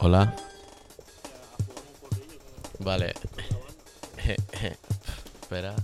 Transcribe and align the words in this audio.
Hola. 0.00 0.32
Vale. 2.78 3.14
Espera. 5.42 5.74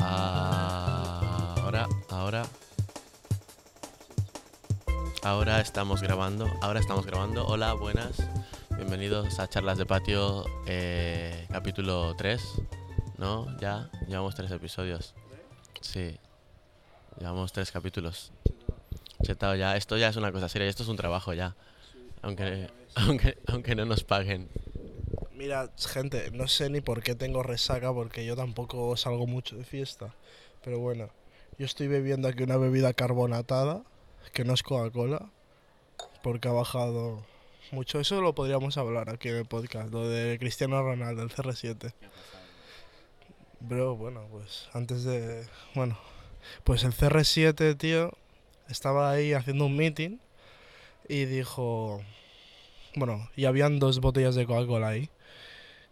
Ahora, 0.00 1.86
ahora. 2.10 2.42
Ahora 5.22 5.60
estamos 5.60 6.02
grabando. 6.02 6.50
Ahora 6.60 6.80
estamos 6.80 7.06
grabando. 7.06 7.46
Hola, 7.46 7.74
buenas. 7.74 8.16
Bienvenidos 8.76 9.38
a 9.38 9.48
Charlas 9.48 9.78
de 9.78 9.86
Patio, 9.86 10.44
eh, 10.66 11.46
capítulo 11.52 12.16
3. 12.16 12.42
¿No? 13.18 13.56
Ya, 13.60 13.88
llevamos 14.08 14.34
tres 14.34 14.50
episodios. 14.50 15.14
Sí. 15.80 16.18
Llevamos 17.20 17.52
tres 17.52 17.70
capítulos. 17.70 18.32
Chetado 19.22 19.54
ya. 19.54 19.76
Esto 19.76 19.96
ya 19.96 20.08
es 20.08 20.16
una 20.16 20.32
cosa 20.32 20.48
seria. 20.48 20.68
Esto 20.68 20.82
es 20.82 20.88
un 20.88 20.96
trabajo 20.96 21.32
ya. 21.34 21.56
Aunque, 22.22 22.68
aunque, 22.94 23.38
aunque 23.46 23.74
no 23.74 23.84
nos 23.84 24.04
paguen. 24.04 24.48
Mira, 25.32 25.70
gente, 25.76 26.30
no 26.32 26.46
sé 26.46 26.70
ni 26.70 26.80
por 26.80 27.02
qué 27.02 27.14
tengo 27.14 27.42
resaca 27.42 27.92
porque 27.92 28.24
yo 28.24 28.36
tampoco 28.36 28.96
salgo 28.96 29.26
mucho 29.26 29.56
de 29.56 29.64
fiesta. 29.64 30.14
Pero 30.62 30.78
bueno, 30.78 31.10
yo 31.58 31.66
estoy 31.66 31.88
bebiendo 31.88 32.28
aquí 32.28 32.44
una 32.44 32.56
bebida 32.56 32.92
carbonatada, 32.92 33.82
que 34.32 34.44
no 34.44 34.54
es 34.54 34.62
Coca-Cola, 34.62 35.30
porque 36.22 36.48
ha 36.48 36.52
bajado 36.52 37.24
mucho. 37.72 37.98
Eso 37.98 38.20
lo 38.20 38.34
podríamos 38.34 38.78
hablar 38.78 39.10
aquí 39.10 39.28
en 39.28 39.36
el 39.36 39.46
podcast, 39.46 39.92
lo 39.92 40.08
de 40.08 40.38
Cristiano 40.38 40.82
Ronaldo, 40.82 41.22
el 41.22 41.30
CR7. 41.30 41.92
Bro, 43.60 43.96
bueno, 43.96 44.26
pues 44.30 44.68
antes 44.72 45.04
de... 45.04 45.46
Bueno, 45.74 45.98
pues 46.64 46.84
el 46.84 46.92
CR7, 46.92 47.76
tío, 47.76 48.12
estaba 48.68 49.10
ahí 49.10 49.32
haciendo 49.32 49.66
un 49.66 49.76
meeting 49.76 50.18
y 51.08 51.24
dijo... 51.24 52.02
Bueno, 52.94 53.30
y 53.36 53.46
habían 53.46 53.78
dos 53.78 54.00
botellas 54.00 54.34
de 54.34 54.46
Coca-Cola 54.46 54.88
ahí. 54.88 55.08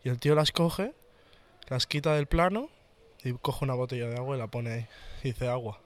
Y 0.04 0.10
el 0.10 0.18
tío 0.18 0.34
las 0.34 0.52
coge, 0.52 0.92
las 1.68 1.86
quita 1.86 2.14
del 2.14 2.26
plano 2.26 2.68
y 3.24 3.32
coge 3.32 3.64
una 3.64 3.74
botella 3.74 4.08
de 4.08 4.16
agua 4.16 4.36
y 4.36 4.38
la 4.38 4.48
pone 4.48 4.70
ahí. 4.70 4.86
Y 5.22 5.28
dice 5.28 5.48
agua. 5.48 5.80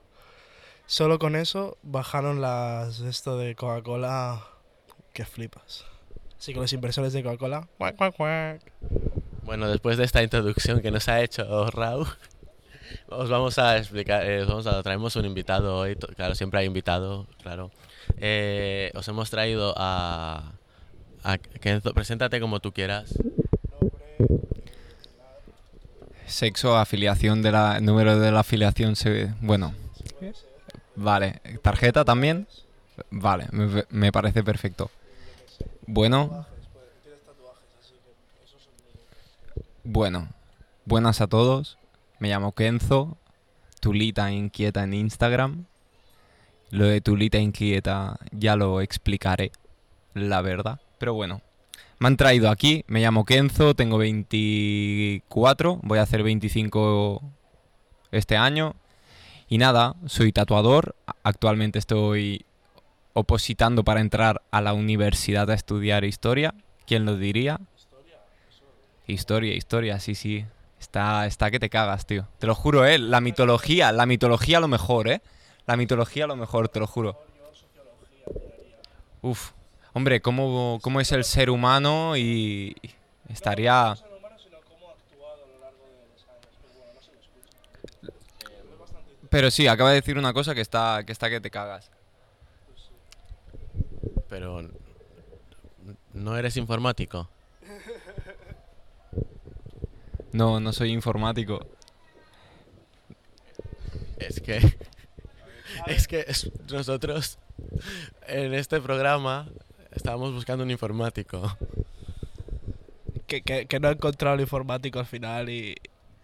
Solo 0.87 1.19
con 1.19 1.35
eso 1.37 1.79
bajaron 1.83 2.41
las 2.41 3.01
esto 3.01 3.39
de 3.39 3.55
Coca-Cola 3.55 4.45
que 5.13 5.25
flipas. 5.25 5.85
Así 6.39 6.53
que 6.53 6.61
los 6.61 6.73
inversores 6.73 7.13
de 7.13 7.23
Coca-Cola. 7.23 7.69
Bueno, 9.45 9.69
después 9.69 9.97
de 9.99 10.05
esta 10.05 10.23
introducción 10.23 10.81
que 10.81 10.91
nos 10.91 11.09
ha 11.09 11.23
hecho 11.23 11.71
Raúl, 11.71 12.07
os 13.09 13.29
vamos 13.29 13.59
a 13.59 13.79
explicar, 13.79 14.25
eh, 14.25 14.43
os 14.43 14.49
vamos 14.49 14.67
a, 14.67 14.83
traemos 14.83 15.17
un 15.17 15.25
invitado 15.25 15.77
hoy, 15.77 15.97
claro, 15.97 16.35
siempre 16.35 16.61
hay 16.61 16.67
invitado, 16.67 17.27
claro. 17.43 17.71
Eh, 18.19 18.91
os 18.95 19.07
hemos 19.09 19.31
traído 19.31 19.75
a, 19.77 20.53
a 21.23 21.39
Kenzo, 21.39 21.95
preséntate 21.95 22.41
como 22.41 22.61
tú 22.61 22.73
quieras. 22.73 23.15
Sexo, 26.27 26.77
afiliación 26.77 27.43
de 27.43 27.53
la 27.53 27.81
número 27.81 28.19
de 28.19 28.33
la 28.33 28.41
afiliación 28.41 28.97
se 28.97 29.33
bueno. 29.41 29.75
Vale, 30.97 31.41
tarjeta 31.63 32.05
también. 32.05 32.47
Vale, 33.11 33.47
me, 33.51 33.85
me 33.91 34.13
parece 34.13 34.43
perfecto. 34.43 34.91
Bueno. 35.87 36.47
Bueno, 39.83 40.29
buenas 40.87 41.21
a 41.21 41.27
todos. 41.27 41.77
Me 42.19 42.29
llamo 42.29 42.53
Kenzo, 42.53 43.19
Tulita 43.81 44.31
Inquieta 44.31 44.85
en 44.85 44.95
Instagram. 44.95 45.67
Lo 46.71 46.87
de 46.87 47.01
Tulita 47.01 47.39
Inquieta 47.39 48.19
ya 48.33 48.57
lo 48.57 48.81
explicaré, 48.81 49.53
la 50.15 50.41
verdad. 50.41 50.81
Pero 50.99 51.15
bueno, 51.15 51.43
me 51.99 52.09
han 52.09 52.17
traído 52.17 52.51
aquí, 52.51 52.85
me 52.87 53.01
llamo 53.01 53.25
Kenzo, 53.25 53.75
tengo 53.75 53.99
24, 53.99 55.81
voy 55.83 55.99
a 55.99 56.03
hacer 56.03 56.23
25 56.23 57.23
este 58.11 58.37
año. 58.37 58.75
Y 59.49 59.59
nada, 59.59 59.95
soy 60.07 60.33
tatuador, 60.33 60.97
actualmente 61.23 61.79
estoy 61.79 62.45
opositando 63.13 63.85
para 63.85 64.01
entrar 64.01 64.43
a 64.51 64.61
la 64.61 64.73
universidad 64.73 65.51
a 65.51 65.55
estudiar 65.55 66.05
historia. 66.05 66.55
¿Quién 66.87 67.05
lo 67.05 67.17
diría? 67.17 67.61
Historia, 69.07 69.55
historia, 69.55 70.01
sí, 70.01 70.15
sí. 70.15 70.45
Está, 70.81 71.27
está 71.27 71.51
que 71.51 71.59
te 71.59 71.71
cagas, 71.71 72.07
tío. 72.07 72.29
Te 72.39 72.47
lo 72.47 72.55
juro, 72.55 72.85
eh. 72.85 72.99
La 72.99 73.21
mitología, 73.21 73.93
la 73.93 74.07
mitología 74.07 74.61
lo 74.61 74.69
mejor, 74.69 75.09
eh. 75.09 75.23
La 75.67 75.77
mitología 75.77 76.27
lo 76.27 76.37
mejor, 76.37 76.69
te 76.69 76.81
lo 76.81 76.87
juro. 76.87 77.19
Uf. 79.23 79.53
Hombre, 79.95 80.21
¿cómo, 80.21 80.79
cómo 80.83 81.01
es 81.01 81.13
el 81.13 81.25
ser 81.25 81.51
humano 81.51 82.17
y 82.17 82.77
estaría... 83.29 83.95
Pero 89.31 89.51
sí, 89.51 89.67
acaba 89.67 89.91
de 89.91 89.97
decir 89.97 90.19
una 90.19 90.33
cosa 90.33 90.55
que 90.55 90.61
está 90.61 91.03
que, 91.05 91.13
está 91.13 91.29
que 91.29 91.41
te 91.41 91.51
cagas. 91.51 91.91
Pero 94.29 94.63
no 96.13 96.37
eres 96.37 96.57
informático. 96.57 97.29
No, 100.35 100.59
no 100.59 100.73
soy 100.73 100.91
informático. 100.91 101.65
Es 104.19 104.41
que 104.41 104.59
es 105.87 106.09
que 106.09 106.27
nosotros 106.73 107.39
en 108.27 108.53
este 108.53 108.81
programa 108.81 109.49
estábamos 109.93 110.33
buscando 110.33 110.65
un 110.65 110.73
informático. 110.73 111.57
Que, 113.29 113.43
que, 113.43 113.67
que 113.67 113.79
no 113.79 113.89
he 113.89 113.93
encontrado 113.93 114.35
el 114.35 114.41
informático 114.41 114.99
al 114.99 115.07
final 115.07 115.49
y. 115.49 115.77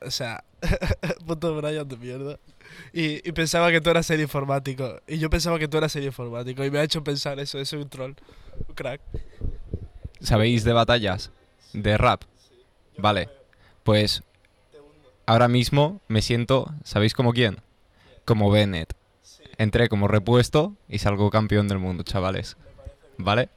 O 0.04 0.10
sea, 0.10 0.42
puto 1.26 1.54
Brian 1.54 1.86
de 1.86 1.96
mierda. 1.96 2.40
Y, 2.92 3.26
y 3.28 3.30
pensaba 3.30 3.70
que 3.70 3.80
tú 3.80 3.90
eras 3.90 4.10
el 4.10 4.20
informático. 4.20 5.00
Y 5.06 5.18
yo 5.18 5.30
pensaba 5.30 5.56
que 5.60 5.68
tú 5.68 5.78
eras 5.78 5.94
el 5.94 6.02
informático. 6.02 6.64
Y 6.64 6.70
me 6.72 6.80
ha 6.80 6.82
hecho 6.82 7.04
pensar 7.04 7.38
eso, 7.38 7.60
eso 7.60 7.76
es 7.76 7.82
un 7.84 7.88
troll. 7.88 8.14
Un 8.66 8.74
crack. 8.74 9.00
¿Sabéis 10.20 10.64
de 10.64 10.72
batallas? 10.72 11.30
De 11.72 11.96
rap. 11.96 12.24
Vale. 12.98 13.39
Pues 13.82 14.22
ahora 15.26 15.48
mismo 15.48 16.00
me 16.08 16.22
siento, 16.22 16.72
¿sabéis 16.84 17.14
como 17.14 17.32
quién? 17.32 17.58
Como 18.24 18.50
Bennett. 18.50 18.94
Entré 19.58 19.88
como 19.88 20.08
repuesto 20.08 20.74
y 20.88 20.98
salgo 20.98 21.30
campeón 21.30 21.68
del 21.68 21.78
mundo, 21.78 22.02
chavales. 22.02 22.56
¿Vale? 23.18 23.48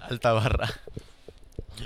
Alta 0.00 0.32
barra. 0.32 0.68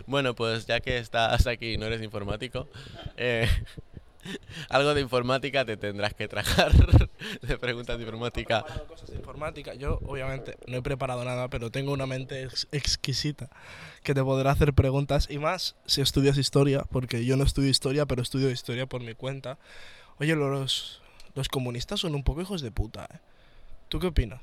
Bueno, 0.06 0.34
pues 0.34 0.66
ya 0.66 0.78
que 0.78 0.98
estás 0.98 1.48
aquí 1.48 1.72
y 1.72 1.76
no 1.76 1.86
eres 1.86 2.00
informático, 2.00 2.68
eh, 3.16 3.48
algo 4.68 4.94
de 4.94 5.00
informática 5.00 5.64
te 5.64 5.76
tendrás 5.76 6.14
que 6.14 6.28
tragar 6.28 6.72
de 7.42 7.58
preguntas 7.58 7.96
de 7.98 8.04
informática. 8.04 8.62
Preparado 8.64 8.86
cosas 8.88 9.10
de 9.10 9.16
informática. 9.16 9.74
Yo, 9.74 9.98
obviamente, 10.06 10.56
no 10.66 10.76
he 10.76 10.82
preparado 10.82 11.24
nada, 11.24 11.48
pero 11.48 11.70
tengo 11.70 11.92
una 11.92 12.06
mente 12.06 12.42
ex- 12.44 12.68
exquisita 12.72 13.48
que 14.02 14.14
te 14.14 14.22
podrá 14.22 14.50
hacer 14.52 14.72
preguntas. 14.74 15.28
Y 15.30 15.38
más 15.38 15.76
si 15.86 16.00
estudias 16.00 16.36
historia, 16.38 16.84
porque 16.90 17.24
yo 17.24 17.36
no 17.36 17.44
estudio 17.44 17.70
historia, 17.70 18.06
pero 18.06 18.22
estudio 18.22 18.50
historia 18.50 18.86
por 18.86 19.00
mi 19.02 19.14
cuenta. 19.14 19.58
Oye, 20.18 20.36
los, 20.36 21.00
los 21.34 21.48
comunistas 21.48 22.00
son 22.00 22.14
un 22.14 22.22
poco 22.24 22.42
hijos 22.42 22.60
de 22.62 22.70
puta, 22.70 23.08
¿eh? 23.12 23.18
¿Tú 23.88 23.98
qué 23.98 24.06
opinas? 24.08 24.40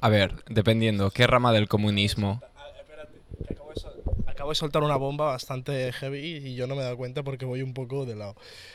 A 0.00 0.08
ver, 0.08 0.44
dependiendo, 0.48 1.10
¿qué 1.10 1.26
rama 1.26 1.52
del 1.52 1.68
comunismo? 1.68 2.40
Ah, 2.56 2.66
espérate, 2.78 3.18
que 3.46 3.54
acabo 3.54 3.70
de, 3.70 3.80
sol- 3.80 4.02
acabo 4.34 4.50
de 4.50 4.56
soltar 4.56 4.82
una 4.82 4.96
bomba 4.96 5.26
bastante 5.26 5.92
heavy 5.92 6.18
y 6.18 6.56
yo 6.56 6.66
no 6.66 6.74
me 6.74 6.80
he 6.80 6.84
dado 6.84 6.96
cuenta 6.96 7.22
porque 7.22 7.44
voy 7.44 7.62
un 7.62 7.72
poco 7.72 8.04
de 8.04 8.16
lado. 8.16 8.34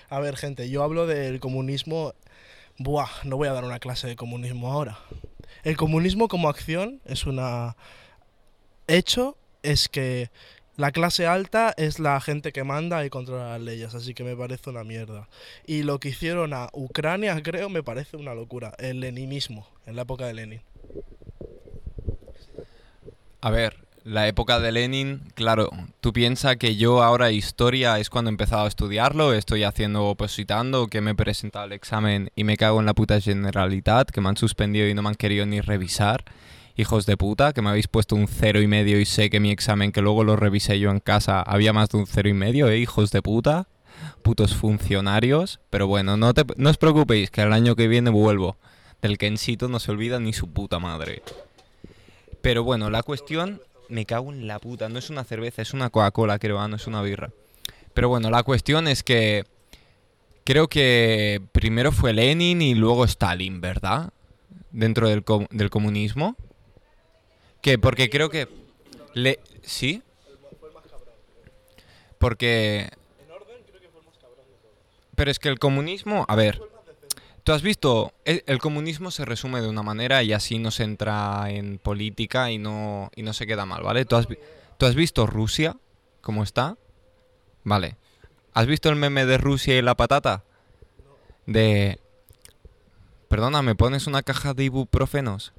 A 0.09 0.20
ver, 0.20 0.38
gente, 0.38 0.70
yo 0.70 0.84
hablo 0.84 1.06
del 1.06 1.40
comunismo. 1.42 2.14
Buah, 2.78 3.09
no 3.25 3.36
voy 3.36 3.50
a 3.50 3.53
dar 3.53 3.66
una 3.66 3.79
clase 3.79 4.08
de 4.08 4.16
comunismo 4.16 4.72
ahora. 4.72 5.00
El 5.64 5.76
comunismo 5.76 6.29
como 6.29 6.47
acción 6.47 7.02
es 7.06 7.26
una. 7.26 7.76
Hecho 8.88 9.38
es 9.61 9.90
que 9.90 10.32
la 10.78 10.94
clase 10.94 11.28
alta 11.28 11.73
es 11.76 12.00
la 12.00 12.22
gente 12.22 12.53
que 12.53 12.64
manda 12.64 13.03
y 13.03 13.09
controla 13.09 13.50
las 13.50 13.62
leyes, 13.62 13.94
así 13.94 14.14
que 14.14 14.23
me 14.23 14.38
parece 14.38 14.70
una 14.70 14.85
mierda. 14.85 15.28
Y 15.67 15.84
lo 15.84 16.00
que 16.00 16.08
hicieron 16.08 16.53
a 16.53 16.70
Ucrania, 16.72 17.40
creo, 17.44 17.67
me 17.67 17.84
parece 17.84 18.16
una 18.16 18.34
locura. 18.34 18.73
El 18.78 19.02
leninismo, 19.02 19.67
en 19.85 19.97
la 19.97 20.03
época 20.03 20.26
de 20.26 20.34
Lenin. 20.35 20.62
A 23.41 23.52
ver, 23.52 23.89
la 24.09 24.28
época 24.28 24.59
de 24.59 24.72
Lenin, 24.72 25.22
claro, 25.35 25.70
tú 26.02 26.14
piensas 26.14 26.58
que 26.58 26.76
yo 26.76 27.03
ahora 27.03 27.32
historia 27.32 28.00
es 28.00 28.09
cuando 28.09 28.29
he 28.29 28.34
empezado 28.34 28.66
a 28.66 28.67
estudiarlo, 28.67 29.34
estoy 29.34 29.64
haciendo 29.64 30.06
opositando, 30.06 30.88
que 30.88 31.00
me 31.00 31.11
he 31.11 31.16
presentado 31.16 31.66
el 31.66 31.73
examen 31.73 32.32
y 32.35 32.44
me 32.44 32.58
cago 32.58 32.79
en 32.79 32.88
la 32.88 32.96
puta 32.96 33.22
generalidad, 33.22 34.08
que 34.08 34.20
me 34.20 34.29
han 34.29 34.38
suspendido 34.38 34.88
y 34.88 34.96
no 34.96 35.03
me 35.03 35.09
han 35.09 35.16
querido 35.16 35.46
ni 35.46 35.61
revisar. 35.61 36.26
Hijos 36.76 37.06
de 37.06 37.17
puta, 37.17 37.53
que 37.53 37.61
me 37.61 37.70
habéis 37.70 37.88
puesto 37.88 38.16
un 38.16 38.28
cero 38.28 38.61
y 38.61 38.67
medio 38.67 39.00
y 39.00 39.06
sé 39.06 39.29
que 39.29 39.40
mi 39.40 39.52
examen, 39.52 39.91
que 39.91 40.02
luego 40.02 40.23
lo 40.23 40.35
revisé 40.35 40.79
yo 40.79 40.90
en 40.90 41.02
casa, 41.02 41.41
había 41.44 41.72
más 41.72 41.90
de 41.90 41.97
un 41.97 42.08
cero 42.08 42.29
y 42.29 42.34
medio, 42.34 42.67
¿eh? 42.67 42.79
Hijos 42.79 43.12
de 43.12 43.22
puta. 43.22 43.67
Putos 44.23 44.55
funcionarios. 44.55 45.59
Pero 45.70 45.88
bueno, 45.88 46.17
no, 46.17 46.34
te, 46.34 46.46
no 46.55 46.70
os 46.70 46.78
preocupéis, 46.78 47.29
que 47.29 47.41
el 47.41 47.53
año 47.53 47.76
que 47.76 47.88
viene 47.88 48.09
vuelvo. 48.09 48.58
Del 49.02 49.17
Kensito 49.17 49.67
no 49.67 49.79
se 49.79 49.91
olvida 49.91 50.20
ni 50.20 50.32
su 50.32 50.47
puta 50.47 50.79
madre. 50.79 51.22
Pero 52.41 52.64
bueno, 52.64 52.90
la 52.90 53.03
cuestión... 53.03 53.62
Me 53.90 54.06
cago 54.06 54.32
en 54.32 54.47
la 54.47 54.59
puta. 54.59 54.88
No 54.88 55.00
es 55.00 55.09
una 55.09 55.24
cerveza, 55.24 55.62
es 55.62 55.74
una 55.74 55.90
Coca-Cola, 55.90 56.40
creo, 56.40 56.59
ah, 56.59 56.68
no 56.68 56.78
es 56.78 56.88
una 56.88 57.02
birra. 57.02 57.32
Pero 57.94 58.08
bueno, 58.09 58.30
la 58.30 58.44
cuestión 58.44 58.88
es 58.88 59.03
que... 59.03 59.46
Creo 60.46 60.68
que 60.68 61.41
primero 61.52 61.91
fue 61.91 62.14
Lenin 62.14 62.62
y 62.62 62.74
luego 62.74 63.06
Stalin, 63.06 63.62
¿verdad? 63.62 64.12
Dentro 64.72 65.09
del, 65.09 65.24
com- 65.24 65.47
del 65.52 65.70
comunismo. 65.70 66.36
Que 67.62 67.78
porque 67.78 68.09
creo 68.09 68.30
que... 68.30 68.47
Le... 69.14 69.40
¿Sí? 69.62 70.02
Porque... 72.18 72.90
Pero 75.16 75.30
es 75.32 75.40
que 75.40 75.50
el 75.50 75.59
comunismo... 75.59 76.26
A 76.30 76.36
ver. 76.36 76.62
Tú 77.49 77.53
has 77.53 77.63
visto... 77.63 78.13
El, 78.25 78.43
el 78.46 78.59
comunismo 78.59 79.09
se 79.09 79.25
resume 79.25 79.59
de 79.59 79.67
una 79.67 79.81
manera 79.81 80.22
y 80.22 80.34
así 80.34 80.59
no 80.59 80.69
se 80.69 80.84
entra 80.84 81.49
en 81.49 81.79
política 81.79 82.51
y 82.51 82.59
no, 82.59 83.09
y 83.16 83.23
no 83.23 83.34
se 83.34 83.47
queda 83.47 83.66
mal, 83.66 83.81
¿vale? 83.81 84.05
¿Tú 84.05 84.17
has, 84.17 84.28
¿Tú 84.78 84.85
has 84.85 84.93
visto 84.93 85.25
Rusia? 85.25 85.75
¿Cómo 86.22 86.43
está? 86.43 86.78
Vale. 87.63 87.97
¿Has 88.53 88.67
visto 88.67 88.90
el 88.90 88.97
meme 88.97 89.25
de 89.25 89.40
Rusia 89.40 89.75
y 89.75 89.81
la 89.81 89.96
patata? 89.96 90.43
De... 91.47 91.99
Perdona, 93.29 93.63
¿me 93.63 93.73
pones 93.73 94.05
una 94.05 94.22
caja 94.22 94.53
de 94.53 94.66
ibuprofenos? 94.66 95.52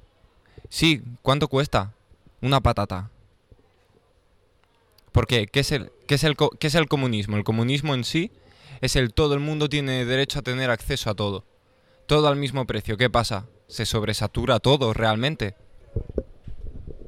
Sí, 0.69 1.03
¿cuánto 1.21 1.49
cuesta? 1.49 1.91
Una 2.39 2.61
patata. 2.61 3.09
¿Por 5.11 5.27
qué? 5.27 5.45
¿Qué 5.47 5.59
es, 5.59 5.73
el, 5.73 5.91
qué, 6.07 6.15
es 6.15 6.23
el, 6.23 6.37
qué 6.57 6.67
es 6.67 6.75
el 6.75 6.87
comunismo? 6.87 7.35
El 7.35 7.43
comunismo 7.43 7.93
en 7.93 8.05
sí 8.05 8.31
es 8.79 8.95
el 8.95 9.13
todo 9.13 9.33
el 9.33 9.41
mundo 9.41 9.67
tiene 9.67 10.05
derecho 10.05 10.39
a 10.39 10.41
tener 10.41 10.69
acceso 10.69 11.09
a 11.09 11.15
todo. 11.15 11.50
Todo 12.11 12.27
al 12.27 12.35
mismo 12.35 12.67
precio. 12.67 12.97
¿Qué 12.97 13.09
pasa? 13.09 13.47
Se 13.67 13.85
sobresatura 13.85 14.59
todo 14.59 14.91
realmente. 14.91 15.55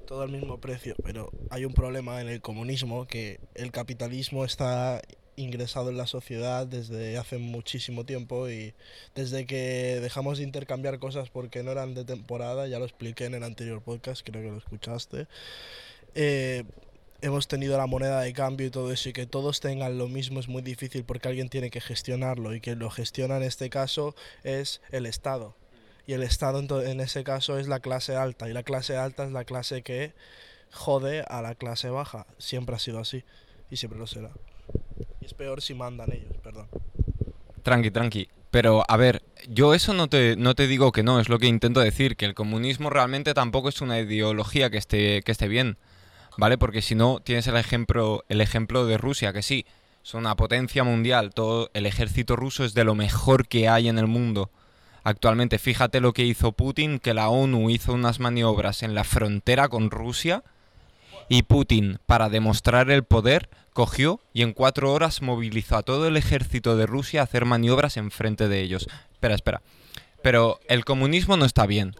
todo 0.07 0.21
al 0.21 0.29
mismo 0.29 0.61
precio, 0.61 0.95
pero 1.03 1.29
hay 1.49 1.65
un 1.65 1.73
problema 1.73 2.21
en 2.21 2.29
el 2.29 2.39
comunismo 2.39 3.05
que 3.05 3.41
el 3.53 3.73
capitalismo 3.73 4.45
está 4.45 5.01
ingresado 5.35 5.89
en 5.89 5.97
la 5.97 6.07
sociedad 6.07 6.65
desde 6.65 7.17
hace 7.17 7.37
muchísimo 7.37 8.05
tiempo 8.05 8.49
y 8.49 8.75
desde 9.13 9.45
que 9.45 9.99
dejamos 10.01 10.37
de 10.37 10.45
intercambiar 10.45 10.99
cosas 10.99 11.29
porque 11.29 11.63
no 11.63 11.71
eran 11.71 11.95
de 11.95 12.05
temporada, 12.05 12.65
ya 12.67 12.79
lo 12.79 12.85
expliqué 12.85 13.25
en 13.25 13.33
el 13.33 13.43
anterior 13.43 13.81
podcast, 13.81 14.25
creo 14.25 14.41
que 14.41 14.51
lo 14.51 14.57
escuchaste, 14.57 15.27
eh, 16.15 16.63
hemos 17.23 17.47
tenido 17.47 17.77
la 17.77 17.87
moneda 17.87 18.21
de 18.21 18.33
cambio 18.33 18.67
y 18.67 18.69
todo 18.69 18.91
eso 18.91 19.09
y 19.09 19.13
que 19.13 19.25
todos 19.25 19.61
tengan 19.61 19.97
lo 19.97 20.09
mismo 20.09 20.41
es 20.41 20.49
muy 20.49 20.61
difícil 20.61 21.05
porque 21.05 21.29
alguien 21.29 21.47
tiene 21.47 21.71
que 21.71 21.79
gestionarlo 21.79 22.53
y 22.53 22.59
quien 22.59 22.79
lo 22.79 22.89
gestiona 22.89 23.37
en 23.37 23.43
este 23.43 23.69
caso 23.69 24.13
es 24.43 24.81
el 24.91 25.05
Estado. 25.05 25.55
Y 26.05 26.13
el 26.13 26.23
Estado 26.23 26.59
en 26.83 26.99
ese 26.99 27.23
caso 27.23 27.57
es 27.57 27.67
la 27.69 27.79
clase 27.79 28.17
alta. 28.17 28.49
Y 28.49 28.53
la 28.53 28.63
clase 28.63 28.97
alta 28.97 29.23
es 29.23 29.31
la 29.31 29.45
clase 29.45 29.83
que 29.83 30.11
jode 30.71 31.23
a 31.29 31.41
la 31.41 31.55
clase 31.55 31.89
baja. 31.89 32.27
Siempre 32.39 32.75
ha 32.75 32.79
sido 32.79 32.99
así. 32.99 33.23
Y 33.71 33.77
siempre 33.77 33.97
lo 33.97 34.05
será. 34.05 34.31
Y 35.21 35.25
es 35.25 35.33
peor 35.33 35.61
si 35.61 35.73
mandan 35.73 36.11
ellos, 36.11 36.35
perdón. 36.43 36.67
Tranqui, 37.63 37.89
tranqui. 37.89 38.27
Pero, 38.51 38.83
a 38.87 38.97
ver, 38.97 39.23
yo 39.47 39.73
eso 39.73 39.93
no 39.93 40.09
te, 40.09 40.35
no 40.35 40.55
te 40.55 40.67
digo 40.67 40.91
que 40.91 41.03
no, 41.03 41.21
es 41.21 41.29
lo 41.29 41.39
que 41.39 41.47
intento 41.47 41.79
decir, 41.79 42.17
que 42.17 42.25
el 42.25 42.35
comunismo 42.35 42.89
realmente 42.89 43.33
tampoco 43.33 43.69
es 43.69 43.81
una 43.81 43.99
ideología 43.99 44.69
que 44.69 44.77
esté, 44.77 45.21
que 45.23 45.31
esté 45.31 45.47
bien, 45.47 45.77
¿vale? 46.37 46.57
Porque 46.57 46.81
si 46.81 46.95
no, 46.95 47.19
tienes 47.19 47.47
el 47.47 47.57
ejemplo, 47.57 48.23
el 48.29 48.41
ejemplo 48.41 48.85
de 48.85 48.97
Rusia, 48.97 49.33
que 49.33 49.41
sí, 49.41 49.65
es 50.03 50.13
una 50.13 50.35
potencia 50.35 50.83
mundial, 50.83 51.33
todo 51.33 51.69
el 51.73 51.85
ejército 51.85 52.35
ruso 52.35 52.65
es 52.65 52.73
de 52.73 52.83
lo 52.83 52.95
mejor 52.95 53.47
que 53.47 53.69
hay 53.69 53.87
en 53.87 53.97
el 53.97 54.07
mundo. 54.07 54.49
Actualmente, 55.03 55.59
fíjate 55.59 55.99
lo 55.99 56.13
que 56.13 56.25
hizo 56.25 56.53
Putin, 56.53 56.99
que 56.99 57.13
la 57.13 57.29
ONU 57.29 57.69
hizo 57.69 57.93
unas 57.93 58.19
maniobras 58.19 58.83
en 58.83 58.95
la 58.95 59.03
frontera 59.03 59.67
con 59.67 59.91
Rusia 59.91 60.43
y 61.29 61.43
Putin, 61.43 61.99
para 62.05 62.29
demostrar 62.29 62.89
el 62.91 63.03
poder, 63.03 63.49
cogió 63.73 64.19
y 64.33 64.41
en 64.43 64.53
cuatro 64.53 64.91
horas 64.93 65.21
movilizó 65.21 65.77
a 65.77 65.83
todo 65.83 66.07
el 66.07 66.17
ejército 66.17 66.77
de 66.77 66.85
Rusia 66.85 67.21
a 67.21 67.23
hacer 67.23 67.45
maniobras 67.45 67.97
enfrente 67.97 68.47
de 68.47 68.61
ellos. 68.61 68.87
Espera, 69.11 69.35
espera. 69.35 69.61
Pero 70.21 70.59
el 70.67 70.85
comunismo 70.85 71.37
no 71.37 71.45
está 71.45 71.65
bien. 71.65 71.95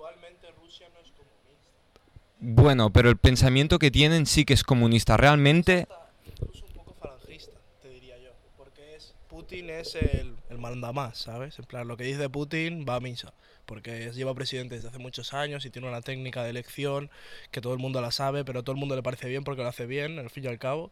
Bueno, 2.45 2.91
pero 2.91 3.09
el 3.09 3.15
pensamiento 3.15 3.79
que 3.79 3.89
tienen 3.89 4.25
sí 4.25 4.43
que 4.43 4.53
es 4.53 4.63
comunista. 4.63 5.15
Realmente, 5.15 5.87
Incluso 6.25 6.65
un 6.65 6.73
poco 6.73 6.93
falangista, 6.99 7.53
te 7.81 7.89
diría 7.89 8.17
yo. 8.17 8.31
Porque 8.57 8.95
es 8.95 9.13
Putin 9.29 9.69
es 9.69 9.95
el, 9.95 10.35
el 10.49 10.57
mandamás, 10.57 11.17
¿sabes? 11.19 11.57
En 11.57 11.63
plan, 11.65 11.87
lo 11.87 11.95
que 11.95 12.03
dice 12.03 12.29
Putin 12.29 12.85
va 12.87 12.95
a 12.95 12.99
misa. 12.99 13.31
Porque 13.65 14.07
es- 14.07 14.15
lleva 14.15 14.33
presidente 14.35 14.75
desde 14.75 14.89
hace 14.89 14.97
muchos 14.97 15.33
años 15.33 15.63
y 15.65 15.69
tiene 15.69 15.87
una 15.87 16.01
técnica 16.01 16.43
de 16.43 16.49
elección 16.49 17.09
que 17.51 17.61
todo 17.61 17.71
el 17.71 17.79
mundo 17.79 18.01
la 18.01 18.11
sabe, 18.11 18.43
pero 18.43 18.61
todo 18.61 18.73
el 18.73 18.79
mundo 18.79 18.97
le 18.97 19.03
parece 19.03 19.29
bien 19.29 19.45
porque 19.45 19.61
lo 19.61 19.69
hace 19.69 19.85
bien, 19.85 20.19
al 20.19 20.29
fin 20.29 20.43
y 20.43 20.47
al 20.47 20.59
cabo. 20.59 20.91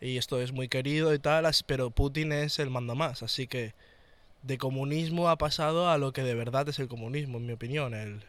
Y 0.00 0.16
esto 0.16 0.40
es 0.40 0.52
muy 0.52 0.68
querido 0.68 1.12
y 1.12 1.18
tal, 1.18 1.44
pero 1.66 1.90
Putin 1.90 2.32
es 2.32 2.58
el 2.58 2.70
mandamás. 2.70 3.22
Así 3.22 3.46
que 3.46 3.74
de 4.42 4.56
comunismo 4.56 5.28
ha 5.28 5.36
pasado 5.36 5.90
a 5.90 5.98
lo 5.98 6.12
que 6.14 6.22
de 6.22 6.34
verdad 6.34 6.66
es 6.70 6.78
el 6.78 6.88
comunismo, 6.88 7.36
en 7.36 7.46
mi 7.46 7.52
opinión. 7.52 7.92
El, 7.94 8.22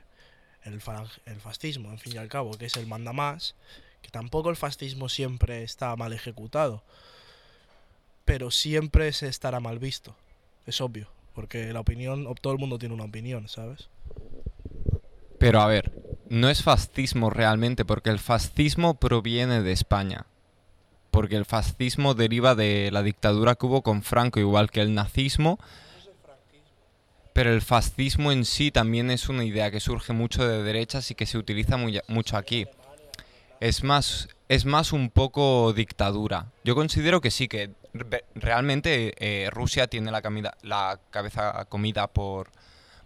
el, 0.65 0.81
el 1.25 1.41
fascismo, 1.41 1.89
en 1.91 1.99
fin 1.99 2.13
y 2.13 2.17
al 2.17 2.29
cabo, 2.29 2.51
que 2.57 2.65
es 2.65 2.75
el 2.77 2.87
mandamás. 2.87 3.55
Que 4.01 4.09
tampoco 4.09 4.49
el 4.49 4.57
fascismo 4.57 5.07
siempre 5.07 5.63
está 5.63 5.95
mal 5.95 6.11
ejecutado 6.11 6.83
pero 8.25 8.51
siempre 8.51 9.11
se 9.13 9.27
estará 9.27 9.59
mal 9.59 9.79
visto. 9.79 10.15
Es 10.65 10.81
obvio, 10.81 11.07
porque 11.33 11.73
la 11.73 11.81
opinión, 11.81 12.27
todo 12.41 12.53
el 12.53 12.59
mundo 12.59 12.79
tiene 12.79 12.95
una 12.95 13.05
opinión, 13.05 13.47
¿sabes? 13.47 13.89
pero 15.39 15.59
a 15.59 15.67
ver, 15.67 15.91
no 16.29 16.49
es 16.49 16.63
fascismo 16.63 17.29
realmente, 17.29 17.83
porque 17.83 18.09
el 18.09 18.19
fascismo 18.19 18.93
proviene 18.93 19.61
de 19.61 19.73
España. 19.73 20.25
Porque 21.11 21.35
el 21.35 21.43
fascismo 21.43 22.13
deriva 22.13 22.55
de 22.55 22.89
la 22.93 23.03
dictadura 23.03 23.55
que 23.55 23.65
hubo 23.65 23.81
con 23.81 24.03
Franco, 24.03 24.39
igual 24.39 24.71
que 24.71 24.79
el 24.79 24.95
nazismo. 24.95 25.59
Pero 27.33 27.51
el 27.51 27.61
fascismo 27.61 28.31
en 28.31 28.45
sí 28.45 28.69
también 28.71 29.09
es 29.09 29.27
una 29.27 29.43
idea 29.43 29.71
que 29.71 29.79
surge 29.79 30.13
mucho 30.13 30.47
de 30.47 30.61
derechas 30.61 31.09
y 31.11 31.15
que 31.15 31.25
se 31.25 31.37
utiliza 31.37 31.77
muy- 31.77 31.99
mucho 32.07 32.37
aquí. 32.37 32.67
Es 33.59 33.83
más, 33.83 34.27
es 34.49 34.65
más 34.65 34.93
un 34.93 35.09
poco 35.09 35.73
dictadura. 35.73 36.47
Yo 36.63 36.75
considero 36.75 37.21
que 37.21 37.31
sí, 37.31 37.47
que 37.47 37.71
re- 37.93 38.25
realmente 38.35 39.13
eh, 39.17 39.49
Rusia 39.49 39.87
tiene 39.87 40.11
la, 40.11 40.21
la 40.61 40.99
cabeza 41.09 41.65
comida 41.69 42.07
por, 42.07 42.51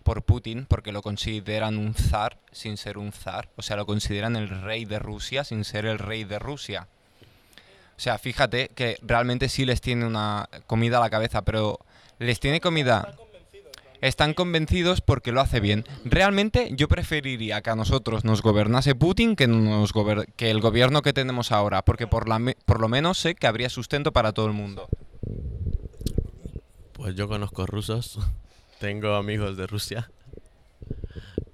por 0.04 0.24
Putin 0.24 0.66
porque 0.66 0.92
lo 0.92 1.02
consideran 1.02 1.78
un 1.78 1.94
zar 1.94 2.38
sin 2.52 2.76
ser 2.76 2.98
un 2.98 3.14
zar. 3.14 3.48
O 3.56 3.62
sea, 3.62 3.78
lo 3.78 3.86
consideran 3.86 4.36
el 4.36 4.50
rey 4.50 4.84
de 4.84 5.00
Rusia 5.00 5.44
sin 5.46 5.64
ser 5.64 5.86
el 5.86 6.00
rey 6.00 6.26
de 6.26 6.40
Rusia. 6.40 6.88
O 7.96 8.00
sea, 8.00 8.18
fíjate 8.18 8.70
que 8.76 8.98
realmente 9.04 9.48
sí 9.48 9.64
les 9.66 9.80
tiene 9.80 10.06
una 10.06 10.50
comida 10.68 10.98
a 10.98 11.02
la 11.02 11.10
cabeza, 11.10 11.44
pero 11.44 11.80
les 12.20 12.40
tiene 12.42 12.60
comida... 12.60 13.16
Están 14.02 14.34
convencidos 14.34 15.02
porque 15.02 15.32
lo 15.32 15.42
hace 15.42 15.60
bien. 15.60 15.86
Realmente 16.06 16.70
yo 16.74 16.88
preferiría 16.88 17.62
que 17.62 17.70
a 17.70 17.76
nosotros 17.76 18.24
nos 18.24 18.42
gobernase 18.42 18.96
Putin 18.96 19.36
que, 19.36 19.46
el 19.46 20.62
gobierno 20.62 21.02
que 21.02 21.14
tenemos 21.14 21.52
ahora, 21.52 21.84
porque 21.84 22.08
por, 22.08 22.28
la 22.28 22.40
por 22.66 22.80
lo 22.80 22.88
menos 22.88 23.18
sé 23.18 23.36
que 23.36 23.48
habría 23.48 23.70
sustento 23.70 24.12
para 24.14 24.34
todo 24.34 24.46
el 24.46 24.54
mundo. 24.54 24.88
Pues 26.94 27.16
yo 27.16 27.28
conozco 27.28 27.66
rusos, 27.66 28.20
tengo 28.80 29.16
amigos 29.16 29.58
de 29.58 29.68
Rusia 29.68 30.12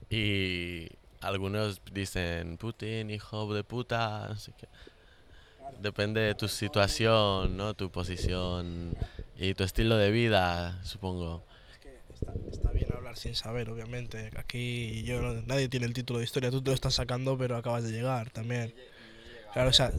y 0.10 0.90
algunos 1.22 1.82
dicen 1.92 2.58
Putin, 2.58 3.10
hijo 3.10 3.54
de 3.54 3.64
puta. 3.64 4.36
Depende 5.80 6.22
de 6.22 6.36
tu 6.36 6.48
situación, 6.48 7.58
¿no? 7.58 7.74
Tu 7.74 7.90
posición 7.90 8.96
y 9.38 9.54
tu 9.54 9.64
estilo 9.64 9.98
de 9.98 10.12
vida, 10.12 10.80
supongo. 10.84 11.46
Está, 12.26 12.34
está 12.52 12.72
bien 12.72 12.92
hablar 12.92 13.18
sin 13.18 13.36
saber, 13.36 13.70
obviamente. 13.70 14.30
Aquí 14.38 15.04
yo 15.04 15.22
no- 15.22 15.42
nadie 15.46 15.68
tiene 15.70 15.86
el 15.86 15.94
título 15.94 16.20
de 16.20 16.26
historia, 16.26 16.52
tú 16.52 16.62
te 16.62 16.70
lo 16.70 16.76
estás 16.76 16.96
sacando, 16.96 17.38
pero 17.38 17.58
acabas 17.58 17.84
de 17.84 17.92
llegar 17.92 18.30
también. 18.30 18.74
Claro, 19.54 19.70
o 19.70 19.74
sea. 19.74 19.92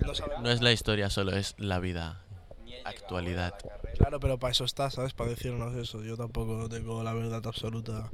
No 0.42 0.50
es 0.50 0.60
la 0.62 0.72
historia 0.72 1.10
solo, 1.10 1.36
es 1.36 1.54
la 1.58 1.78
vida, 1.78 2.22
actualidad. 2.84 3.54
Claro, 3.98 4.18
pero 4.20 4.38
para 4.38 4.52
eso 4.52 4.64
está, 4.64 4.90
¿sabes? 4.90 5.12
Para 5.12 5.30
decirnos 5.30 5.74
eso. 5.76 6.02
Yo 6.02 6.16
tampoco 6.16 6.68
tengo 6.68 7.02
la 7.04 7.12
verdad 7.14 7.46
absoluta. 7.46 8.10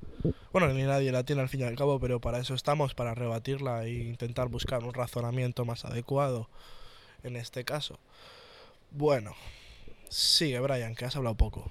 Bueno, 0.52 0.68
ni 0.74 0.82
nadie 0.82 1.12
la 1.12 1.24
tiene 1.24 1.42
al 1.42 1.48
fin 1.48 1.60
y 1.60 1.64
al 1.64 1.76
cabo, 1.76 1.98
pero 2.00 2.20
para 2.20 2.38
eso 2.38 2.54
estamos, 2.54 2.94
para 2.94 3.14
rebatirla 3.14 3.84
e 3.84 3.90
intentar 3.92 4.48
buscar 4.48 4.82
un 4.84 4.92
razonamiento 4.92 5.64
más 5.64 5.84
adecuado 5.84 6.48
en 7.22 7.36
este 7.36 7.64
caso. 7.64 7.98
Bueno, 8.90 9.34
sigue, 10.08 10.58
Brian, 10.60 10.94
que 10.94 11.04
has 11.06 11.16
hablado 11.16 11.36
poco. 11.36 11.68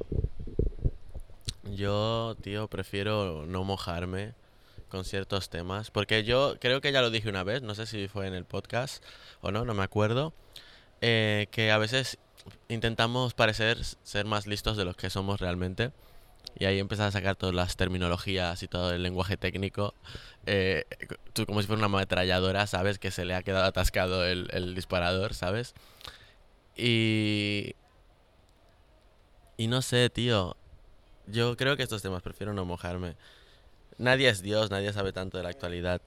Yo, 1.75 2.35
tío, 2.41 2.67
prefiero 2.67 3.45
no 3.45 3.63
mojarme 3.63 4.33
con 4.89 5.05
ciertos 5.05 5.49
temas, 5.49 5.91
porque 5.91 6.23
yo 6.23 6.55
creo 6.59 6.81
que 6.81 6.91
ya 6.91 7.01
lo 7.01 7.11
dije 7.11 7.29
una 7.29 7.43
vez, 7.43 7.61
no 7.61 7.75
sé 7.75 7.85
si 7.85 8.07
fue 8.07 8.27
en 8.27 8.33
el 8.33 8.45
podcast 8.45 9.03
o 9.41 9.51
no, 9.51 9.65
no 9.65 9.73
me 9.73 9.83
acuerdo, 9.83 10.33
eh, 11.01 11.47
que 11.51 11.71
a 11.71 11.77
veces 11.77 12.17
intentamos 12.69 13.33
parecer 13.33 13.77
ser 14.03 14.25
más 14.25 14.47
listos 14.47 14.77
de 14.77 14.85
los 14.85 14.95
que 14.95 15.09
somos 15.09 15.39
realmente 15.39 15.91
y 16.57 16.65
ahí 16.65 16.79
empiezas 16.79 17.07
a 17.09 17.11
sacar 17.19 17.35
todas 17.35 17.55
las 17.55 17.75
terminologías 17.77 18.63
y 18.63 18.67
todo 18.67 18.91
el 18.93 19.03
lenguaje 19.03 19.38
técnico. 19.38 19.93
Eh, 20.45 20.85
tú 21.33 21.45
como 21.45 21.61
si 21.61 21.67
fuera 21.67 21.85
una 21.85 21.97
ametralladora, 21.97 22.67
¿sabes? 22.67 22.99
Que 22.99 23.11
se 23.11 23.25
le 23.25 23.35
ha 23.35 23.43
quedado 23.43 23.65
atascado 23.65 24.25
el, 24.25 24.49
el 24.53 24.75
disparador, 24.75 25.33
¿sabes? 25.33 25.73
Y... 26.75 27.75
Y 29.57 29.67
no 29.67 29.81
sé, 29.81 30.09
tío. 30.09 30.55
Yo 31.31 31.55
creo 31.55 31.77
que 31.77 31.83
estos 31.83 32.01
temas 32.01 32.21
prefiero 32.21 32.53
no 32.53 32.65
mojarme. 32.65 33.15
Nadie 33.98 34.29
es 34.29 34.41
Dios, 34.41 34.71
nadie 34.71 34.93
sabe 34.93 35.13
tanto 35.13 35.38
de 35.38 35.43
la 35.43 35.50
actualidad. 35.50 36.01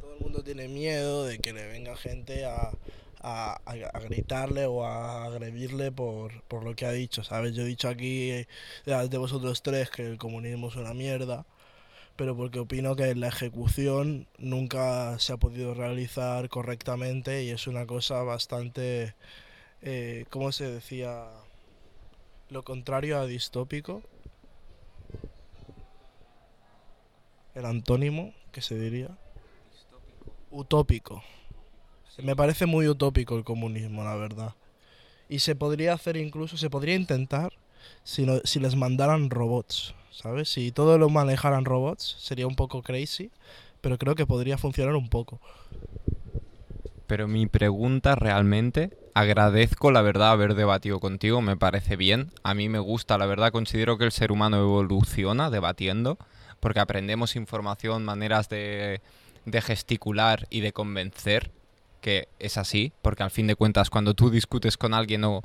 Todo 0.00 0.14
el 0.14 0.20
mundo 0.20 0.42
tiene 0.42 0.68
miedo 0.68 1.24
de 1.24 1.38
que 1.38 1.52
le 1.52 1.66
venga 1.66 1.96
gente 1.96 2.44
a, 2.44 2.70
a, 3.20 3.60
a- 3.64 4.00
gritarle 4.00 4.66
o 4.66 4.84
a 4.84 5.24
agredirle 5.26 5.92
por, 5.92 6.42
por 6.44 6.64
lo 6.64 6.74
que 6.74 6.86
ha 6.86 6.92
dicho, 6.92 7.22
¿sabes? 7.24 7.54
Yo 7.54 7.62
he 7.62 7.66
dicho 7.66 7.88
aquí 7.88 8.30
eh, 8.30 8.46
de 8.86 9.18
vosotros 9.18 9.62
tres 9.62 9.90
que 9.90 10.02
el 10.06 10.18
comunismo 10.18 10.68
es 10.68 10.76
una 10.76 10.94
mierda, 10.94 11.46
pero 12.16 12.36
porque 12.36 12.60
opino 12.60 12.96
que 12.96 13.14
la 13.16 13.28
ejecución 13.28 14.28
nunca 14.38 15.18
se 15.20 15.32
ha 15.34 15.38
podido 15.38 15.74
realizar 15.74 16.48
correctamente 16.50 17.44
y 17.44 17.50
es 17.50 17.66
una 17.68 17.86
cosa 17.86 18.22
bastante, 18.22 19.14
eh, 19.82 20.26
¿cómo 20.30 20.52
se 20.52 20.70
decía? 20.70 21.26
Lo 22.50 22.62
contrario 22.62 23.18
a 23.18 23.26
distópico. 23.26 24.02
El 27.54 27.64
antónimo, 27.66 28.32
que 28.52 28.60
se 28.62 28.78
diría. 28.78 29.08
Utópico. 30.50 31.22
Me 32.22 32.36
parece 32.36 32.66
muy 32.66 32.86
utópico 32.88 33.36
el 33.36 33.44
comunismo, 33.44 34.04
la 34.04 34.14
verdad. 34.16 34.54
Y 35.28 35.40
se 35.40 35.56
podría 35.56 35.94
hacer 35.94 36.16
incluso, 36.16 36.56
se 36.56 36.70
podría 36.70 36.94
intentar 36.94 37.52
si, 38.04 38.24
no- 38.26 38.40
si 38.44 38.60
les 38.60 38.76
mandaran 38.76 39.30
robots, 39.30 39.94
¿sabes? 40.10 40.48
Si 40.48 40.70
todo 40.70 40.98
lo 40.98 41.08
manejaran 41.08 41.64
robots, 41.64 42.16
sería 42.20 42.46
un 42.46 42.56
poco 42.56 42.82
crazy, 42.82 43.30
pero 43.80 43.98
creo 43.98 44.14
que 44.14 44.26
podría 44.26 44.58
funcionar 44.58 44.94
un 44.94 45.08
poco. 45.08 45.40
Pero 47.06 47.26
mi 47.26 47.46
pregunta 47.46 48.14
realmente, 48.14 48.90
agradezco 49.14 49.90
la 49.92 50.02
verdad 50.02 50.32
haber 50.32 50.54
debatido 50.54 51.00
contigo, 51.00 51.40
me 51.40 51.56
parece 51.56 51.96
bien. 51.96 52.30
A 52.42 52.52
mí 52.54 52.68
me 52.68 52.80
gusta, 52.80 53.16
la 53.16 53.26
verdad 53.26 53.52
considero 53.52 53.96
que 53.96 54.04
el 54.04 54.12
ser 54.12 54.32
humano 54.32 54.58
evoluciona 54.58 55.50
debatiendo, 55.50 56.18
porque 56.60 56.80
aprendemos 56.80 57.36
información, 57.36 58.04
maneras 58.04 58.48
de, 58.48 59.00
de 59.44 59.62
gesticular 59.62 60.46
y 60.50 60.60
de 60.60 60.72
convencer, 60.72 61.52
que 62.00 62.28
es 62.38 62.58
así, 62.58 62.92
porque 63.02 63.22
al 63.22 63.30
fin 63.30 63.46
de 63.46 63.54
cuentas 63.54 63.88
cuando 63.88 64.14
tú 64.14 64.30
discutes 64.30 64.76
con 64.76 64.92
alguien 64.92 65.24
o, 65.24 65.42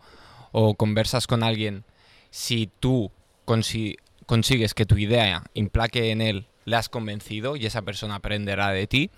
conversas 0.76 1.28
con 1.28 1.44
alguien, 1.44 1.86
si 2.32 2.70
tú 2.80 3.12
consi- 3.46 3.98
consigues 4.26 4.74
que 4.74 4.86
tu 4.86 4.98
idea 4.98 5.44
implaque 5.54 6.12
en 6.12 6.22
él, 6.22 6.48
le 6.66 6.76
has 6.76 6.90
convencido 6.90 7.56
y 7.56 7.66
esa 7.66 7.84
persona 7.84 8.16
aprenderá 8.16 8.70
de 8.70 8.88
ti, 8.88 9.12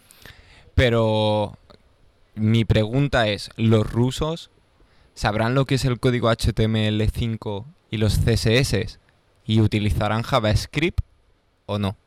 pero 0.75 1.57
mi 2.35 2.65
pregunta 2.65 3.27
es, 3.27 3.49
¿los 3.57 3.89
rusos 3.89 4.49
sabrán 5.13 5.55
lo 5.55 5.65
que 5.65 5.75
es 5.75 5.85
el 5.85 5.99
código 5.99 6.31
HTML5 6.31 7.65
y 7.89 7.97
los 7.97 8.19
CSS 8.19 8.99
y 9.45 9.61
utilizarán 9.61 10.23
JavaScript 10.23 11.01
o 11.65 11.77
no? 11.79 11.97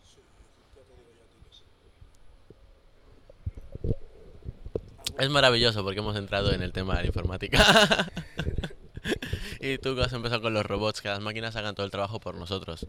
Es 5.18 5.30
maravilloso 5.30 5.84
porque 5.84 6.00
hemos 6.00 6.16
entrado 6.16 6.52
en 6.52 6.62
el 6.62 6.72
tema 6.72 6.96
de 6.96 7.02
la 7.02 7.06
informática. 7.06 7.64
y 9.60 9.78
tú 9.78 10.00
has 10.00 10.12
empezado 10.12 10.42
con 10.42 10.54
los 10.54 10.66
robots, 10.66 11.00
que 11.00 11.08
las 11.08 11.20
máquinas 11.20 11.54
hagan 11.54 11.74
todo 11.74 11.86
el 11.86 11.92
trabajo 11.92 12.18
por 12.18 12.34
nosotros. 12.34 12.86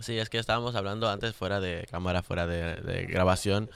Sí, 0.00 0.18
es 0.18 0.30
que 0.30 0.38
estábamos 0.38 0.76
hablando 0.76 1.10
antes 1.10 1.34
fuera 1.34 1.60
de 1.60 1.86
cámara, 1.90 2.22
fuera 2.22 2.46
de, 2.46 2.76
de 2.76 3.06
grabación. 3.06 3.68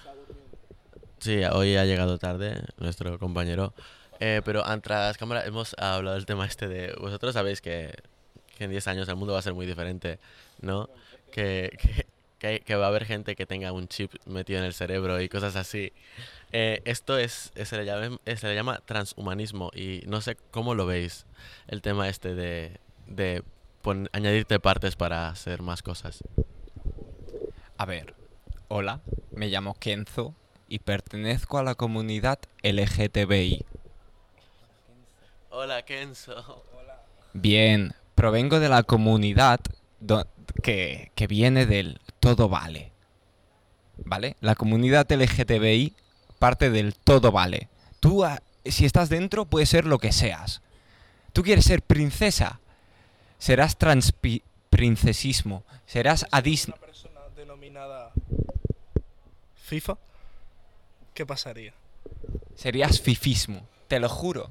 Sí, 1.23 1.41
hoy 1.53 1.77
ha 1.77 1.85
llegado 1.85 2.19
tarde 2.19 2.61
nuestro 2.79 3.17
compañero. 3.21 3.73
Eh, 4.19 4.43
pero 4.45 4.65
tras 4.81 5.17
cámara 5.17 5.45
hemos 5.47 5.75
hablado 5.79 6.17
del 6.17 6.27
tema 6.27 6.47
este 6.47 6.67
de... 6.67 6.95
Vosotros 7.01 7.33
sabéis 7.35 7.61
que, 7.61 7.95
que 8.59 8.65
en 8.65 8.71
10 8.71 8.89
años 8.89 9.09
el 9.09 9.15
mundo 9.15 9.33
va 9.33 9.39
a 9.39 9.43
ser 9.43 9.55
muy 9.55 9.65
diferente, 9.65 10.19
¿no? 10.61 10.91
Que, 11.31 11.77
que, 11.81 12.07
que, 12.41 12.61
que 12.61 12.75
va 12.75 12.87
a 12.87 12.89
haber 12.89 13.05
gente 13.05 13.37
que 13.37 13.47
tenga 13.47 13.71
un 13.71 13.87
chip 13.87 14.13
metido 14.27 14.59
en 14.59 14.65
el 14.65 14.75
cerebro 14.75 15.21
y 15.21 15.29
cosas 15.29 15.55
así. 15.55 15.93
Eh, 16.51 16.83
esto 16.87 17.17
es, 17.17 17.53
es- 17.55 17.69
se, 17.69 17.77
le 17.77 17.85
llama, 17.85 18.19
eh, 18.27 18.37
se 18.37 18.49
le 18.49 18.57
llama 18.57 18.81
transhumanismo 18.85 19.71
y 19.75 20.03
no 20.09 20.21
sé 20.23 20.37
cómo 20.51 20.75
lo 20.75 20.87
veis, 20.87 21.25
el 21.69 21.83
tema 21.83 22.09
este 22.09 22.35
de, 22.35 22.81
de 23.07 23.45
pon- 23.81 24.09
añadirte 24.13 24.59
partes 24.59 24.97
para 24.97 25.29
hacer 25.29 25.63
más 25.63 25.83
cosas. 25.85 26.25
A 27.79 27.87
ver, 27.87 28.13
hola, 28.67 29.01
me 29.31 29.47
llamo 29.49 29.75
Kenzo 29.79 30.35
y 30.73 30.79
pertenezco 30.79 31.59
a 31.59 31.63
la 31.63 31.75
comunidad 31.75 32.39
LGTBI. 32.63 33.63
Hola, 35.51 35.83
Kenzo. 35.83 36.65
Bien, 37.35 37.93
provengo 38.15 38.59
de 38.59 38.71
la 38.71 38.83
comunidad 38.83 39.61
que, 40.63 41.13
que 41.15 41.27
viene 41.27 41.67
del 41.67 42.01
todo 42.21 42.49
vale. 42.49 42.91
¿Vale? 43.99 44.37
La 44.41 44.55
comunidad 44.55 45.13
LGTBI 45.13 45.95
parte 46.39 46.71
del 46.71 46.95
todo 46.95 47.33
vale. 47.33 47.69
Tú, 48.01 48.25
ah, 48.25 48.41
si 48.65 48.87
estás 48.87 49.11
dentro, 49.11 49.45
puedes 49.45 49.69
ser 49.69 49.85
lo 49.85 49.99
que 49.99 50.11
seas. 50.11 50.63
Tú 51.35 51.43
quieres 51.43 51.67
ser 51.67 51.83
princesa, 51.83 52.61
serás 53.37 53.77
transprincesismo, 53.77 55.65
serás 55.85 56.25
a 56.31 56.41
Disney. 56.41 56.75
Una 56.79 56.87
persona 56.87 57.21
denominada 57.37 58.13
FIFA, 59.57 59.99
¿qué 61.15 61.27
pasaría? 61.27 61.75
Serías 62.55 63.01
fifismo, 63.01 63.67
te 63.89 64.01
lo 64.01 64.09
juro. 64.09 64.51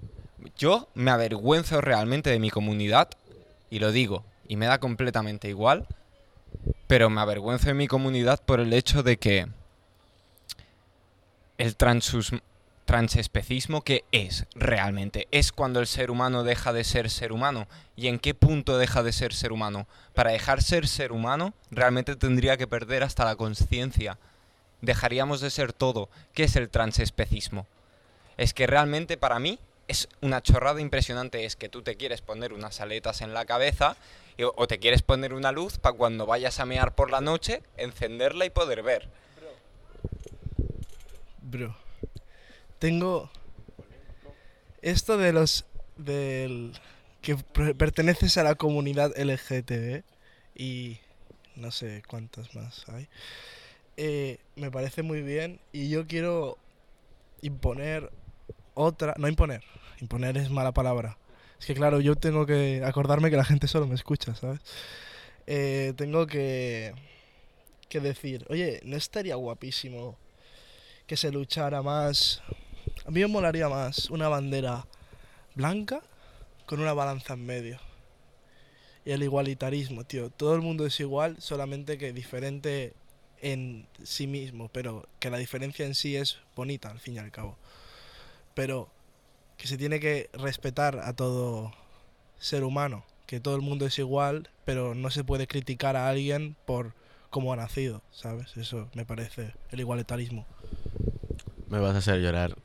Yo 0.57 0.87
me 0.93 1.11
avergüenzo 1.11 1.81
realmente 1.81 2.29
de 2.29 2.39
mi 2.39 2.49
comunidad, 2.49 3.09
y 3.69 3.79
lo 3.79 3.91
digo, 3.91 4.23
y 4.47 4.57
me 4.57 4.65
da 4.65 4.79
completamente 4.79 5.47
igual, 5.47 5.87
pero 6.87 7.09
me 7.09 7.21
avergüenzo 7.21 7.67
de 7.67 7.73
mi 7.73 7.87
comunidad 7.87 8.41
por 8.43 8.59
el 8.59 8.73
hecho 8.73 9.03
de 9.03 9.17
que 9.17 9.47
el 11.57 11.75
transespecismo, 12.85 13.83
¿qué 13.83 14.03
es 14.11 14.45
realmente? 14.55 15.27
Es 15.31 15.51
cuando 15.51 15.79
el 15.79 15.87
ser 15.87 16.11
humano 16.11 16.43
deja 16.43 16.73
de 16.73 16.83
ser 16.83 17.09
ser 17.09 17.31
humano. 17.31 17.67
¿Y 17.95 18.07
en 18.07 18.19
qué 18.19 18.33
punto 18.33 18.77
deja 18.79 19.03
de 19.03 19.13
ser 19.13 19.33
ser 19.33 19.51
humano? 19.51 19.87
Para 20.13 20.31
dejar 20.31 20.63
ser 20.63 20.87
ser 20.87 21.11
humano, 21.11 21.53
realmente 21.69 22.15
tendría 22.15 22.57
que 22.57 22.67
perder 22.67 23.03
hasta 23.03 23.25
la 23.25 23.35
conciencia. 23.35 24.17
Dejaríamos 24.81 25.41
de 25.41 25.49
ser 25.49 25.73
todo. 25.73 26.09
¿Qué 26.33 26.43
es 26.43 26.55
el 26.55 26.69
transespecismo? 26.69 27.67
Es 28.37 28.53
que 28.53 28.67
realmente 28.67 29.17
para 29.17 29.39
mí 29.39 29.59
es 29.87 30.07
una 30.21 30.41
chorrada 30.41 30.81
impresionante. 30.81 31.45
Es 31.45 31.55
que 31.55 31.69
tú 31.69 31.81
te 31.83 31.95
quieres 31.97 32.21
poner 32.21 32.53
unas 32.53 32.81
aletas 32.81 33.21
en 33.21 33.33
la 33.33 33.45
cabeza 33.45 33.95
o 34.55 34.67
te 34.67 34.79
quieres 34.79 35.01
poner 35.03 35.33
una 35.33 35.51
luz 35.51 35.77
para 35.77 35.95
cuando 35.95 36.25
vayas 36.25 36.59
a 36.59 36.65
mear 36.65 36.95
por 36.95 37.11
la 37.11 37.21
noche, 37.21 37.61
encenderla 37.77 38.45
y 38.45 38.49
poder 38.49 38.81
ver. 38.81 39.07
Bro, 41.41 41.75
tengo 42.79 43.29
esto 44.81 45.17
de 45.17 45.33
los 45.33 45.65
del 45.97 46.73
que 47.21 47.35
per- 47.35 47.75
perteneces 47.75 48.37
a 48.37 48.43
la 48.43 48.55
comunidad 48.55 49.11
LGTB 49.15 50.03
y 50.55 50.99
no 51.55 51.71
sé 51.71 52.01
cuántas 52.07 52.55
más 52.55 52.85
hay. 52.89 53.07
Eh, 54.03 54.39
me 54.55 54.71
parece 54.71 55.03
muy 55.03 55.21
bien 55.21 55.59
y 55.71 55.89
yo 55.89 56.07
quiero 56.07 56.57
imponer 57.41 58.11
otra, 58.73 59.13
no 59.19 59.27
imponer, 59.27 59.63
imponer 59.99 60.37
es 60.37 60.49
mala 60.49 60.71
palabra. 60.71 61.17
Es 61.59 61.67
que 61.67 61.75
claro, 61.75 61.99
yo 61.99 62.15
tengo 62.15 62.47
que 62.47 62.81
acordarme 62.83 63.29
que 63.29 63.37
la 63.37 63.45
gente 63.45 63.67
solo 63.67 63.85
me 63.85 63.93
escucha, 63.93 64.33
¿sabes? 64.33 64.59
Eh, 65.45 65.93
tengo 65.97 66.25
que 66.25 66.93
que 67.89 67.99
decir, 67.99 68.47
oye, 68.49 68.79
¿no 68.85 68.97
estaría 68.97 69.35
guapísimo 69.35 70.17
que 71.05 71.17
se 71.17 71.29
luchara 71.29 71.81
más. 71.81 72.41
A 73.05 73.11
mí 73.11 73.19
me 73.19 73.27
molaría 73.27 73.67
más 73.67 74.09
una 74.09 74.29
bandera 74.29 74.87
blanca 75.55 76.01
con 76.65 76.79
una 76.79 76.93
balanza 76.93 77.33
en 77.33 77.45
medio. 77.45 77.79
Y 79.03 79.11
el 79.11 79.21
igualitarismo, 79.21 80.05
tío. 80.05 80.29
Todo 80.29 80.55
el 80.55 80.61
mundo 80.61 80.85
es 80.85 80.97
igual, 81.01 81.35
solamente 81.41 81.97
que 81.97 82.13
diferente 82.13 82.93
en 83.41 83.87
sí 84.03 84.27
mismo, 84.27 84.69
pero 84.69 85.07
que 85.19 85.29
la 85.29 85.37
diferencia 85.37 85.85
en 85.85 85.95
sí 85.95 86.15
es 86.15 86.37
bonita, 86.55 86.89
al 86.89 86.99
fin 86.99 87.15
y 87.15 87.19
al 87.19 87.31
cabo. 87.31 87.57
Pero 88.53 88.89
que 89.57 89.67
se 89.67 89.77
tiene 89.77 89.99
que 89.99 90.29
respetar 90.33 90.99
a 90.99 91.13
todo 91.13 91.73
ser 92.39 92.63
humano, 92.63 93.05
que 93.27 93.39
todo 93.39 93.55
el 93.55 93.61
mundo 93.61 93.85
es 93.85 93.97
igual, 93.99 94.49
pero 94.65 94.95
no 94.95 95.09
se 95.11 95.23
puede 95.23 95.47
criticar 95.47 95.95
a 95.95 96.09
alguien 96.09 96.55
por 96.65 96.93
cómo 97.29 97.53
ha 97.53 97.55
nacido, 97.55 98.01
¿sabes? 98.11 98.57
Eso 98.57 98.89
me 98.93 99.05
parece 99.05 99.53
el 99.71 99.79
igualitarismo. 99.79 100.45
Me 101.69 101.79
vas 101.79 101.95
a 101.95 101.99
hacer 101.99 102.19
llorar 102.21 102.55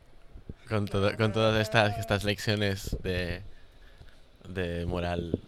con, 0.68 0.86
todo- 0.86 1.16
con 1.16 1.32
todas 1.32 1.60
estas, 1.60 1.96
estas 1.98 2.24
lecciones 2.24 2.96
de, 3.04 3.42
de 4.48 4.84
moral. 4.86 5.38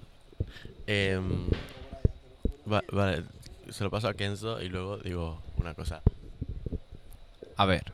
Em, 0.87 1.47
va- 2.71 2.85
vale, 2.93 3.25
se 3.71 3.85
lo 3.85 3.91
paso 3.91 4.09
a 4.09 4.15
Kenzo 4.15 4.61
y 4.63 4.69
luego 4.69 4.99
digo 4.99 5.43
una 5.57 5.75
cosa. 5.75 6.03
A 7.57 7.67
ver. 7.67 7.93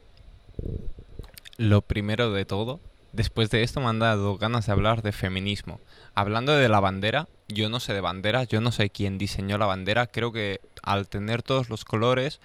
Lo 1.57 1.83
primero 1.83 2.33
de 2.33 2.45
todo, 2.45 2.81
después 3.13 3.49
de 3.51 3.63
esto 3.63 3.81
me 3.81 3.87
han 3.87 3.99
dado 3.99 4.37
ganas 4.37 4.67
de 4.67 4.73
hablar 4.73 5.03
de 5.03 5.13
feminismo. 5.13 5.81
Hablando 6.15 6.53
de 6.53 6.69
la 6.69 6.81
bandera, 6.81 7.29
yo 7.49 7.69
no 7.69 7.81
sé 7.81 7.93
de 7.93 8.01
banderas, 8.01 8.49
yo 8.49 8.61
no 8.61 8.73
sé 8.73 8.91
quién 8.91 9.19
diseñó 9.19 9.57
la 9.57 9.67
bandera, 9.67 10.07
creo 10.07 10.33
que 10.33 10.61
al 10.83 11.09
tener 11.09 11.43
todos 11.43 11.69
los 11.69 11.85
colores 11.85 12.41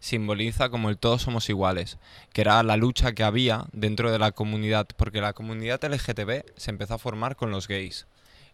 simboliza 0.00 0.68
como 0.68 0.90
el 0.90 0.98
todos 0.98 1.22
somos 1.22 1.48
iguales, 1.48 1.98
que 2.32 2.40
era 2.40 2.62
la 2.62 2.76
lucha 2.76 3.12
que 3.12 3.22
había 3.22 3.66
dentro 3.72 4.10
de 4.10 4.18
la 4.18 4.32
comunidad, 4.32 4.86
porque 4.96 5.20
la 5.20 5.32
comunidad 5.32 5.84
LGTB 5.84 6.44
se 6.56 6.70
empezó 6.70 6.94
a 6.94 6.98
formar 6.98 7.36
con 7.36 7.50
los 7.50 7.68
gays 7.68 8.06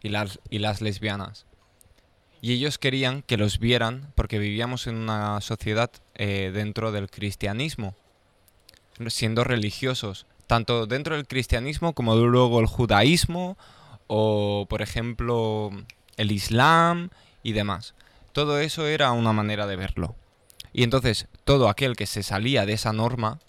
y 0.03 0.11
las, 0.11 0.41
y 0.51 0.59
las 0.59 0.81
lesbianas. 0.81 1.47
Y 2.41 2.53
ellos 2.53 2.79
querían 2.79 3.23
que 3.23 3.37
los 3.37 3.59
vieran 3.59 4.13
porque 4.15 4.39
vivíamos 4.39 4.87
en 4.87 4.97
una 4.97 5.41
sociedad 5.41 5.91
eh, 6.15 6.51
dentro 6.55 6.93
del 6.93 7.11
cristianismo, 7.11 7.95
siendo 9.09 9.45
religiosos, 9.45 10.27
tanto 10.47 10.87
dentro 10.87 11.17
del 11.17 11.27
cristianismo 11.27 11.95
como 11.95 12.17
luego 12.17 12.61
el 12.61 12.67
judaísmo 12.67 13.57
o, 14.07 14.67
por 14.69 14.83
ejemplo, 14.83 15.71
el 16.17 16.33
islam 16.33 17.11
y 17.43 17.53
demás. 17.53 17.95
Todo 18.33 18.61
eso 18.61 18.87
era 18.87 19.13
una 19.13 19.33
manera 19.33 19.67
de 19.67 19.77
verlo. 19.77 20.15
Y 20.73 20.85
entonces 20.85 21.27
todo 21.45 21.69
aquel 21.69 21.97
que 21.97 22.07
se 22.07 22.23
salía 22.23 22.67
de 22.67 22.75
esa 22.75 22.93
norma 22.93 23.41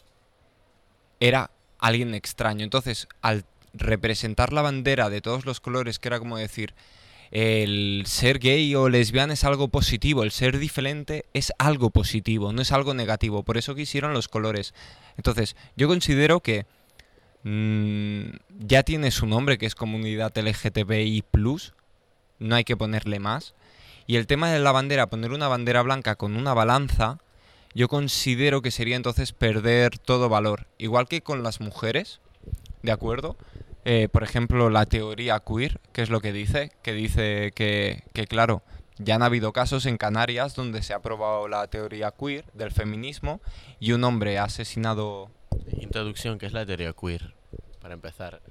era 1.20 1.52
alguien 1.78 2.14
extraño. 2.16 2.64
Entonces, 2.64 3.08
al 3.22 3.46
representar 3.74 4.54
la 4.54 4.62
bandera 4.62 5.10
de 5.10 5.22
todos 5.22 5.46
los 5.46 5.60
colores, 5.60 6.00
que 6.00 6.08
era 6.08 6.20
como 6.20 6.38
decir, 6.38 6.74
el 7.32 8.04
ser 8.08 8.40
gay 8.40 8.74
o 8.76 8.90
lesbiana 8.90 9.34
es 9.34 9.44
algo 9.44 9.68
positivo, 9.68 10.24
el 10.24 10.32
ser 10.32 10.58
diferente 10.58 11.26
es 11.34 11.54
algo 11.60 11.92
positivo, 11.92 12.54
no 12.54 12.62
es 12.62 12.72
algo 12.72 12.94
negativo. 12.94 13.44
Por 13.44 13.58
eso 13.58 13.76
quisieron 13.76 14.14
los 14.14 14.28
colores. 14.28 14.74
Entonces, 15.18 15.56
yo 15.76 15.88
considero 15.88 16.40
que 16.40 16.66
mm, 17.44 18.38
ya 18.66 18.84
tiene 18.84 19.12
su 19.12 19.28
nombre, 19.28 19.58
que 19.58 19.68
es 19.68 19.76
comunidad 19.76 20.36
LGTBI, 20.36 21.24
no 22.40 22.56
hay 22.56 22.64
que 22.64 22.78
ponerle 22.78 23.20
más. 23.20 23.54
Y 24.08 24.16
el 24.16 24.26
tema 24.26 24.52
de 24.52 24.60
la 24.60 24.72
bandera, 24.72 25.08
poner 25.08 25.32
una 25.32 25.48
bandera 25.48 25.84
blanca 25.84 26.16
con 26.16 26.36
una 26.36 26.56
balanza, 26.56 27.20
yo 27.76 27.88
considero 27.88 28.64
que 28.64 28.72
sería 28.72 28.96
entonces 28.96 29.34
perder 29.34 30.00
todo 30.00 30.30
valor. 30.30 30.66
Igual 30.80 31.08
que 31.08 31.22
con 31.22 31.44
las 31.44 31.62
mujeres, 31.62 32.20
¿de 32.82 32.92
acuerdo? 32.92 33.38
Eh, 33.86 34.10
por 34.12 34.24
ejemplo, 34.24 34.70
la 34.70 34.86
teoría 34.86 35.40
queer, 35.40 35.80
que 35.94 36.02
es 36.02 36.10
lo 36.10 36.22
que 36.22 36.34
dice, 36.34 36.72
que 36.82 36.94
dice 36.94 37.52
que, 37.56 38.04
que, 38.14 38.28
claro, 38.28 38.62
ya 38.98 39.16
han 39.16 39.24
habido 39.24 39.54
casos 39.54 39.86
en 39.86 39.98
Canarias 39.98 40.56
donde 40.56 40.84
se 40.84 40.94
ha 40.94 41.02
probado 41.02 41.48
la 41.48 41.68
teoría 41.68 42.12
queer 42.12 42.46
del 42.54 42.72
feminismo 42.72 43.42
y 43.80 43.94
un 43.94 44.04
hombre 44.04 44.38
ha 44.38 44.44
asesinado... 44.44 45.32
Introducción, 45.80 46.38
¿qué 46.38 46.46
es 46.46 46.54
la 46.54 46.66
teoría 46.66 46.94
queer? 46.94 47.34
Para 47.82 47.94
empezar. 47.94 48.42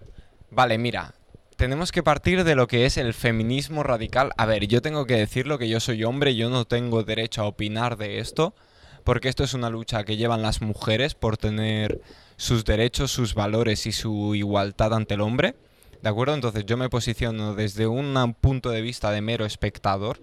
Vale, 0.50 0.78
mira, 0.78 1.14
tenemos 1.56 1.92
que 1.92 2.02
partir 2.02 2.44
de 2.44 2.54
lo 2.54 2.66
que 2.66 2.86
es 2.86 2.96
el 2.96 3.12
feminismo 3.12 3.82
radical. 3.82 4.30
A 4.36 4.46
ver, 4.46 4.66
yo 4.68 4.80
tengo 4.80 5.06
que 5.06 5.16
decirlo 5.16 5.58
que 5.58 5.68
yo 5.68 5.80
soy 5.80 6.04
hombre, 6.04 6.36
yo 6.36 6.48
no 6.50 6.64
tengo 6.64 7.02
derecho 7.02 7.42
a 7.42 7.46
opinar 7.46 7.96
de 7.96 8.20
esto, 8.20 8.54
porque 9.08 9.30
esto 9.30 9.42
es 9.42 9.54
una 9.54 9.70
lucha 9.70 10.04
que 10.04 10.18
llevan 10.18 10.42
las 10.42 10.60
mujeres 10.60 11.14
por 11.14 11.38
tener 11.38 12.02
sus 12.36 12.66
derechos, 12.66 13.10
sus 13.10 13.32
valores 13.32 13.86
y 13.86 13.92
su 13.92 14.34
igualdad 14.34 14.92
ante 14.92 15.14
el 15.14 15.22
hombre. 15.22 15.54
¿De 16.02 16.10
acuerdo? 16.10 16.34
Entonces 16.34 16.66
yo 16.66 16.76
me 16.76 16.90
posiciono 16.90 17.54
desde 17.54 17.86
un 17.86 18.36
punto 18.38 18.68
de 18.68 18.82
vista 18.82 19.10
de 19.10 19.22
mero 19.22 19.46
espectador. 19.46 20.20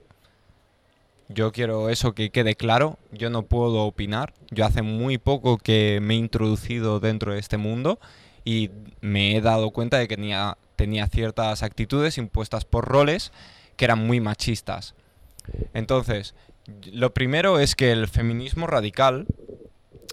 Yo 1.30 1.52
quiero 1.52 1.90
eso 1.90 2.14
que 2.14 2.30
quede 2.30 2.54
claro. 2.54 3.00
Yo 3.12 3.32
no 3.32 3.42
puedo 3.42 3.82
opinar. 3.86 4.36
Yo 4.52 4.68
hace 4.68 4.84
muy 4.84 5.18
poco 5.18 5.58
que 5.58 5.98
me 6.00 6.14
he 6.14 6.18
introducido 6.18 7.00
dentro 7.00 7.34
de 7.34 7.40
este 7.40 7.58
mundo 7.58 7.98
y 8.44 8.70
me 9.02 9.36
he 9.36 9.42
dado 9.42 9.72
cuenta 9.72 9.98
de 9.98 10.08
que 10.08 10.16
tenía, 10.16 10.60
tenía 10.76 11.08
ciertas 11.08 11.64
actitudes 11.64 12.20
impuestas 12.20 12.66
por 12.66 12.86
roles 12.86 13.32
que 13.78 13.86
eran 13.86 14.06
muy 14.06 14.20
machistas. 14.22 14.94
Entonces, 15.74 16.36
lo 16.92 17.14
primero 17.14 17.60
es 17.60 17.76
que 17.76 17.92
el 17.92 18.08
feminismo 18.08 18.68
radical 18.68 19.28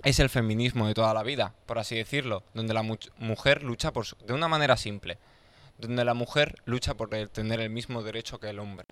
es 0.04 0.18
el 0.18 0.28
feminismo 0.28 0.86
de 0.86 0.94
toda 0.94 1.14
la 1.14 1.22
vida, 1.22 1.54
por 1.66 1.78
así 1.78 1.96
decirlo, 1.96 2.42
donde 2.54 2.74
la 2.74 2.82
mu 2.82 2.96
mujer 3.18 3.62
lucha 3.62 3.92
por 3.92 4.04
su, 4.04 4.16
de 4.16 4.34
una 4.34 4.48
manera 4.48 4.76
simple, 4.76 5.18
donde 5.78 6.04
la 6.04 6.14
mujer 6.14 6.56
lucha 6.64 6.94
por 6.94 7.08
tener 7.08 7.60
el 7.60 7.70
mismo 7.70 8.02
derecho 8.02 8.38
que 8.40 8.50
el 8.50 8.58
hombre. 8.58 8.86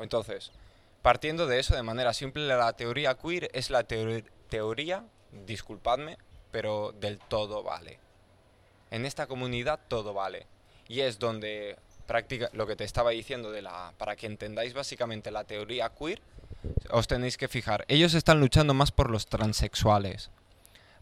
Entonces, 0.00 0.50
partiendo 1.02 1.46
de 1.46 1.58
eso 1.60 1.74
de 1.74 1.82
manera 1.82 2.12
simple, 2.12 2.46
la 2.46 2.72
teoría 2.72 3.14
queer 3.14 3.50
es 3.52 3.70
la 3.70 3.84
teor 3.84 4.24
teoría, 4.48 5.04
disculpadme, 5.46 6.18
pero 6.50 6.92
del 6.92 7.18
todo 7.18 7.62
vale. 7.62 7.98
En 8.90 9.06
esta 9.06 9.26
comunidad 9.26 9.80
todo 9.88 10.14
vale. 10.14 10.46
Y 10.88 11.00
es 11.00 11.18
donde 11.18 11.76
práctica 12.10 12.50
lo 12.54 12.66
que 12.66 12.74
te 12.74 12.82
estaba 12.82 13.10
diciendo 13.10 13.52
de 13.52 13.62
la 13.62 13.92
para 13.96 14.16
que 14.16 14.26
entendáis 14.26 14.74
básicamente 14.74 15.30
la 15.30 15.44
teoría 15.44 15.90
queer, 15.90 16.20
os 16.90 17.06
tenéis 17.06 17.36
que 17.36 17.46
fijar, 17.46 17.84
ellos 17.86 18.14
están 18.14 18.40
luchando 18.40 18.74
más 18.74 18.90
por 18.90 19.10
los 19.10 19.28
transexuales, 19.28 20.30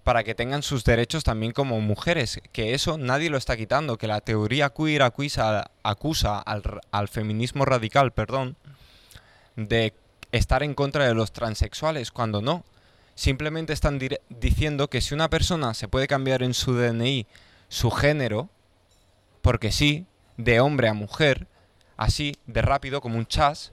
para 0.04 0.22
que 0.22 0.34
tengan 0.34 0.62
sus 0.62 0.84
derechos 0.84 1.24
también 1.24 1.52
como 1.52 1.80
mujeres, 1.80 2.42
que 2.52 2.74
eso 2.74 2.98
nadie 2.98 3.30
lo 3.30 3.38
está 3.38 3.56
quitando, 3.56 3.96
que 3.96 4.06
la 4.06 4.20
teoría 4.20 4.68
queer 4.68 5.02
acusa, 5.02 5.70
acusa 5.82 6.40
al, 6.40 6.62
al 6.90 7.08
feminismo 7.08 7.64
radical, 7.64 8.12
perdón, 8.12 8.56
de 9.56 9.94
estar 10.30 10.62
en 10.62 10.74
contra 10.74 11.06
de 11.06 11.14
los 11.14 11.32
transexuales, 11.32 12.10
cuando 12.10 12.42
no. 12.42 12.64
Simplemente 13.14 13.72
están 13.72 13.98
diciendo 14.28 14.90
que 14.90 15.00
si 15.00 15.14
una 15.14 15.30
persona 15.30 15.72
se 15.72 15.88
puede 15.88 16.06
cambiar 16.06 16.42
en 16.42 16.52
su 16.52 16.74
DNI 16.74 17.26
su 17.68 17.90
género, 17.90 18.50
porque 19.40 19.72
sí, 19.72 20.04
de 20.38 20.60
hombre 20.60 20.88
a 20.88 20.94
mujer, 20.94 21.46
así 21.98 22.36
de 22.46 22.62
rápido 22.62 23.02
como 23.02 23.18
un 23.18 23.26
chas, 23.26 23.72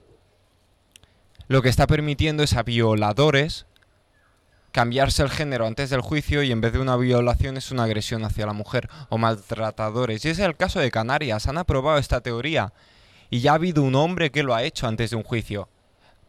lo 1.48 1.62
que 1.62 1.70
está 1.70 1.86
permitiendo 1.86 2.42
es 2.42 2.54
a 2.54 2.62
violadores 2.62 3.66
cambiarse 4.72 5.22
el 5.22 5.30
género 5.30 5.66
antes 5.66 5.88
del 5.88 6.02
juicio 6.02 6.42
y 6.42 6.52
en 6.52 6.60
vez 6.60 6.74
de 6.74 6.80
una 6.80 6.96
violación 6.96 7.56
es 7.56 7.70
una 7.70 7.84
agresión 7.84 8.24
hacia 8.24 8.44
la 8.44 8.52
mujer 8.52 8.90
o 9.08 9.16
maltratadores. 9.16 10.22
Y 10.22 10.28
ese 10.28 10.42
es 10.42 10.48
el 10.48 10.56
caso 10.56 10.80
de 10.80 10.90
Canarias, 10.90 11.46
han 11.46 11.56
aprobado 11.56 11.96
esta 11.96 12.20
teoría 12.20 12.74
y 13.30 13.40
ya 13.40 13.52
ha 13.52 13.54
habido 13.54 13.82
un 13.82 13.94
hombre 13.94 14.30
que 14.30 14.42
lo 14.42 14.54
ha 14.54 14.64
hecho 14.64 14.86
antes 14.86 15.10
de 15.10 15.16
un 15.16 15.22
juicio. 15.22 15.70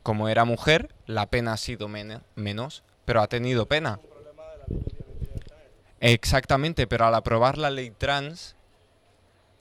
Como 0.03 0.29
era 0.29 0.45
mujer, 0.45 0.95
la 1.07 1.25
pena 1.25 1.53
ha 1.53 1.57
sido 1.57 1.89
men 1.89 2.21
menos, 2.35 2.83
pero 3.03 3.21
ha 3.21 3.27
tenido 3.27 3.65
pena. 3.65 3.99
Exactamente, 5.99 6.87
pero 6.87 7.05
al 7.05 7.15
aprobar 7.15 7.57
la 7.57 7.71
ley 7.71 7.91
trans, 7.91 8.55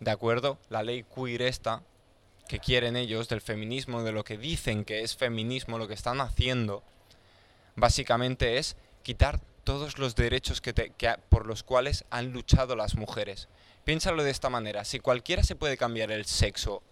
¿de 0.01 0.11
acuerdo? 0.11 0.59
La 0.69 0.83
ley 0.83 1.05
queer 1.05 1.43
esta, 1.43 1.83
que 2.49 2.59
quieren 2.59 2.97
ellos, 2.97 3.29
del 3.29 3.41
feminismo, 3.41 4.03
de 4.03 4.13
lo 4.13 4.25
que 4.25 4.39
dicen 4.39 4.85
que 4.85 5.03
es 5.03 5.17
feminismo, 5.17 5.79
lo 5.79 5.89
que 5.89 5.95
están 5.95 6.21
haciendo, 6.21 6.83
básicamente 7.75 8.59
es 8.59 8.77
quitar 9.03 9.41
todos 9.65 9.99
los 9.99 10.15
derechos 10.15 10.61
que, 10.61 10.73
por 11.29 11.47
los 11.47 11.63
cuales 11.63 12.05
han 12.11 12.33
luchado 12.33 12.77
las 12.77 12.95
mujeres. 12.95 13.49
Piénsalo 13.85 14.23
de 14.23 14.31
esta 14.31 14.49
manera, 14.49 14.85
si 14.85 15.01
cualquiera 15.01 15.43
se 15.43 15.57
puede 15.57 15.77
cambiar 15.77 16.13
el 16.13 16.25
sexo 16.25 16.83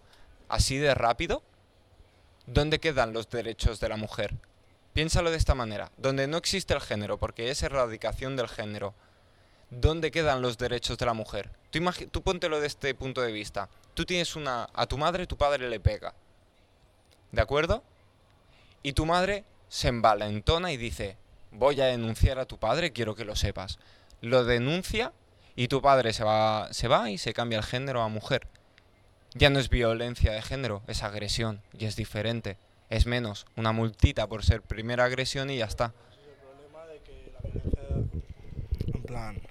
así 0.49 0.77
de 0.77 0.93
rápido, 0.93 1.41
¿dónde 2.45 2.79
quedan 2.79 3.13
los 3.13 3.29
derechos 3.29 3.79
de 3.79 3.89
la 3.89 3.97
mujer? 3.97 4.35
Piénsalo 4.93 5.31
de 5.31 5.37
esta 5.37 5.55
manera, 5.55 5.91
donde 5.97 6.27
no 6.27 6.37
existe 6.37 6.73
el 6.73 6.81
género, 6.81 7.17
porque 7.17 7.49
es 7.49 7.63
erradicación 7.63 8.35
del 8.35 8.47
género, 8.47 8.93
¿dónde 9.69 10.11
quedan 10.11 10.41
los 10.41 10.57
derechos 10.57 10.97
de 10.97 11.05
la 11.05 11.13
mujer? 11.13 11.49
Tú, 11.71 11.79
tú 12.11 12.21
póntelo 12.21 12.59
de 12.59 12.67
este 12.67 12.93
punto 12.95 13.21
de 13.21 13.31
vista. 13.31 13.69
Tú 13.93 14.05
tienes 14.05 14.35
una... 14.35 14.69
A 14.73 14.85
tu 14.87 14.97
madre 14.97 15.27
tu 15.27 15.37
padre 15.37 15.69
le 15.69 15.79
pega. 15.79 16.13
¿De 17.31 17.41
acuerdo? 17.41 17.83
Y 18.83 18.93
tu 18.93 19.05
madre 19.05 19.43
se 19.67 19.87
envalentona 19.87 20.71
y 20.71 20.77
dice, 20.77 21.17
voy 21.51 21.81
a 21.81 21.85
denunciar 21.85 22.39
a 22.39 22.45
tu 22.45 22.57
padre, 22.57 22.91
quiero 22.91 23.15
que 23.15 23.25
lo 23.25 23.35
sepas. 23.35 23.79
Lo 24.21 24.45
denuncia 24.45 25.11
y 25.55 25.67
tu 25.67 25.81
padre 25.81 26.13
se 26.13 26.23
va, 26.23 26.69
se 26.71 26.87
va 26.87 27.09
y 27.09 27.17
se 27.17 27.33
cambia 27.33 27.57
el 27.57 27.63
género 27.63 28.01
a 28.01 28.09
mujer. 28.09 28.47
Ya 29.33 29.49
no 29.49 29.59
es 29.59 29.69
violencia 29.69 30.31
de 30.31 30.41
género, 30.41 30.81
es 30.87 31.03
agresión 31.03 31.61
y 31.77 31.85
es 31.85 31.95
diferente. 31.95 32.57
Es 32.89 33.05
menos, 33.05 33.45
una 33.55 33.71
multita 33.71 34.27
por 34.27 34.45
ser 34.45 34.61
primera 34.61 35.05
agresión 35.05 35.49
y 35.49 35.57
ya 35.57 35.65
está. 35.65 35.93
El 36.25 36.35
problema 36.35 36.85
de 36.85 36.99
que 36.99 37.31
la 37.33 37.49
violencia, 37.49 37.81
en 38.93 39.03
plan, 39.03 39.41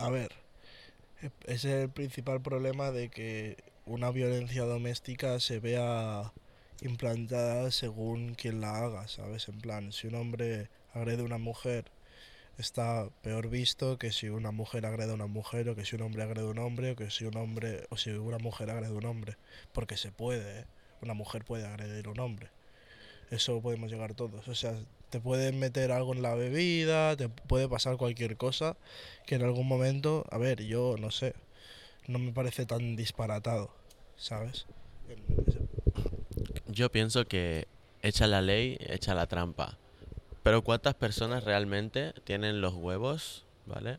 a 0.00 0.10
ver, 0.10 0.32
ese 1.44 1.68
es 1.68 1.84
el 1.84 1.90
principal 1.90 2.40
problema 2.40 2.90
de 2.90 3.10
que 3.10 3.56
una 3.86 4.10
violencia 4.10 4.64
doméstica 4.64 5.40
se 5.40 5.60
vea 5.60 6.32
implantada 6.80 7.70
según 7.70 8.34
quien 8.34 8.60
la 8.60 8.78
haga, 8.78 9.08
¿sabes? 9.08 9.48
En 9.48 9.60
plan, 9.60 9.92
si 9.92 10.06
un 10.06 10.14
hombre 10.14 10.68
agrede 10.94 11.22
a 11.22 11.26
una 11.26 11.38
mujer 11.38 11.90
está 12.60 13.08
peor 13.22 13.48
visto 13.48 13.98
que 13.98 14.12
si 14.12 14.28
una 14.28 14.50
mujer 14.50 14.86
agrede 14.86 15.12
a 15.12 15.14
una 15.14 15.26
mujer 15.26 15.68
o 15.68 15.74
que 15.76 15.84
si 15.84 15.96
un 15.96 16.02
hombre 16.02 16.22
agrede 16.22 16.46
a 16.46 16.50
un 16.50 16.58
hombre 16.58 16.92
o 16.92 16.96
que 16.96 17.10
si 17.10 17.24
un 17.24 17.36
hombre 17.36 17.86
o 17.90 17.96
si 17.96 18.10
una 18.10 18.38
mujer 18.38 18.70
agrede 18.70 18.92
a 18.92 18.98
un 18.98 19.06
hombre, 19.06 19.36
porque 19.72 19.96
se 19.96 20.12
puede, 20.12 20.60
¿eh? 20.60 20.64
una 21.00 21.14
mujer 21.14 21.44
puede 21.44 21.66
agredir 21.66 22.06
a 22.06 22.10
un 22.10 22.20
hombre. 22.20 22.50
Eso 23.30 23.60
podemos 23.60 23.90
llegar 23.90 24.14
todos, 24.14 24.46
o 24.48 24.54
sea, 24.54 24.74
te 25.10 25.20
pueden 25.20 25.58
meter 25.58 25.92
algo 25.92 26.14
en 26.14 26.22
la 26.22 26.34
bebida, 26.34 27.16
te 27.16 27.28
puede 27.28 27.68
pasar 27.68 27.96
cualquier 27.96 28.36
cosa 28.36 28.76
que 29.26 29.34
en 29.34 29.42
algún 29.42 29.66
momento, 29.66 30.24
a 30.30 30.38
ver, 30.38 30.64
yo 30.64 30.96
no 30.98 31.10
sé, 31.10 31.34
no 32.06 32.18
me 32.18 32.32
parece 32.32 32.64
tan 32.64 32.96
disparatado, 32.96 33.70
¿sabes? 34.16 34.66
Yo 36.68 36.90
pienso 36.90 37.26
que 37.26 37.66
echa 38.02 38.26
la 38.26 38.40
ley, 38.40 38.78
echa 38.80 39.14
la 39.14 39.26
trampa. 39.26 39.76
Pero 40.42 40.62
¿cuántas 40.62 40.94
personas 40.94 41.44
realmente 41.44 42.14
tienen 42.24 42.60
los 42.60 42.74
huevos, 42.74 43.44
¿vale? 43.66 43.98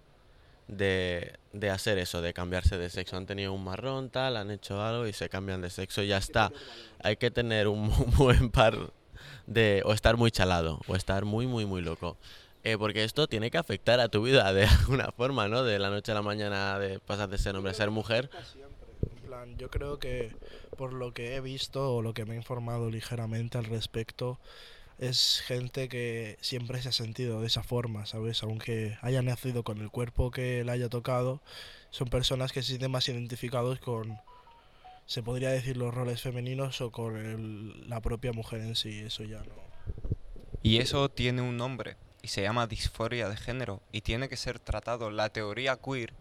De, 0.67 1.33
de 1.53 1.69
hacer 1.69 1.97
eso, 1.97 2.21
de 2.21 2.33
cambiarse 2.33 2.77
de 2.77 2.89
sexo. 2.89 3.17
Han 3.17 3.25
tenido 3.25 3.53
un 3.53 3.63
marrón, 3.63 4.09
tal, 4.09 4.37
han 4.37 4.49
hecho 4.49 4.81
algo 4.81 5.05
y 5.05 5.13
se 5.13 5.29
cambian 5.29 5.61
de 5.61 5.69
sexo 5.69 6.01
y 6.01 6.07
ya 6.07 6.17
está. 6.17 6.51
Hay 7.03 7.17
que 7.17 7.29
tener 7.29 7.67
un 7.67 7.91
buen 8.17 8.49
par 8.49 8.91
de... 9.53 9.81
o 9.85 9.93
estar 9.93 10.17
muy 10.17 10.31
chalado, 10.31 10.79
o 10.87 10.95
estar 10.95 11.25
muy, 11.25 11.47
muy, 11.47 11.65
muy 11.65 11.81
loco. 11.81 12.17
Eh, 12.63 12.77
porque 12.77 13.03
esto 13.03 13.27
tiene 13.27 13.49
que 13.49 13.57
afectar 13.57 13.99
a 13.99 14.09
tu 14.09 14.21
vida 14.23 14.53
de 14.53 14.65
alguna 14.79 15.11
forma, 15.11 15.47
¿no? 15.47 15.63
De 15.63 15.79
la 15.79 15.89
noche 15.89 16.11
a 16.11 16.15
la 16.15 16.21
mañana, 16.21 16.77
de 16.77 16.99
pasar 16.99 17.29
de 17.29 17.37
ser 17.37 17.55
hombre 17.55 17.71
a 17.71 17.75
ser 17.75 17.89
mujer. 17.89 18.29
Plan, 19.25 19.57
yo 19.57 19.69
creo 19.69 19.97
que 19.97 20.31
por 20.77 20.93
lo 20.93 21.13
que 21.13 21.35
he 21.35 21.41
visto 21.41 21.95
o 21.95 22.01
lo 22.01 22.13
que 22.13 22.25
me 22.25 22.35
he 22.35 22.37
informado 22.37 22.89
ligeramente 22.89 23.57
al 23.57 23.65
respecto, 23.65 24.39
es 24.99 25.41
gente 25.45 25.89
que 25.89 26.37
siempre 26.41 26.81
se 26.81 26.89
ha 26.89 26.91
sentido 26.91 27.41
de 27.41 27.47
esa 27.47 27.63
forma, 27.63 28.05
¿sabes? 28.05 28.43
Aunque 28.43 28.97
haya 29.01 29.23
nacido 29.23 29.63
con 29.63 29.79
el 29.79 29.89
cuerpo 29.89 30.29
que 30.29 30.63
le 30.63 30.71
haya 30.71 30.89
tocado, 30.89 31.41
son 31.89 32.09
personas 32.09 32.51
que 32.51 32.61
se 32.61 32.69
sienten 32.69 32.91
más 32.91 33.09
identificados 33.09 33.79
con, 33.79 34.19
se 35.11 35.23
podría 35.23 35.49
decir, 35.49 35.75
los 35.75 35.93
roles 35.93 36.21
femeninos 36.21 36.79
o 36.79 36.89
con 36.89 37.89
la 37.89 37.99
propia 37.99 38.31
mujer 38.31 38.61
en 38.61 38.77
sí, 38.77 38.99
eso 38.99 39.25
ya 39.25 39.43
no. 39.43 39.55
Y 40.63 40.77
eso 40.77 41.09
tiene 41.09 41.41
un 41.41 41.57
nombre 41.57 41.97
y 42.21 42.29
se 42.29 42.43
llama 42.43 42.65
disforia 42.65 43.27
de 43.27 43.35
género 43.35 43.81
y 43.91 44.03
tiene 44.03 44.29
que 44.29 44.37
ser 44.37 44.57
tratado. 44.59 45.11
La 45.11 45.27
teoría 45.27 45.75
queer 45.75 46.13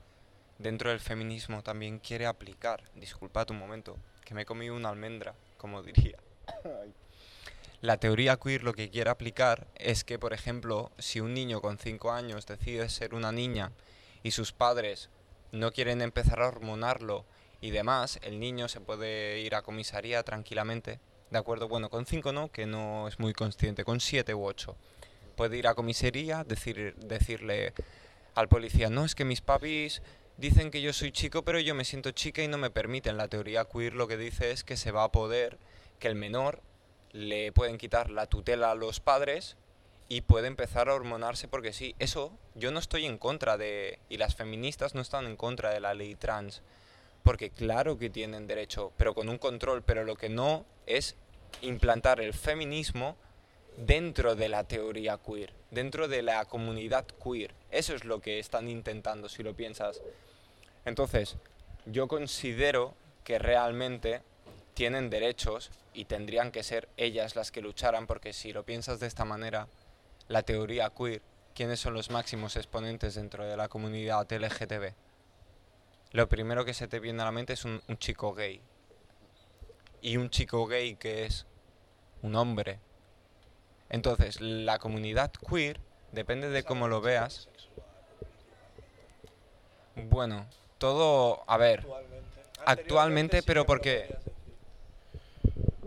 dentro 0.58 0.90
del 0.90 0.98
feminismo 0.98 1.62
también 1.62 2.00
quiere 2.00 2.26
aplicar. 2.26 2.82
Disculpad 2.96 3.52
un 3.52 3.60
momento, 3.60 3.96
que 4.24 4.34
me 4.34 4.42
he 4.42 4.44
comido 4.44 4.74
una 4.74 4.88
almendra, 4.88 5.36
como 5.56 5.84
diría. 5.84 6.18
La 7.82 7.98
teoría 7.98 8.38
queer 8.38 8.64
lo 8.64 8.74
que 8.74 8.90
quiere 8.90 9.10
aplicar 9.10 9.68
es 9.76 10.02
que, 10.02 10.18
por 10.18 10.32
ejemplo, 10.32 10.90
si 10.98 11.20
un 11.20 11.32
niño 11.32 11.60
con 11.60 11.78
5 11.78 12.10
años 12.10 12.44
decide 12.44 12.88
ser 12.88 13.14
una 13.14 13.30
niña 13.30 13.70
y 14.24 14.32
sus 14.32 14.50
padres 14.50 15.10
no 15.52 15.70
quieren 15.70 16.02
empezar 16.02 16.42
a 16.42 16.48
hormonarlo 16.48 17.24
y 17.60 17.70
demás, 17.70 18.18
el 18.22 18.40
niño 18.40 18.68
se 18.68 18.80
puede 18.80 19.40
ir 19.40 19.54
a 19.54 19.62
comisaría 19.62 20.22
tranquilamente. 20.22 21.00
¿De 21.30 21.38
acuerdo? 21.38 21.68
Bueno, 21.68 21.90
con 21.90 22.06
5 22.06 22.32
no, 22.32 22.50
que 22.50 22.66
no 22.66 23.06
es 23.06 23.18
muy 23.18 23.32
consciente, 23.34 23.84
con 23.84 24.00
7 24.00 24.34
u 24.34 24.44
8. 24.44 24.76
Puede 25.36 25.58
ir 25.58 25.68
a 25.68 25.74
comisaría, 25.74 26.42
decir, 26.44 26.94
decirle 26.96 27.72
al 28.34 28.48
policía, 28.48 28.90
no, 28.90 29.04
es 29.04 29.14
que 29.14 29.24
mis 29.24 29.40
papis 29.40 30.02
dicen 30.38 30.70
que 30.70 30.82
yo 30.82 30.92
soy 30.92 31.12
chico, 31.12 31.42
pero 31.42 31.60
yo 31.60 31.74
me 31.74 31.84
siento 31.84 32.10
chica 32.10 32.42
y 32.42 32.48
no 32.48 32.58
me 32.58 32.70
permiten. 32.70 33.16
La 33.16 33.28
teoría 33.28 33.64
queer 33.64 33.94
lo 33.94 34.08
que 34.08 34.16
dice 34.16 34.50
es 34.50 34.64
que 34.64 34.76
se 34.76 34.90
va 34.90 35.04
a 35.04 35.12
poder, 35.12 35.58
que 35.98 36.08
el 36.08 36.14
menor 36.14 36.62
le 37.12 37.52
pueden 37.52 37.78
quitar 37.78 38.10
la 38.10 38.26
tutela 38.26 38.70
a 38.70 38.74
los 38.74 39.00
padres 39.00 39.56
y 40.08 40.22
puede 40.22 40.48
empezar 40.48 40.88
a 40.88 40.94
hormonarse 40.94 41.46
porque 41.46 41.72
sí, 41.72 41.94
eso 41.98 42.32
yo 42.54 42.72
no 42.72 42.78
estoy 42.80 43.06
en 43.06 43.18
contra 43.18 43.56
de, 43.56 43.98
y 44.08 44.16
las 44.16 44.34
feministas 44.34 44.94
no 44.94 45.00
están 45.00 45.26
en 45.26 45.36
contra 45.36 45.70
de 45.70 45.80
la 45.80 45.94
ley 45.94 46.16
trans, 46.16 46.62
porque 47.22 47.50
claro 47.50 47.98
que 47.98 48.10
tienen 48.10 48.46
derecho, 48.46 48.92
pero 48.96 49.14
con 49.14 49.28
un 49.28 49.38
control, 49.38 49.82
pero 49.82 50.04
lo 50.04 50.16
que 50.16 50.28
no 50.28 50.64
es 50.86 51.16
implantar 51.62 52.20
el 52.20 52.32
feminismo 52.32 53.16
dentro 53.76 54.34
de 54.34 54.48
la 54.48 54.64
teoría 54.64 55.18
queer, 55.18 55.52
dentro 55.70 56.08
de 56.08 56.22
la 56.22 56.44
comunidad 56.44 57.06
queer. 57.22 57.54
Eso 57.70 57.94
es 57.94 58.04
lo 58.04 58.20
que 58.20 58.38
están 58.38 58.68
intentando, 58.68 59.28
si 59.28 59.42
lo 59.42 59.54
piensas. 59.54 60.02
Entonces, 60.84 61.36
yo 61.86 62.08
considero 62.08 62.94
que 63.24 63.38
realmente 63.38 64.22
tienen 64.74 65.10
derechos 65.10 65.70
y 65.92 66.06
tendrían 66.06 66.52
que 66.52 66.62
ser 66.62 66.88
ellas 66.96 67.36
las 67.36 67.50
que 67.50 67.60
lucharan, 67.60 68.06
porque 68.06 68.32
si 68.32 68.52
lo 68.52 68.64
piensas 68.64 69.00
de 69.00 69.06
esta 69.06 69.24
manera, 69.24 69.68
la 70.28 70.42
teoría 70.42 70.90
queer, 70.90 71.22
¿quiénes 71.54 71.80
son 71.80 71.94
los 71.94 72.10
máximos 72.10 72.56
exponentes 72.56 73.14
dentro 73.14 73.46
de 73.46 73.56
la 73.56 73.68
comunidad 73.68 74.30
LGTB? 74.30 74.94
Lo 76.12 76.28
primero 76.28 76.64
que 76.64 76.74
se 76.74 76.88
te 76.88 77.00
viene 77.00 77.22
a 77.22 77.26
la 77.26 77.32
mente 77.32 77.52
es 77.52 77.64
un, 77.64 77.80
un 77.88 77.98
chico 77.98 78.34
gay. 78.34 78.60
Y 80.02 80.16
un 80.16 80.30
chico 80.30 80.66
gay 80.66 80.96
que 80.96 81.26
es 81.26 81.46
un 82.22 82.34
hombre. 82.34 82.80
Entonces, 83.88 84.40
la 84.40 84.78
comunidad 84.78 85.32
queer, 85.32 85.80
depende 86.12 86.48
de 86.48 86.62
cómo 86.62 86.88
lo 86.88 87.00
veas. 87.00 87.48
Bueno, 89.96 90.46
todo, 90.78 91.44
a 91.46 91.56
ver, 91.56 91.86
actualmente, 92.64 93.42
pero 93.42 93.66
porque 93.66 94.16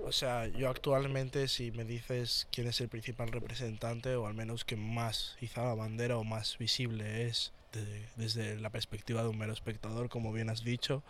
O 0.06 0.12
sea, 0.12 0.48
yo 0.48 0.70
actualmente 0.70 1.48
si 1.48 1.72
me 1.72 1.86
dices 1.86 2.48
quién 2.52 2.68
es 2.68 2.80
el 2.82 2.90
principal 2.90 3.30
representante 3.30 4.16
o 4.16 4.28
al 4.28 4.34
menos 4.34 4.66
que 4.66 4.76
más 4.76 5.38
iza 5.40 5.64
la 5.64 5.74
bandera 5.74 6.18
o 6.18 6.24
más 6.24 6.58
visible 6.58 7.28
es 7.28 7.54
de- 7.80 8.08
desde 8.16 8.60
la 8.60 8.70
perspectiva 8.70 9.22
de 9.24 9.30
un 9.30 9.38
mero 9.38 9.54
espectador, 9.54 10.10
como 10.10 10.32
bien 10.34 10.50
has 10.50 10.64
dicho, 10.64 11.04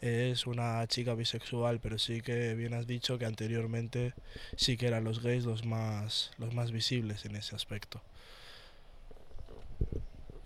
es 0.00 0.46
una 0.46 0.86
chica 0.86 1.14
bisexual, 1.14 1.80
pero 1.80 1.98
sí 1.98 2.20
que 2.20 2.54
bien 2.54 2.74
has 2.74 2.86
dicho 2.86 3.18
que 3.18 3.26
anteriormente 3.26 4.14
sí 4.56 4.76
que 4.76 4.86
eran 4.86 5.04
los 5.04 5.22
gays 5.22 5.44
los 5.44 5.64
más 5.64 6.30
los 6.38 6.54
más 6.54 6.70
visibles 6.72 7.24
en 7.24 7.36
ese 7.36 7.56
aspecto. 7.56 8.00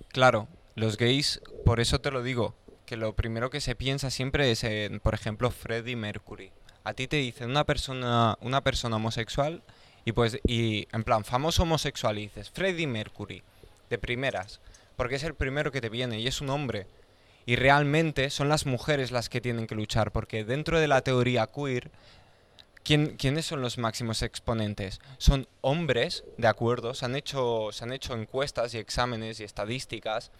Claro, 0.08 0.48
los 0.74 0.96
gays, 0.96 1.40
por 1.64 1.80
eso 1.80 2.00
te 2.00 2.10
lo 2.10 2.22
digo, 2.22 2.54
que 2.86 2.96
lo 2.96 3.14
primero 3.14 3.50
que 3.50 3.60
se 3.60 3.74
piensa 3.74 4.10
siempre 4.10 4.50
es 4.50 4.64
en, 4.64 5.00
por 5.00 5.14
ejemplo, 5.14 5.50
Freddie 5.50 5.96
Mercury. 5.96 6.50
A 6.84 6.94
ti 6.94 7.06
te 7.08 7.16
dicen 7.16 7.50
una 7.50 7.64
persona, 7.64 8.36
una 8.40 8.62
persona 8.62 8.96
homosexual 8.96 9.62
y 10.04 10.12
pues, 10.12 10.38
y 10.46 10.88
en 10.92 11.04
plan, 11.04 11.24
famoso 11.24 11.62
homosexual 11.62 12.18
y 12.18 12.22
dices, 12.22 12.50
Freddie 12.50 12.86
Mercury, 12.86 13.42
de 13.88 13.98
primeras, 13.98 14.60
porque 15.02 15.16
es 15.16 15.24
el 15.24 15.34
primero 15.34 15.72
que 15.72 15.80
te 15.80 15.88
viene 15.88 16.20
y 16.20 16.28
es 16.28 16.40
un 16.40 16.48
hombre. 16.48 16.86
Y 17.44 17.56
realmente 17.56 18.30
son 18.30 18.48
las 18.48 18.66
mujeres 18.66 19.10
las 19.10 19.28
que 19.28 19.40
tienen 19.40 19.66
que 19.66 19.74
luchar, 19.74 20.12
porque 20.12 20.44
dentro 20.44 20.78
de 20.78 20.86
la 20.86 21.00
teoría 21.00 21.48
queer, 21.48 21.90
¿quién- 22.84 23.16
¿quiénes 23.16 23.46
son 23.46 23.62
los 23.62 23.78
máximos 23.78 24.22
exponentes? 24.22 25.00
Son 25.18 25.48
hombres, 25.60 26.22
de 26.38 26.46
acuerdo, 26.46 26.94
se 26.94 27.04
han 27.04 27.16
hecho, 27.16 27.70
se 27.72 27.82
han 27.82 27.92
hecho 27.92 28.14
encuestas 28.14 28.74
y 28.74 28.78
exámenes 28.78 29.40
y 29.40 29.42
estadísticas 29.42 30.30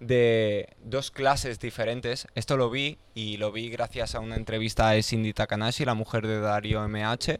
de 0.00 0.70
dos 0.82 1.10
clases 1.10 1.60
diferentes. 1.60 2.26
Esto 2.34 2.56
lo 2.56 2.70
vi 2.70 2.96
y 3.14 3.36
lo 3.36 3.52
vi 3.52 3.68
gracias 3.68 4.14
a 4.14 4.20
una 4.20 4.36
entrevista 4.36 4.88
de 4.92 5.02
Cindy 5.02 5.34
Takanashi, 5.34 5.84
la 5.84 5.92
mujer 5.92 6.26
de 6.26 6.40
Dario 6.40 6.82
MH, 6.88 7.38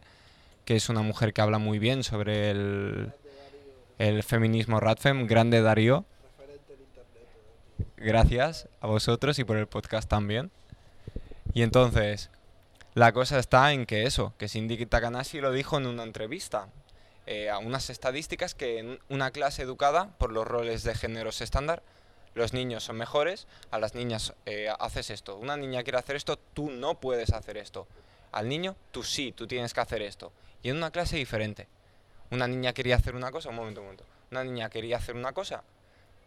que 0.63 0.75
es 0.75 0.89
una 0.89 1.01
mujer 1.01 1.33
que 1.33 1.41
habla 1.41 1.57
muy 1.57 1.79
bien 1.79 2.03
sobre 2.03 2.51
el, 2.51 3.11
el 3.97 4.21
feminismo 4.21 4.79
Radfem, 4.79 5.25
grande 5.25 5.63
Darío. 5.63 6.05
Gracias 7.97 8.67
a 8.81 8.87
vosotros 8.87 9.39
y 9.39 9.43
por 9.43 9.57
el 9.57 9.67
podcast 9.67 10.09
también. 10.09 10.51
Y 11.53 11.61
entonces, 11.61 12.29
la 12.93 13.11
cosa 13.13 13.39
está 13.39 13.71
en 13.73 13.85
que 13.85 14.03
eso, 14.03 14.33
que 14.37 14.47
Cindy 14.47 14.85
Takanashi 14.85 15.41
lo 15.41 15.51
dijo 15.51 15.77
en 15.77 15.87
una 15.87 16.03
entrevista. 16.03 16.67
eh, 17.27 17.49
a 17.49 17.57
unas 17.57 17.89
estadísticas 17.89 18.53
que 18.53 18.79
en 18.79 18.99
una 19.09 19.31
clase 19.31 19.63
educada 19.63 20.15
por 20.19 20.31
los 20.31 20.47
roles 20.47 20.83
de 20.83 20.93
géneros 20.93 21.41
estándar, 21.41 21.81
los 22.35 22.53
niños 22.53 22.83
son 22.83 22.97
mejores, 22.97 23.47
a 23.71 23.79
las 23.79 23.95
niñas 23.95 24.33
eh, 24.45 24.69
haces 24.79 25.09
esto. 25.09 25.37
Una 25.37 25.57
niña 25.57 25.83
quiere 25.83 25.97
hacer 25.97 26.15
esto, 26.17 26.37
tú 26.53 26.69
no 26.69 26.99
puedes 26.99 27.31
hacer 27.31 27.57
esto. 27.57 27.87
Al 28.31 28.49
niño, 28.49 28.75
tú 28.91 29.03
sí, 29.03 29.31
tú 29.31 29.47
tienes 29.47 29.73
que 29.73 29.79
hacer 29.79 30.01
esto. 30.01 30.31
Y 30.61 30.69
en 30.69 30.77
una 30.77 30.91
clase 30.91 31.15
diferente. 31.15 31.67
Una 32.31 32.47
niña 32.47 32.73
quería 32.73 32.97
hacer 32.97 33.15
una 33.15 33.31
cosa, 33.31 33.49
un 33.49 33.55
momento, 33.55 33.79
un 33.79 33.87
momento. 33.87 34.05
Una 34.31 34.43
niña 34.43 34.69
quería 34.69 34.97
hacer 34.97 35.15
una 35.15 35.31
cosa, 35.31 35.63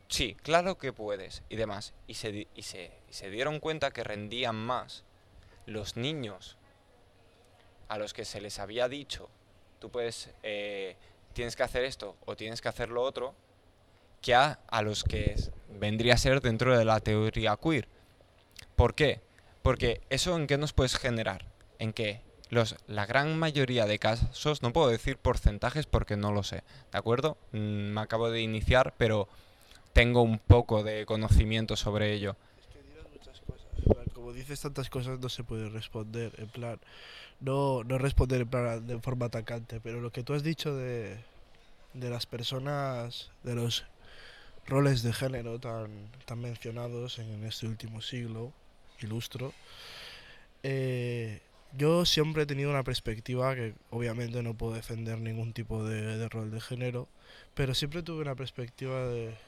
sí, 0.09 0.37
claro 0.42 0.79
que 0.79 0.92
puedes, 0.92 1.42
y 1.49 1.57
demás. 1.57 1.94
Y 2.07 2.14
se, 2.14 2.49
y 2.55 2.62
se, 2.62 2.92
y 3.09 3.12
se 3.12 3.31
dieron 3.31 3.61
cuenta 3.61 3.90
que 3.90 4.05
rendían 4.05 4.57
más 4.57 5.05
los 5.66 5.97
niños 5.97 6.57
a 7.88 7.99
los 7.99 8.12
que 8.12 8.25
se 8.25 8.40
les 8.40 8.59
había 8.59 8.88
dicho, 8.88 9.29
tú 9.79 9.90
puedes, 9.90 10.31
eh, 10.42 10.97
tienes 11.33 11.57
que 11.57 11.62
hacer 11.62 11.85
esto 11.85 12.16
o 12.27 12.37
tienes 12.37 12.61
que 12.61 12.68
hacer 12.68 12.90
lo 12.90 13.03
otro, 13.03 13.35
que 14.21 14.35
a, 14.35 14.59
a 14.68 14.83
los 14.83 15.05
que 15.05 15.37
vendría 15.68 16.14
a 16.14 16.18
ser 16.18 16.40
dentro 16.40 16.77
de 16.77 16.85
la 16.85 17.01
teoría 17.01 17.57
queer. 17.57 17.88
¿Por 18.77 18.94
qué? 18.94 19.21
Porque 19.62 20.01
eso 20.11 20.37
en 20.37 20.47
qué 20.47 20.59
nos 20.59 20.73
puedes 20.73 20.97
generar? 20.97 21.47
En 21.79 21.92
que 21.92 22.21
los, 22.51 22.77
la 22.87 23.07
gran 23.07 23.38
mayoría 23.38 23.87
de 23.87 23.99
casos, 23.99 24.62
no 24.62 24.73
puedo 24.73 24.88
decir 24.88 25.18
porcentajes 25.18 25.87
porque 25.87 26.16
no 26.16 26.33
lo 26.33 26.42
sé, 26.42 26.62
¿de 26.92 26.99
acuerdo? 26.99 27.37
Mm, 27.53 27.92
me 27.92 28.01
acabo 28.01 28.31
de 28.31 28.40
iniciar, 28.40 28.94
pero 28.97 29.29
tengo 29.99 30.23
un 30.23 30.39
poco 30.39 30.85
de 30.85 31.05
conocimiento 31.07 31.75
sobre 31.75 32.15
ello. 32.15 32.37
Es 32.61 32.67
que 32.69 32.81
dirás 32.89 33.07
muchas 33.13 33.41
cosas. 33.41 34.13
Como 34.15 34.33
dices 34.33 34.61
tantas 34.61 34.89
cosas, 34.91 35.19
no 35.19 35.29
se 35.29 35.43
puede 35.43 35.69
responder. 35.71 36.33
En 36.39 36.47
plan, 36.47 36.79
no, 37.41 37.83
no 37.83 37.99
responder 37.99 38.43
en 38.43 38.49
plan 38.49 38.87
de 38.87 39.01
forma 39.01 39.27
atacante. 39.27 39.81
Pero 39.81 40.01
lo 40.01 40.13
que 40.13 40.23
tú 40.23 40.35
has 40.35 40.45
dicho 40.45 40.73
de, 40.77 41.17
de 41.95 42.11
las 42.11 42.27
personas, 42.27 43.33
de 43.43 43.57
los 43.57 43.87
roles 44.69 45.03
de 45.03 45.13
género 45.13 45.59
tan, 45.59 45.91
tan 46.27 46.39
mencionados 46.39 47.19
en 47.19 47.45
este 47.45 47.67
último 47.67 48.01
siglo, 48.01 48.53
ilustro, 49.01 49.53
eh, 50.63 51.41
yo 51.77 52.05
siempre 52.05 52.45
he 52.45 52.47
tenido 52.47 52.71
una 52.71 52.85
perspectiva 52.85 53.53
que 53.57 53.75
obviamente 53.91 54.45
no 54.45 54.55
puedo 54.55 54.75
defender 54.75 55.19
ningún 55.19 55.53
tipo 55.53 55.83
de, 55.83 56.19
de 56.19 56.29
rol 56.29 56.53
de 56.53 56.61
género, 56.61 57.09
pero 57.55 57.75
siempre 57.75 58.05
tuve 58.05 58.23
una 58.23 58.37
perspectiva 58.37 59.05
de... 59.09 59.48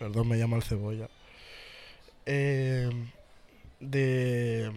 Perdón, 0.00 0.28
me 0.28 0.38
llama 0.38 0.56
el 0.56 0.62
cebolla. 0.62 1.10
Eh, 2.24 2.88
de, 3.80 4.72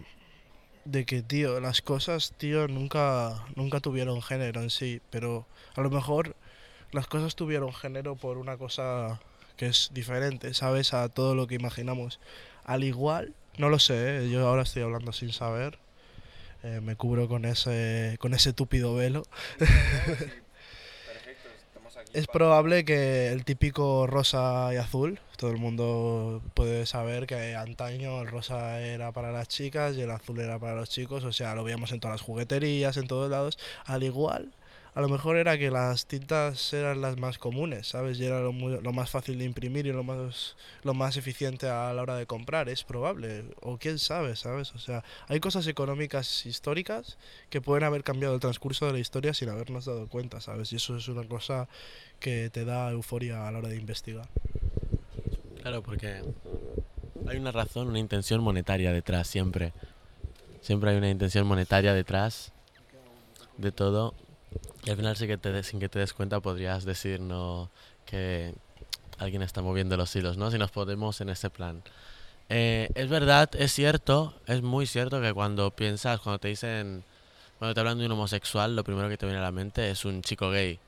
de 0.84 1.06
que, 1.06 1.22
tío, 1.22 1.60
las 1.60 1.80
cosas, 1.80 2.34
tío, 2.36 2.68
nunca, 2.68 3.46
nunca 3.56 3.80
tuvieron 3.80 4.20
género 4.20 4.60
en 4.60 4.68
sí, 4.68 5.00
pero 5.08 5.46
a 5.76 5.80
lo 5.80 5.88
mejor 5.88 6.36
las 6.92 7.06
cosas 7.06 7.36
tuvieron 7.36 7.72
género 7.72 8.16
por 8.16 8.36
una 8.36 8.58
cosa 8.58 9.18
que 9.56 9.64
es 9.66 9.92
diferente, 9.94 10.52
¿sabes? 10.52 10.92
A 10.92 11.08
todo 11.08 11.34
lo 11.34 11.46
que 11.46 11.54
imaginamos. 11.54 12.20
Al 12.64 12.84
igual, 12.84 13.32
no 13.56 13.70
lo 13.70 13.78
sé, 13.78 14.26
¿eh? 14.26 14.30
yo 14.30 14.46
ahora 14.46 14.64
estoy 14.64 14.82
hablando 14.82 15.14
sin 15.14 15.32
saber, 15.32 15.78
eh, 16.62 16.80
me 16.82 16.96
cubro 16.96 17.28
con 17.28 17.46
ese, 17.46 18.18
con 18.20 18.34
ese 18.34 18.52
túpido 18.52 18.94
velo. 18.94 19.22
Es 22.14 22.28
probable 22.28 22.84
que 22.84 23.32
el 23.32 23.44
típico 23.44 24.06
rosa 24.06 24.70
y 24.72 24.76
azul, 24.76 25.18
todo 25.36 25.50
el 25.50 25.56
mundo 25.56 26.40
puede 26.54 26.86
saber 26.86 27.26
que 27.26 27.56
antaño 27.56 28.22
el 28.22 28.28
rosa 28.28 28.80
era 28.80 29.10
para 29.10 29.32
las 29.32 29.48
chicas 29.48 29.96
y 29.96 30.02
el 30.02 30.12
azul 30.12 30.38
era 30.38 30.60
para 30.60 30.76
los 30.76 30.88
chicos, 30.88 31.24
o 31.24 31.32
sea, 31.32 31.56
lo 31.56 31.64
veíamos 31.64 31.90
en 31.90 31.98
todas 31.98 32.14
las 32.14 32.20
jugueterías, 32.20 32.96
en 32.98 33.08
todos 33.08 33.28
lados. 33.28 33.58
Al 33.84 34.04
igual, 34.04 34.52
a 34.94 35.00
lo 35.00 35.08
mejor 35.08 35.36
era 35.36 35.58
que 35.58 35.70
las 35.70 36.06
tintas 36.06 36.72
eran 36.72 37.00
las 37.00 37.16
más 37.18 37.38
comunes, 37.38 37.88
¿sabes? 37.88 38.18
Y 38.20 38.24
era 38.26 38.40
lo, 38.40 38.52
muy- 38.52 38.80
lo 38.80 38.92
más 38.92 39.10
fácil 39.10 39.38
de 39.38 39.44
imprimir 39.44 39.86
y 39.86 39.92
lo 39.92 40.04
más, 40.04 40.56
lo 40.84 40.94
más 40.94 41.16
eficiente 41.16 41.68
a 41.68 41.92
la 41.92 42.02
hora 42.02 42.16
de 42.16 42.26
comprar, 42.26 42.68
es 42.68 42.84
probable, 42.84 43.44
o 43.60 43.76
quién 43.78 43.98
sabe, 43.98 44.36
¿sabes? 44.36 44.72
O 44.74 44.78
sea, 44.78 45.02
hay 45.26 45.40
cosas 45.40 45.66
económicas 45.66 46.46
históricas 46.46 47.18
que 47.50 47.60
pueden 47.60 47.82
haber 47.84 48.04
cambiado 48.04 48.34
el 48.34 48.40
transcurso 48.40 48.86
de 48.86 48.92
la 48.92 48.98
historia 49.00 49.34
sin 49.34 49.48
habernos 49.48 49.84
dado 49.84 50.06
cuenta, 50.06 50.40
¿sabes? 50.40 50.72
Y 50.72 50.76
eso 50.76 50.96
es 50.96 51.08
una 51.08 51.26
cosa 51.26 51.68
que 52.20 52.48
te 52.50 52.64
da 52.64 52.90
euforia 52.90 53.48
a 53.48 53.50
la 53.50 53.58
hora 53.58 53.68
de 53.68 53.76
investigar. 53.76 54.28
Claro, 55.60 55.82
porque 55.82 56.22
hay 57.26 57.36
una 57.38 57.50
razón, 57.50 57.88
una 57.88 57.98
intención 57.98 58.42
monetaria 58.42 58.92
detrás, 58.92 59.26
siempre. 59.26 59.72
Siempre 60.60 60.90
hay 60.90 60.96
una 60.98 61.10
intención 61.10 61.46
monetaria 61.46 61.94
detrás 61.94 62.52
de 63.56 63.72
todo. 63.72 64.14
Y 64.84 64.90
al 64.90 64.96
final, 64.96 65.16
sí 65.16 65.26
que 65.26 65.38
te 65.38 65.62
sin 65.62 65.80
que 65.80 65.88
te 65.88 65.98
des 65.98 66.12
cuenta, 66.12 66.40
podrías 66.40 66.84
decir 66.84 67.20
no 67.20 67.70
que 68.04 68.54
alguien 69.18 69.42
está 69.42 69.62
moviendo 69.62 69.96
los 69.96 70.14
hilos, 70.14 70.36
¿no? 70.36 70.50
Si 70.50 70.58
nos 70.58 70.70
ponemos 70.70 71.20
en 71.20 71.30
ese 71.30 71.50
plan. 71.50 71.82
Eh, 72.50 72.90
es 72.94 73.08
verdad, 73.08 73.50
es 73.56 73.72
cierto, 73.72 74.34
es 74.46 74.62
muy 74.62 74.86
cierto 74.86 75.20
que 75.20 75.32
cuando 75.32 75.70
piensas, 75.70 76.20
cuando 76.20 76.38
te 76.38 76.48
dicen, 76.48 77.04
cuando 77.58 77.74
te 77.74 77.80
hablan 77.80 77.98
de 77.98 78.06
un 78.06 78.12
homosexual, 78.12 78.76
lo 78.76 78.84
primero 78.84 79.08
que 79.08 79.16
te 79.16 79.26
viene 79.26 79.40
a 79.40 79.42
la 79.42 79.52
mente 79.52 79.90
es 79.90 80.04
un 80.04 80.22
chico 80.22 80.50
gay. 80.50 80.78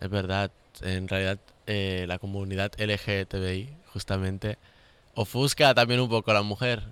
Es 0.00 0.08
verdad, 0.08 0.50
en 0.82 1.08
realidad 1.08 1.38
eh, 1.66 2.04
la 2.08 2.18
comunidad 2.18 2.72
LGTBI 2.78 3.68
justamente 3.92 4.58
ofusca 5.14 5.74
también 5.74 6.00
un 6.00 6.08
poco 6.08 6.30
a 6.30 6.34
la 6.34 6.42
mujer. 6.42 6.82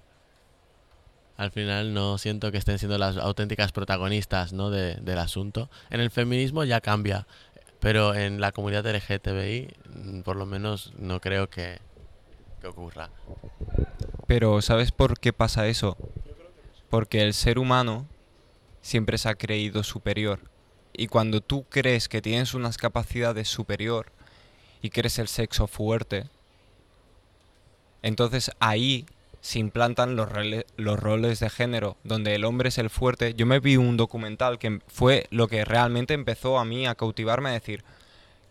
Al 1.39 1.53
final 1.53 1.95
no 1.95 2.19
siento 2.19 2.51
que 2.51 2.59
estén 2.59 2.81
siendo 2.81 2.99
las 2.99 3.17
auténticas 3.17 3.71
protagonistas 3.71 4.53
¿no? 4.53 4.71
de- 4.71 4.97
del 4.97 5.19
asunto. 5.19 5.71
En 5.89 6.01
el 6.01 6.11
feminismo 6.11 6.65
ya 6.65 6.81
cambia, 6.81 7.29
pero 7.79 8.13
en 8.17 8.41
la 8.41 8.51
comunidad 8.51 8.85
LGTBI 8.85 9.69
mm, 9.95 10.21
por 10.23 10.35
lo 10.35 10.47
menos 10.47 10.93
no 10.99 11.21
creo 11.21 11.49
que, 11.49 11.79
ocurra. 12.67 13.11
Pero 14.27 14.61
¿sabes 14.63 14.91
por 14.91 15.21
qué 15.21 15.33
pasa 15.33 15.69
eso? 15.69 15.97
Porque 16.91 17.23
el 17.23 17.33
ser 17.35 17.61
humano 17.61 18.07
siempre 18.83 19.17
se 19.17 19.29
ha 19.29 19.37
creído 19.37 19.85
superior. 19.85 20.41
Y 20.93 21.07
cuando 21.07 21.41
tú 21.41 21.65
crees 21.69 22.09
que 22.09 22.21
tienes 22.21 22.53
unas 22.53 22.79
capacidades 22.79 23.47
superior 23.49 24.11
y 24.83 24.91
eres 24.99 25.21
el 25.21 25.29
sexo 25.29 25.69
fuerte, 25.69 26.29
entonces 28.03 28.51
ahí 28.59 29.07
se 29.41 29.59
implantan 29.59 30.17
los, 30.17 30.29
los 30.77 30.99
roles 30.99 31.41
de 31.41 31.51
género, 31.51 31.97
donde 32.05 32.35
el 32.35 32.45
hombre 32.45 32.71
es 32.71 32.79
el 32.79 32.91
fuerte. 32.91 33.35
Yo 33.35 33.47
me 33.47 33.61
vi 33.61 33.77
un 33.77 33.97
documental 33.97 34.59
que 34.59 34.81
fue 34.89 35.27
lo 35.31 35.49
que 35.49 35.65
realmente 35.65 36.15
empezó 36.15 36.59
a 36.59 36.65
mí 36.65 36.87
a 36.87 36.95
cautivarme 36.95 37.51
a 37.51 37.53
decir, 37.53 37.85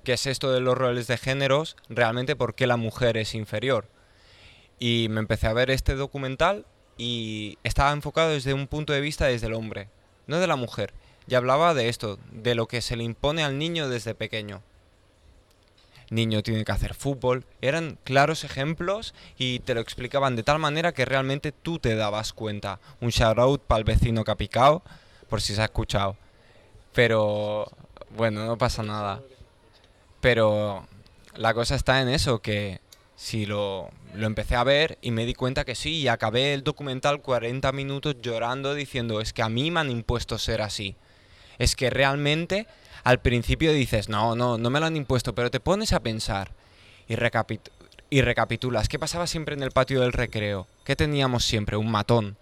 ¿qué 0.04 0.14
es 0.14 0.26
esto 0.26 0.52
de 0.52 0.62
los 0.62 0.78
roles 0.78 1.08
de 1.08 1.18
géneros? 1.18 1.76
Realmente, 1.90 2.36
¿por 2.36 2.56
qué 2.56 2.68
la 2.68 2.78
mujer 2.78 3.18
es 3.18 3.36
inferior? 3.36 3.90
Y 4.80 5.08
me 5.10 5.20
empecé 5.20 5.48
a 5.48 5.54
ver 5.54 5.70
este 5.70 5.96
documental 5.96 6.66
y 6.98 7.58
estaba 7.64 7.92
enfocado 7.92 8.32
desde 8.32 8.54
un 8.54 8.68
punto 8.68 8.94
de 8.94 9.02
vista 9.02 9.26
desde 9.26 9.48
el 9.48 9.54
hombre, 9.54 9.90
no 10.28 10.40
de 10.40 10.48
la 10.48 10.56
mujer. 10.56 10.94
Y 11.28 11.36
hablaba 11.36 11.74
de 11.74 11.90
esto, 11.90 12.20
de 12.32 12.56
lo 12.56 12.68
que 12.68 12.82
se 12.82 12.96
le 12.96 13.04
impone 13.04 13.44
al 13.44 13.58
niño 13.58 13.90
desde 13.90 14.16
pequeño. 14.16 14.62
Niño 16.10 16.42
tiene 16.42 16.64
que 16.64 16.72
hacer 16.72 16.94
fútbol. 16.94 17.46
Eran 17.62 17.98
claros 18.04 18.44
ejemplos 18.44 19.14
y 19.38 19.60
te 19.60 19.74
lo 19.74 19.82
explicaban 19.82 20.36
de 20.36 20.44
tal 20.44 20.60
manera 20.60 20.94
que 20.94 21.06
realmente 21.06 21.52
tú 21.52 21.80
te 21.80 21.96
dabas 21.96 22.34
cuenta. 22.34 22.80
Un 23.02 23.10
shout 23.10 23.38
out 23.40 23.62
para 23.64 23.80
el 23.80 23.84
vecino 23.84 24.24
Capicao, 24.24 24.84
por 25.30 25.42
si 25.42 25.54
se 25.54 25.62
ha 25.62 25.66
escuchado. 25.66 26.16
Pero 26.94 27.70
bueno, 28.16 28.46
no 28.46 28.58
pasa 28.58 28.84
nada. 28.84 29.22
Pero 30.22 30.88
la 31.36 31.54
cosa 31.54 31.76
está 31.76 32.02
en 32.02 32.10
eso, 32.10 32.40
que 32.40 32.80
si 33.16 33.46
lo, 33.46 33.90
lo 34.14 34.28
empecé 34.28 34.56
a 34.56 34.64
ver 34.64 34.98
y 35.02 35.12
me 35.12 35.26
di 35.26 35.34
cuenta 35.34 35.66
que 35.66 35.76
sí, 35.76 35.98
y 35.98 36.08
acabé 36.08 36.54
el 36.54 36.64
documental 36.64 37.22
40 37.22 37.72
minutos 37.74 38.16
llorando 38.22 38.74
diciendo, 38.74 39.20
es 39.20 39.34
que 39.34 39.42
a 39.42 39.50
mí 39.50 39.72
me 39.72 39.82
han 39.82 39.92
impuesto 39.92 40.38
ser 40.38 40.62
así. 40.62 40.96
Es 41.60 41.76
que 41.76 41.90
realmente 41.90 42.68
al 43.04 43.20
principio 43.20 43.72
dices, 43.74 44.10
no, 44.10 44.36
no, 44.36 44.58
no 44.58 44.70
me 44.70 44.80
lo 44.80 44.86
han 44.86 44.96
impuesto, 44.98 45.34
pero 45.34 45.52
te 45.52 45.60
pones 45.60 45.94
a 45.94 46.00
pensar 46.02 46.52
y, 47.08 47.16
recapit- 47.16 47.72
y 48.10 48.22
recapitulas. 48.22 48.88
¿Qué 48.88 49.00
pasaba 49.00 49.28
siempre 49.28 49.56
en 49.56 49.64
el 49.64 49.72
patio 49.72 50.02
del 50.02 50.14
recreo? 50.14 50.68
¿Qué 50.84 50.96
teníamos 50.96 51.46
siempre? 51.46 51.78
Un 51.78 51.92
matón. 51.92 52.38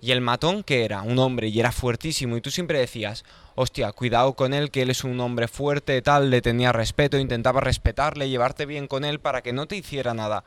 Y 0.00 0.10
el 0.12 0.20
matón 0.20 0.62
que 0.62 0.84
era 0.84 1.02
un 1.02 1.18
hombre 1.18 1.48
y 1.48 1.58
era 1.58 1.72
fuertísimo 1.72 2.36
y 2.36 2.40
tú 2.40 2.50
siempre 2.50 2.78
decías, 2.78 3.24
hostia, 3.54 3.90
cuidado 3.92 4.34
con 4.34 4.52
él, 4.52 4.70
que 4.70 4.82
él 4.82 4.90
es 4.90 5.04
un 5.04 5.18
hombre 5.20 5.48
fuerte, 5.48 6.00
tal, 6.02 6.30
le 6.30 6.42
tenía 6.42 6.70
respeto, 6.70 7.18
intentaba 7.18 7.60
respetarle, 7.62 8.28
llevarte 8.28 8.66
bien 8.66 8.88
con 8.88 9.04
él 9.04 9.20
para 9.20 9.40
que 9.42 9.54
no 9.54 9.66
te 9.66 9.76
hiciera 9.76 10.12
nada. 10.12 10.44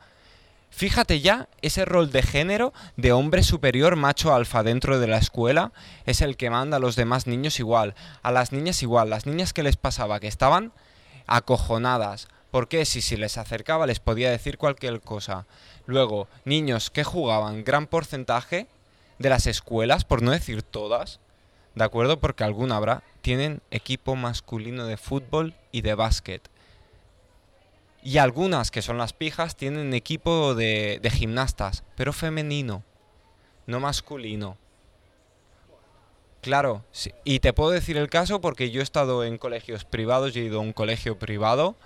Fíjate 0.70 1.20
ya, 1.20 1.48
ese 1.62 1.84
rol 1.84 2.10
de 2.10 2.22
género 2.22 2.72
de 2.96 3.12
hombre 3.12 3.42
superior, 3.42 3.96
macho 3.96 4.34
alfa 4.34 4.62
dentro 4.62 4.98
de 4.98 5.08
la 5.08 5.18
escuela, 5.18 5.72
es 6.06 6.22
el 6.22 6.36
que 6.36 6.48
manda 6.48 6.78
a 6.78 6.80
los 6.80 6.96
demás 6.96 7.26
niños 7.26 7.58
igual, 7.58 7.94
a 8.22 8.30
las 8.30 8.52
niñas 8.52 8.82
igual, 8.82 9.10
las 9.10 9.26
niñas 9.26 9.52
que 9.52 9.62
les 9.62 9.76
pasaba, 9.76 10.20
que 10.20 10.28
estaban 10.28 10.72
acojonadas, 11.26 12.28
porque 12.50 12.84
si 12.84 13.02
se 13.02 13.16
les 13.16 13.36
acercaba 13.38 13.86
les 13.86 14.00
podía 14.00 14.30
decir 14.30 14.58
cualquier 14.58 15.00
cosa. 15.00 15.46
Luego, 15.86 16.28
niños 16.44 16.90
que 16.90 17.04
jugaban 17.04 17.64
gran 17.64 17.86
porcentaje 17.86 18.66
de 19.18 19.28
las 19.28 19.46
escuelas, 19.46 20.04
por 20.04 20.22
no 20.22 20.30
decir 20.30 20.62
todas, 20.62 21.20
¿de 21.74 21.84
acuerdo? 21.84 22.20
Porque 22.20 22.44
alguna 22.44 22.76
habrá, 22.76 23.02
tienen 23.20 23.60
equipo 23.70 24.16
masculino 24.16 24.86
de 24.86 24.96
fútbol 24.96 25.54
y 25.72 25.82
de 25.82 25.94
básquet. 25.94 26.49
Y 28.02 28.18
algunas, 28.18 28.70
que 28.70 28.82
son 28.82 28.98
las 28.98 29.12
pijas, 29.12 29.56
tienen 29.56 29.92
equipo 29.92 30.54
de, 30.54 31.00
de 31.02 31.10
gimnastas, 31.10 31.84
pero 31.96 32.12
femenino, 32.12 32.82
no 33.66 33.80
masculino. 33.80 34.56
Claro, 36.40 36.84
sí, 36.90 37.12
y 37.24 37.40
te 37.40 37.52
puedo 37.52 37.70
decir 37.70 37.98
el 37.98 38.08
caso 38.08 38.40
porque 38.40 38.70
yo 38.70 38.80
he 38.80 38.82
estado 38.82 39.24
en 39.24 39.36
colegios 39.36 39.84
privados, 39.84 40.32
yo 40.32 40.40
he 40.40 40.46
ido 40.46 40.58
a 40.58 40.62
un 40.62 40.72
colegio 40.72 41.18
privado 41.18 41.76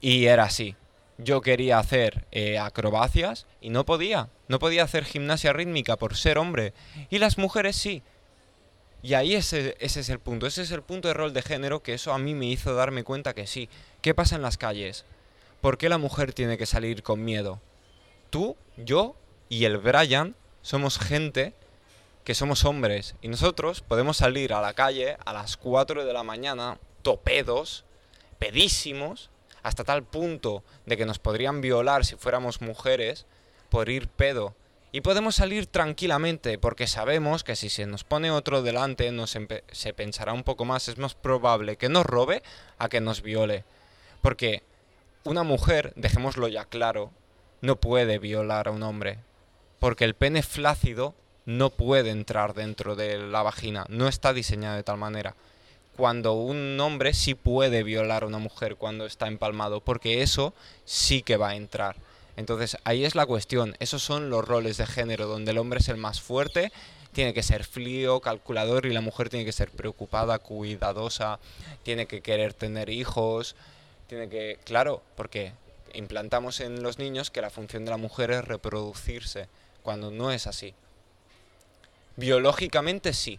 y 0.00 0.26
era 0.26 0.44
así. 0.44 0.74
Yo 1.18 1.40
quería 1.40 1.78
hacer 1.78 2.26
eh, 2.30 2.58
acrobacias 2.58 3.46
y 3.60 3.70
no 3.70 3.86
podía. 3.86 4.28
No 4.48 4.58
podía 4.58 4.82
hacer 4.82 5.04
gimnasia 5.04 5.52
rítmica 5.52 5.96
por 5.96 6.16
ser 6.16 6.36
hombre. 6.36 6.74
Y 7.08 7.18
las 7.18 7.38
mujeres 7.38 7.76
sí. 7.76 8.02
Y 9.02 9.14
ahí 9.14 9.34
ese, 9.34 9.76
ese 9.80 10.00
es 10.00 10.08
el 10.10 10.18
punto. 10.18 10.46
Ese 10.46 10.62
es 10.62 10.70
el 10.72 10.82
punto 10.82 11.08
de 11.08 11.14
rol 11.14 11.32
de 11.32 11.42
género 11.42 11.82
que 11.82 11.94
eso 11.94 12.12
a 12.12 12.18
mí 12.18 12.34
me 12.34 12.46
hizo 12.46 12.74
darme 12.74 13.02
cuenta 13.02 13.34
que 13.34 13.46
sí. 13.46 13.70
¿Qué 14.02 14.14
pasa 14.14 14.36
en 14.36 14.42
las 14.42 14.58
calles? 14.58 15.06
¿Por 15.66 15.78
qué 15.78 15.88
la 15.88 15.98
mujer 15.98 16.32
tiene 16.32 16.58
que 16.58 16.64
salir 16.64 17.02
con 17.02 17.24
miedo? 17.24 17.60
Tú, 18.30 18.54
yo 18.76 19.16
y 19.48 19.64
el 19.64 19.78
Brian 19.78 20.36
somos 20.62 20.96
gente 20.96 21.54
que 22.22 22.36
somos 22.36 22.64
hombres 22.64 23.16
y 23.20 23.26
nosotros 23.26 23.80
podemos 23.80 24.18
salir 24.18 24.52
a 24.52 24.60
la 24.60 24.74
calle 24.74 25.16
a 25.24 25.32
las 25.32 25.56
4 25.56 26.04
de 26.04 26.12
la 26.12 26.22
mañana, 26.22 26.78
topedos, 27.02 27.84
pedísimos, 28.38 29.28
hasta 29.64 29.82
tal 29.82 30.04
punto 30.04 30.62
de 30.84 30.96
que 30.96 31.04
nos 31.04 31.18
podrían 31.18 31.60
violar 31.60 32.04
si 32.04 32.14
fuéramos 32.14 32.60
mujeres 32.60 33.26
por 33.68 33.88
ir 33.88 34.06
pedo. 34.06 34.54
Y 34.92 35.00
podemos 35.00 35.34
salir 35.34 35.66
tranquilamente 35.66 36.58
porque 36.58 36.86
sabemos 36.86 37.42
que 37.42 37.56
si 37.56 37.70
se 37.70 37.86
nos 37.86 38.04
pone 38.04 38.30
otro 38.30 38.62
delante 38.62 39.10
nos 39.10 39.36
se 39.72 39.94
pensará 39.94 40.32
un 40.32 40.44
poco 40.44 40.64
más, 40.64 40.86
es 40.86 40.98
más 40.98 41.16
probable 41.16 41.76
que 41.76 41.88
nos 41.88 42.06
robe 42.06 42.44
a 42.78 42.88
que 42.88 43.00
nos 43.00 43.20
viole. 43.20 43.64
Porque 44.22 44.62
una 45.26 45.42
mujer, 45.42 45.92
dejémoslo 45.96 46.48
ya 46.48 46.64
claro, 46.64 47.10
no 47.60 47.76
puede 47.76 48.18
violar 48.18 48.68
a 48.68 48.70
un 48.70 48.82
hombre. 48.82 49.18
Porque 49.78 50.04
el 50.04 50.14
pene 50.14 50.42
flácido 50.42 51.14
no 51.44 51.70
puede 51.70 52.10
entrar 52.10 52.54
dentro 52.54 52.96
de 52.96 53.18
la 53.18 53.42
vagina, 53.42 53.84
no 53.88 54.08
está 54.08 54.32
diseñado 54.32 54.76
de 54.76 54.82
tal 54.82 54.98
manera. 54.98 55.34
Cuando 55.96 56.34
un 56.34 56.78
hombre 56.80 57.14
sí 57.14 57.34
puede 57.34 57.82
violar 57.82 58.22
a 58.22 58.26
una 58.26 58.38
mujer 58.38 58.76
cuando 58.76 59.06
está 59.06 59.26
empalmado, 59.28 59.80
porque 59.80 60.22
eso 60.22 60.54
sí 60.84 61.22
que 61.22 61.36
va 61.36 61.50
a 61.50 61.56
entrar. 61.56 61.96
Entonces 62.36 62.76
ahí 62.84 63.04
es 63.04 63.14
la 63.14 63.26
cuestión, 63.26 63.76
esos 63.80 64.02
son 64.02 64.28
los 64.28 64.44
roles 64.44 64.76
de 64.76 64.86
género, 64.86 65.26
donde 65.26 65.52
el 65.52 65.58
hombre 65.58 65.80
es 65.80 65.88
el 65.88 65.96
más 65.96 66.20
fuerte, 66.20 66.70
tiene 67.12 67.32
que 67.32 67.42
ser 67.42 67.64
frío, 67.64 68.20
calculador 68.20 68.84
y 68.84 68.92
la 68.92 69.00
mujer 69.00 69.30
tiene 69.30 69.46
que 69.46 69.52
ser 69.52 69.70
preocupada, 69.70 70.38
cuidadosa, 70.38 71.38
tiene 71.82 72.06
que 72.06 72.20
querer 72.20 72.52
tener 72.52 72.90
hijos, 72.90 73.56
tiene 74.06 74.28
que, 74.28 74.58
claro, 74.64 75.02
porque 75.16 75.52
implantamos 75.94 76.60
en 76.60 76.82
los 76.82 76.98
niños 76.98 77.30
que 77.30 77.40
la 77.40 77.50
función 77.50 77.84
de 77.84 77.90
la 77.90 77.96
mujer 77.96 78.30
es 78.30 78.44
reproducirse, 78.44 79.48
cuando 79.82 80.10
no 80.10 80.30
es 80.30 80.46
así. 80.46 80.74
Biológicamente 82.16 83.12
sí, 83.12 83.38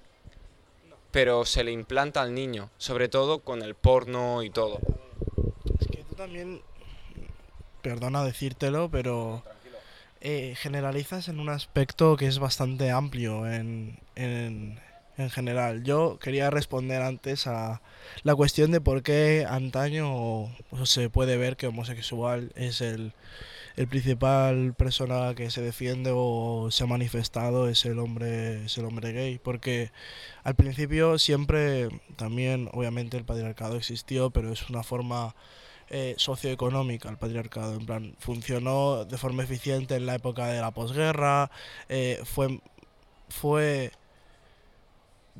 pero 1.12 1.46
se 1.46 1.64
le 1.64 1.72
implanta 1.72 2.22
al 2.22 2.34
niño, 2.34 2.70
sobre 2.78 3.10
todo 3.10 3.40
con 3.40 3.62
el 3.62 3.76
porno 3.76 4.44
y 4.44 4.50
todo. 4.50 4.80
Es 5.80 5.88
que 5.88 6.04
tú 6.04 6.16
también 6.16 6.62
perdona 7.82 8.24
decírtelo, 8.24 8.90
pero 8.90 9.44
eh, 10.22 10.56
generalizas 10.58 11.28
en 11.28 11.40
un 11.40 11.50
aspecto 11.50 12.18
que 12.18 12.28
es 12.28 12.40
bastante 12.40 12.92
amplio 12.92 13.48
en, 13.48 14.00
en, 14.16 14.80
en, 15.18 15.30
general. 15.30 15.84
Yo 15.84 16.20
quería 16.20 16.50
responder 16.50 17.02
antes 17.02 17.48
a 17.48 17.82
la 18.24 18.36
cuestión 18.36 18.72
de 18.72 18.82
por 18.82 19.04
qué 19.04 19.46
antaño 19.50 20.56
se 20.84 21.10
puede 21.10 21.38
ver 21.38 21.58
que 21.58 21.68
homosexual 21.68 22.52
es 22.56 22.82
el, 22.82 23.14
el 23.76 23.88
principal 23.88 24.74
persona 24.76 25.34
que 25.36 25.52
se 25.52 25.62
defiende 25.62 26.12
o 26.14 26.70
se 26.72 26.84
ha 26.84 26.88
manifestado 26.88 27.68
es 27.70 27.86
el 27.86 28.00
hombre 28.00 28.66
es 28.66 28.78
el 28.78 28.86
hombre 28.86 29.12
gay 29.12 29.40
porque 29.40 29.92
al 30.44 30.56
principio 30.56 31.20
siempre 31.20 31.90
también 32.16 32.70
obviamente 32.74 33.18
el 33.18 33.26
patriarcado 33.26 33.78
existió 33.78 34.30
pero 34.32 34.52
es 34.52 34.70
una 34.70 34.84
forma 34.84 35.36
eh, 35.90 36.16
socioeconómica 36.18 37.10
el 37.10 37.18
patriarcado. 37.18 37.76
En 37.76 37.86
plan, 37.86 38.16
funcionó 38.20 39.06
de 39.06 39.18
forma 39.18 39.44
eficiente 39.44 39.96
en 39.96 40.06
la 40.06 40.16
época 40.16 40.48
de 40.48 40.60
la 40.60 40.72
posguerra, 40.72 41.50
eh, 41.88 42.20
fue, 42.26 42.60
fue 43.30 43.92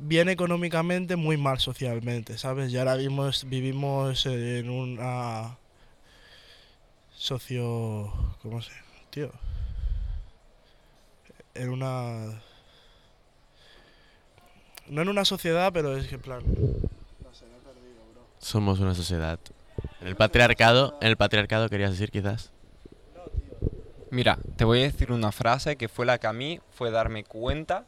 bien 0.00 0.28
económicamente, 0.28 1.16
muy 1.16 1.36
mal 1.36 1.58
socialmente, 1.58 2.38
¿sabes? 2.38 2.72
Y 2.72 2.78
ahora 2.78 2.94
vimos, 2.94 3.48
vivimos 3.48 4.26
en 4.26 4.70
una 4.70 5.56
socio... 7.18 8.12
¿Cómo 8.42 8.62
se? 8.62 8.72
Tío. 9.10 9.30
En 11.54 11.70
una... 11.70 12.40
No 14.86 15.02
en 15.02 15.08
una 15.08 15.24
sociedad, 15.24 15.72
pero 15.72 15.96
es 15.96 16.06
que 16.06 16.14
en 16.14 16.20
plan... 16.22 16.42
Somos 18.38 18.78
una 18.78 18.94
sociedad. 18.94 19.38
En 20.00 20.06
el 20.06 20.16
patriarcado, 20.16 20.96
en 21.00 21.08
el 21.08 21.16
patriarcado 21.16 21.68
querías 21.68 21.90
decir 21.90 22.10
quizás. 22.10 22.52
Mira, 24.10 24.38
te 24.56 24.64
voy 24.64 24.80
a 24.80 24.82
decir 24.84 25.12
una 25.12 25.32
frase 25.32 25.76
que 25.76 25.88
fue 25.88 26.06
la 26.06 26.18
que 26.18 26.28
a 26.28 26.32
mí 26.32 26.60
fue 26.70 26.90
darme 26.90 27.24
cuenta 27.24 27.84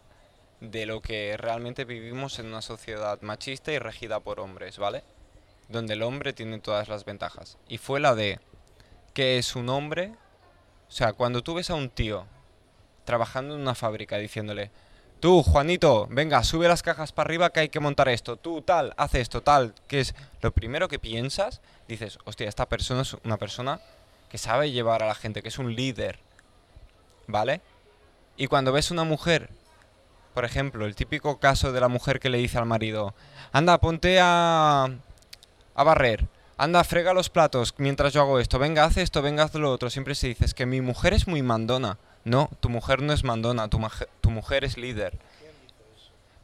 de 0.60 0.86
lo 0.86 1.00
que 1.00 1.36
realmente 1.36 1.84
vivimos 1.84 2.38
en 2.38 2.46
una 2.46 2.62
sociedad 2.62 3.20
machista 3.22 3.72
y 3.72 3.78
regida 3.78 4.20
por 4.20 4.40
hombres, 4.40 4.78
¿vale? 4.78 5.02
Donde 5.68 5.94
el 5.94 6.02
hombre 6.02 6.32
tiene 6.32 6.58
todas 6.58 6.88
las 6.88 7.04
ventajas. 7.04 7.56
Y 7.68 7.78
fue 7.78 8.00
la 8.00 8.14
de 8.14 8.40
que 9.14 9.38
es 9.38 9.56
un 9.56 9.68
hombre, 9.68 10.12
o 10.88 10.92
sea, 10.92 11.12
cuando 11.12 11.42
tú 11.42 11.54
ves 11.54 11.70
a 11.70 11.74
un 11.74 11.90
tío 11.90 12.26
trabajando 13.04 13.54
en 13.54 13.60
una 13.60 13.74
fábrica 13.74 14.18
diciéndole, 14.18 14.70
Tú, 15.20 15.42
Juanito, 15.42 16.06
venga, 16.10 16.42
sube 16.42 16.66
las 16.66 16.82
cajas 16.82 17.12
para 17.12 17.26
arriba 17.26 17.50
que 17.50 17.60
hay 17.60 17.68
que 17.68 17.78
montar 17.78 18.08
esto. 18.08 18.36
Tú, 18.36 18.62
tal, 18.62 18.94
hace 18.96 19.20
esto, 19.20 19.42
tal. 19.42 19.74
Que 19.86 20.00
es 20.00 20.14
lo 20.40 20.50
primero 20.50 20.88
que 20.88 20.98
piensas, 20.98 21.60
dices, 21.88 22.18
hostia, 22.24 22.48
esta 22.48 22.66
persona 22.66 23.02
es 23.02 23.14
una 23.22 23.36
persona 23.36 23.80
que 24.30 24.38
sabe 24.38 24.70
llevar 24.70 25.02
a 25.02 25.06
la 25.06 25.14
gente, 25.14 25.42
que 25.42 25.48
es 25.48 25.58
un 25.58 25.74
líder. 25.74 26.18
¿Vale? 27.26 27.60
Y 28.38 28.46
cuando 28.46 28.72
ves 28.72 28.90
una 28.90 29.04
mujer, 29.04 29.50
por 30.34 30.44
ejemplo, 30.44 30.86
el 30.86 30.94
típico 30.94 31.38
caso 31.38 31.72
de 31.72 31.80
la 31.80 31.88
mujer 31.88 32.20
que 32.20 32.30
le 32.30 32.38
dice 32.38 32.58
al 32.58 32.66
marido, 32.66 33.14
anda, 33.52 33.78
ponte 33.78 34.18
a, 34.20 34.88
a 35.74 35.84
barrer, 35.84 36.26
anda, 36.56 36.84
frega 36.84 37.14
los 37.14 37.30
platos 37.30 37.74
mientras 37.78 38.12
yo 38.12 38.20
hago 38.20 38.38
esto, 38.38 38.58
venga, 38.58 38.84
haz 38.84 38.96
esto, 38.96 39.22
venga, 39.22 39.44
haz 39.44 39.54
lo 39.54 39.70
otro. 39.72 39.90
Siempre 39.90 40.14
se 40.14 40.28
dice, 40.28 40.44
es 40.44 40.54
que 40.54 40.66
mi 40.66 40.80
mujer 40.80 41.14
es 41.14 41.26
muy 41.26 41.42
mandona. 41.42 41.98
No, 42.24 42.50
tu 42.60 42.68
mujer 42.68 43.00
no 43.00 43.12
es 43.12 43.24
mandona, 43.24 43.68
tu, 43.68 43.80
tu 44.20 44.30
mujer 44.30 44.64
es 44.64 44.76
líder. 44.76 45.18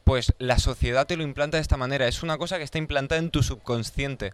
Pues 0.05 0.35
la 0.39 0.59
sociedad 0.59 1.07
te 1.07 1.17
lo 1.17 1.23
implanta 1.23 1.59
de 1.59 1.63
esta 1.63 1.77
manera. 1.77 2.09
Es 2.09 2.23
una 2.23 2.39
cosa 2.39 2.59
que 2.59 2.65
está 2.65 2.79
implantada 2.79 3.19
en 3.19 3.31
tu 3.31 3.43
subconsciente. 3.43 4.33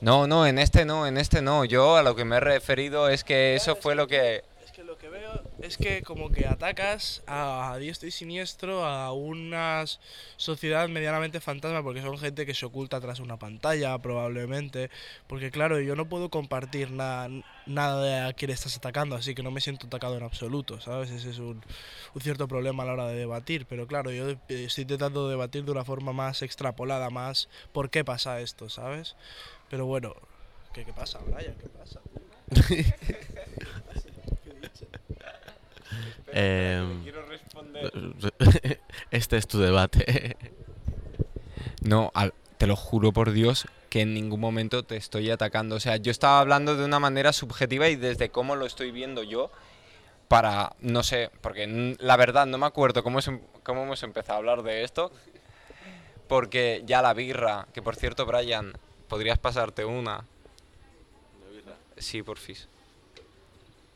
No, 0.00 0.26
no, 0.26 0.46
en 0.46 0.58
este 0.58 0.84
no, 0.84 1.06
en 1.06 1.18
este 1.18 1.42
no. 1.42 1.64
Yo 1.64 1.96
a 1.96 2.02
lo 2.02 2.14
que 2.16 2.24
me 2.24 2.36
he 2.36 2.40
referido 2.40 3.08
es 3.08 3.24
que 3.24 3.54
eso 3.54 3.76
fue 3.76 3.94
lo 3.94 4.06
que 4.06 4.44
que 4.74 4.82
lo 4.82 4.98
que 4.98 5.08
veo 5.08 5.40
es 5.64 5.78
que 5.78 6.02
como 6.02 6.30
que 6.30 6.46
atacas 6.46 7.22
a 7.26 7.76
diestro 7.80 8.06
y 8.06 8.10
siniestro 8.10 8.84
a 8.84 9.12
una 9.12 9.84
sociedad 10.36 10.88
medianamente 10.88 11.40
fantasma 11.40 11.82
porque 11.82 12.02
son 12.02 12.18
gente 12.18 12.44
que 12.44 12.52
se 12.52 12.66
oculta 12.66 13.00
tras 13.00 13.18
una 13.18 13.38
pantalla 13.38 13.96
probablemente. 13.98 14.90
Porque 15.26 15.50
claro 15.50 15.80
yo 15.80 15.96
no 15.96 16.08
puedo 16.08 16.28
compartir 16.28 16.90
nada 16.90 17.28
nada 17.66 18.02
de 18.02 18.28
a 18.28 18.32
quién 18.34 18.50
estás 18.50 18.76
atacando 18.76 19.16
así 19.16 19.34
que 19.34 19.42
no 19.42 19.50
me 19.50 19.62
siento 19.62 19.86
atacado 19.86 20.18
en 20.18 20.22
absoluto 20.22 20.80
sabes 20.82 21.10
ese 21.10 21.30
es 21.30 21.38
un, 21.38 21.62
un 22.14 22.20
cierto 22.20 22.46
problema 22.46 22.82
a 22.82 22.86
la 22.86 22.92
hora 22.92 23.06
de 23.06 23.16
debatir. 23.16 23.66
Pero 23.66 23.86
claro 23.86 24.10
yo 24.10 24.28
estoy 24.48 24.82
intentando 24.82 25.28
debatir 25.28 25.64
de 25.64 25.72
una 25.72 25.84
forma 25.84 26.12
más 26.12 26.42
extrapolada 26.42 27.08
más 27.10 27.48
por 27.72 27.88
qué 27.90 28.04
pasa 28.04 28.40
esto 28.40 28.68
sabes 28.68 29.16
pero 29.70 29.86
bueno 29.86 30.14
qué, 30.72 30.84
qué 30.84 30.92
pasa 30.92 31.18
Brian 31.26 31.54
qué 31.54 31.68
pasa 31.68 32.00
Em, 36.32 37.04
este 39.10 39.36
es 39.36 39.46
tu 39.46 39.58
debate. 39.58 40.36
no, 41.82 42.12
te 42.58 42.66
lo 42.66 42.76
juro 42.76 43.12
por 43.12 43.32
Dios 43.32 43.66
que 43.94 44.00
en 44.00 44.12
ningún 44.12 44.40
momento 44.40 44.82
te 44.82 44.96
estoy 44.96 45.30
atacando. 45.30 45.76
O 45.76 45.80
sea, 45.80 45.98
yo 45.98 46.10
estaba 46.10 46.40
hablando 46.40 46.76
de 46.76 46.84
una 46.84 46.98
manera 46.98 47.32
subjetiva 47.32 47.88
y 47.88 47.94
desde 47.94 48.30
cómo 48.30 48.56
lo 48.56 48.66
estoy 48.66 48.90
viendo 48.90 49.22
yo 49.22 49.52
para, 50.26 50.74
no 50.80 51.04
sé, 51.04 51.30
porque 51.40 51.94
la 52.00 52.16
verdad 52.16 52.46
no 52.46 52.58
me 52.58 52.66
acuerdo 52.66 53.04
cómo, 53.04 53.20
cómo 53.62 53.84
hemos 53.84 54.02
empezado 54.02 54.34
a 54.34 54.38
hablar 54.38 54.64
de 54.64 54.82
esto. 54.82 55.12
Porque 56.26 56.82
ya 56.86 57.02
la 57.02 57.14
birra, 57.14 57.68
que 57.72 57.82
por 57.82 57.94
cierto, 57.94 58.26
Brian, 58.26 58.72
podrías 59.06 59.38
pasarte 59.38 59.84
una. 59.84 60.24
Sí, 61.96 62.20
porfis. 62.24 62.66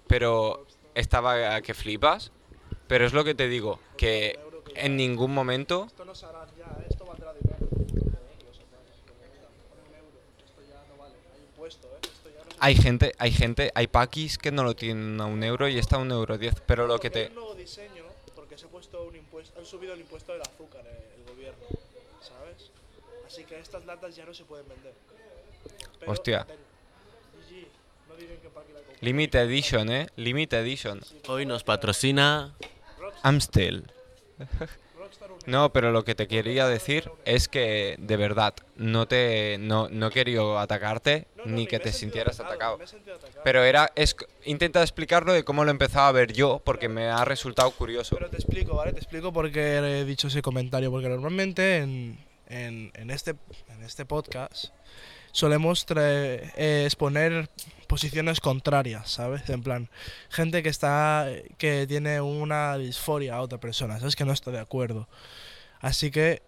Pero 0.06 0.64
estaba 0.98 1.61
que 1.62 1.74
flipas, 1.74 2.32
pero 2.87 3.06
es 3.06 3.12
lo 3.12 3.24
que 3.24 3.34
te 3.34 3.48
digo, 3.48 3.78
que 3.96 4.38
en 4.74 4.96
ningún 4.96 5.32
momento... 5.32 5.88
Hay 12.61 12.74
gente, 12.74 13.12
hay 13.18 13.30
gente, 13.30 13.70
hay 13.76 13.86
paquis 13.86 14.36
que 14.36 14.51
no 14.51 14.64
lo 14.64 14.74
tienen 14.74 15.20
a 15.20 15.26
un 15.26 15.44
euro 15.44 15.68
y 15.68 15.78
está 15.78 15.94
a 15.94 16.01
un 16.01 16.11
euro 16.11 16.36
diez, 16.38 16.57
pero 16.66 16.88
lo 16.88 16.99
que 16.99 17.09
te... 17.09 17.30
nuevo 17.30 17.55
diseño 17.55 18.03
porque 18.34 18.59
se 18.59 18.66
ha 18.66 18.68
puesto 18.68 19.05
un 19.05 19.14
impuesto, 19.14 19.61
han 19.61 19.64
subido 19.64 19.94
el 19.94 20.01
impuesto 20.01 20.32
del 20.32 20.42
azúcar 20.42 20.84
eh, 20.84 21.14
el 21.18 21.32
gobierno, 21.32 21.64
¿sabes? 22.20 22.72
Así 23.24 23.44
que 23.44 23.61
estas 23.61 23.86
latas 23.86 24.16
ya 24.16 24.24
no 24.24 24.34
se 24.34 24.44
pueden 24.44 24.66
vender. 24.68 24.94
Hostia. 26.05 26.46
Limited 29.00 29.40
Edition, 29.40 29.90
¿eh? 29.90 30.09
Limited 30.16 30.59
Edition. 30.59 31.00
Hoy 31.28 31.46
nos 31.46 31.62
patrocina 31.62 32.54
Amstel. 33.22 33.84
No, 35.46 35.72
pero 35.72 35.92
lo 35.92 36.04
que 36.04 36.14
te 36.14 36.26
quería 36.28 36.66
decir 36.66 37.11
es 37.24 37.48
que 37.48 37.96
de 37.98 38.16
verdad 38.16 38.54
no 38.76 39.06
te 39.09 39.56
no, 39.59 39.88
no 39.88 40.09
he 40.09 40.11
querido 40.11 40.59
atacarte 40.59 41.26
ni 41.46 41.66
que 41.66 41.78
te 41.78 41.92
sintieras 41.92 42.38
atacado. 42.40 42.78
Pero 43.44 43.62
era 43.64 43.90
es 43.94 44.14
intenta 44.44 44.82
explicarlo 44.82 45.32
de 45.32 45.44
cómo 45.44 45.64
lo 45.64 45.70
empezaba 45.70 46.09
a 46.09 46.12
ver 46.12 46.32
yo 46.32 46.61
porque 46.64 46.88
me 46.88 47.06
ha 47.06 47.24
resultado 47.24 47.70
curioso. 47.70 48.16
Pero 48.16 48.28
te 48.28 48.36
explico, 48.36 48.74
¿vale? 48.76 48.92
Te 48.92 48.98
explico 48.98 49.32
por 49.32 49.50
qué 49.50 49.76
he 49.78 50.04
dicho 50.04 50.28
ese 50.28 50.42
comentario 50.42 50.90
porque 50.90 51.09
normalmente 51.09 51.78
en, 51.78 52.18
en, 52.48 52.90
en 52.94 53.11
este 53.11 53.34
en 53.68 53.82
este 53.84 54.04
podcast 54.04 54.66
solemos 55.32 55.86
trae- 55.86 56.52
eh, 56.56 56.82
exponer 56.84 57.48
posiciones 57.89 58.41
contrarias, 58.41 59.11
¿sabes? 59.11 59.49
En 59.51 59.62
plan, 59.62 59.91
gente 60.28 60.62
que 60.62 60.68
está 60.68 61.26
que 61.59 61.86
tiene 61.89 62.20
una 62.20 62.76
disforia 62.78 63.36
a 63.36 63.41
otra 63.41 63.59
persona, 63.59 63.99
¿sabes? 63.99 64.14
Que 64.14 64.24
no 64.24 64.32
está 64.32 64.53
de 64.53 64.61
acuerdo. 64.61 65.09
Así 65.80 66.11
que 66.11 66.43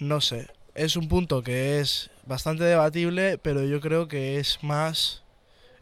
no 0.00 0.20
sé, 0.20 0.48
es 0.74 0.96
un 0.96 1.08
punto 1.08 1.42
que 1.42 1.80
es 1.80 2.10
bastante 2.26 2.64
debatible, 2.64 3.38
pero 3.38 3.64
yo 3.64 3.80
creo 3.80 4.08
que 4.08 4.38
es 4.40 4.62
más 4.62 5.22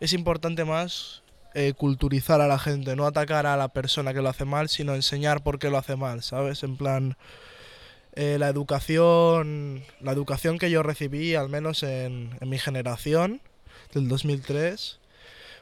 es 0.01 0.12
importante 0.12 0.64
más 0.64 1.22
eh, 1.55 1.74
culturizar 1.74 2.40
a 2.40 2.49
la 2.49 2.59
gente, 2.59 2.97
no 2.97 3.07
atacar 3.07 3.47
a 3.47 3.57
la 3.57 3.68
persona 3.68 4.12
que 4.12 4.22
lo 4.22 4.28
hace 4.28 4.45
mal, 4.45 4.68
sino 4.68 4.95
enseñar 4.95 5.43
por 5.43 5.59
qué 5.59 5.70
lo 5.70 5.78
hace 5.78 5.97
mal, 5.97 6.22
¿sabes? 6.22 6.62
En 6.62 6.76
plan, 6.76 7.16
eh, 8.14 8.36
la 8.38 8.49
educación, 8.49 9.84
la 10.01 10.12
educación 10.12 10.59
que 10.59 10.70
yo 10.70 10.82
recibí, 10.82 11.34
al 11.34 11.49
menos 11.49 11.82
en, 11.82 12.36
en 12.40 12.49
mi 12.49 12.59
generación 12.59 13.40
del 13.93 14.09
2003, 14.09 14.99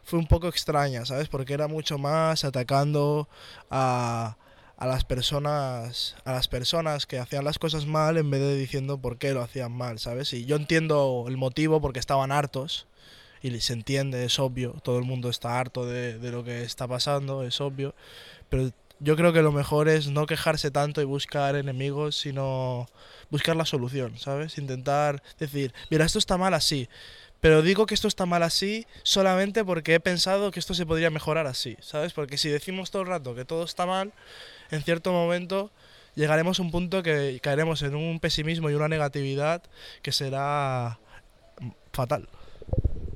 fue 0.02 0.18
un 0.18 0.26
poco 0.26 0.48
extraña, 0.48 1.04
¿sabes? 1.04 1.28
Porque 1.28 1.54
era 1.54 1.68
mucho 1.68 1.98
más 1.98 2.44
atacando 2.44 3.28
a, 3.70 4.36
a 4.76 4.86
las 4.86 5.04
personas 5.04 6.16
a 6.24 6.32
las 6.32 6.48
personas 6.48 7.06
que 7.06 7.18
hacían 7.18 7.44
las 7.44 7.58
cosas 7.58 7.86
mal 7.86 8.16
en 8.16 8.30
vez 8.30 8.40
de 8.40 8.56
diciendo 8.56 8.98
por 8.98 9.18
qué 9.18 9.32
lo 9.32 9.42
hacían 9.42 9.72
mal, 9.72 9.98
¿sabes? 9.98 10.32
Y 10.32 10.46
yo 10.46 10.56
entiendo 10.56 11.26
el 11.28 11.36
motivo 11.36 11.80
porque 11.80 12.00
estaban 12.00 12.32
hartos 12.32 12.86
y 13.42 13.58
se 13.60 13.72
entiende, 13.72 14.24
es 14.24 14.38
obvio, 14.38 14.72
todo 14.82 14.98
el 14.98 15.04
mundo 15.04 15.30
está 15.30 15.58
harto 15.58 15.86
de, 15.86 16.18
de 16.18 16.30
lo 16.30 16.44
que 16.44 16.62
está 16.62 16.88
pasando, 16.88 17.42
es 17.42 17.60
obvio, 17.60 17.94
pero 18.48 18.70
yo 19.00 19.16
creo 19.16 19.32
que 19.32 19.42
lo 19.42 19.52
mejor 19.52 19.88
es 19.88 20.08
no 20.08 20.26
quejarse 20.26 20.70
tanto 20.70 21.00
y 21.00 21.04
buscar 21.04 21.56
enemigos, 21.56 22.16
sino 22.16 22.86
buscar 23.30 23.56
la 23.56 23.64
solución, 23.64 24.18
¿sabes? 24.18 24.58
Intentar 24.58 25.22
decir, 25.38 25.72
mira, 25.90 26.04
esto 26.04 26.18
está 26.18 26.36
mal 26.36 26.52
así, 26.52 26.88
pero 27.40 27.62
digo 27.62 27.86
que 27.86 27.94
esto 27.94 28.08
está 28.08 28.26
mal 28.26 28.42
así 28.42 28.86
solamente 29.02 29.64
porque 29.64 29.94
he 29.94 30.00
pensado 30.00 30.50
que 30.50 30.60
esto 30.60 30.74
se 30.74 30.86
podría 30.86 31.10
mejorar 31.10 31.46
así, 31.46 31.76
¿sabes? 31.80 32.12
Porque 32.12 32.36
si 32.36 32.48
decimos 32.48 32.90
todo 32.90 33.02
el 33.02 33.08
rato 33.08 33.34
que 33.34 33.44
todo 33.44 33.64
está 33.64 33.86
mal, 33.86 34.12
en 34.70 34.82
cierto 34.82 35.12
momento 35.12 35.70
llegaremos 36.14 36.58
a 36.58 36.62
un 36.62 36.70
punto 36.70 37.02
que 37.02 37.40
caeremos 37.42 37.82
en 37.82 37.94
un 37.94 38.20
pesimismo 38.20 38.68
y 38.68 38.74
una 38.74 38.88
negatividad 38.88 39.62
que 40.02 40.12
será 40.12 40.98
fatal. 41.92 42.28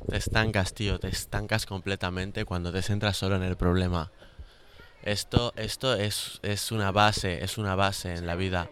Te 0.08 0.16
estancas, 0.16 0.74
tío, 0.74 0.98
te 0.98 1.08
estancas 1.08 1.66
completamente 1.66 2.44
cuando 2.44 2.72
te 2.72 2.82
centras 2.82 3.16
solo 3.16 3.36
en 3.36 3.42
el 3.42 3.56
problema. 3.56 4.10
Esto, 5.02 5.52
esto 5.56 5.94
es, 5.94 6.40
es 6.42 6.72
una 6.72 6.90
base, 6.92 7.44
es 7.44 7.58
una 7.58 7.74
base 7.74 8.14
en 8.14 8.26
la 8.26 8.36
vida. 8.36 8.70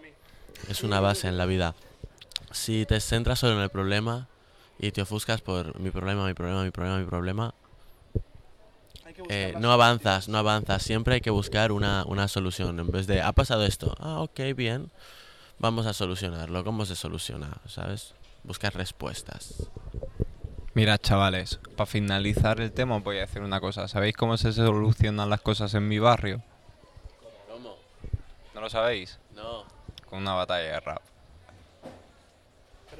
Es 0.68 0.82
una 0.82 1.00
base 1.00 1.28
en 1.28 1.36
la 1.36 1.44
vida. 1.44 1.74
Si 2.52 2.86
te 2.86 3.00
centras 3.00 3.40
solo 3.40 3.56
en 3.56 3.62
el 3.62 3.70
problema 3.70 4.28
y 4.82 4.90
te 4.90 5.00
ofuscas 5.00 5.40
por 5.40 5.78
mi 5.78 5.90
problema, 5.90 6.26
mi 6.26 6.34
problema, 6.34 6.64
mi 6.64 6.72
problema, 6.72 6.98
mi 6.98 7.06
problema, 7.06 7.54
eh, 9.28 9.54
no 9.60 9.72
avanzas, 9.72 10.28
no 10.28 10.38
avanzas. 10.38 10.82
Siempre 10.82 11.14
hay 11.14 11.20
que 11.20 11.30
buscar 11.30 11.70
una, 11.70 12.04
una 12.04 12.26
solución. 12.26 12.80
En 12.80 12.90
vez 12.90 13.06
de, 13.06 13.22
ha 13.22 13.32
pasado 13.32 13.64
esto, 13.64 13.94
ah, 14.00 14.20
ok, 14.20 14.40
bien, 14.56 14.90
vamos 15.60 15.86
a 15.86 15.92
solucionarlo. 15.92 16.64
¿Cómo 16.64 16.84
se 16.84 16.96
soluciona? 16.96 17.58
¿Sabes? 17.68 18.14
Buscar 18.42 18.74
respuestas. 18.74 19.70
Mira, 20.74 20.98
chavales, 20.98 21.60
para 21.76 21.86
finalizar 21.86 22.60
el 22.60 22.72
tema 22.72 22.96
os 22.96 23.04
voy 23.04 23.18
a 23.18 23.20
decir 23.20 23.40
una 23.40 23.60
cosa. 23.60 23.86
¿Sabéis 23.86 24.16
cómo 24.16 24.36
se 24.36 24.52
solucionan 24.52 25.30
las 25.30 25.42
cosas 25.42 25.74
en 25.74 25.86
mi 25.86 26.00
barrio? 26.00 26.42
¿Cómo? 27.48 27.76
¿No 28.52 28.60
lo 28.60 28.68
sabéis? 28.68 29.20
No. 29.32 29.64
Con 30.06 30.18
una 30.20 30.34
batalla 30.34 30.72
de 30.72 30.80
rap. 30.80 31.11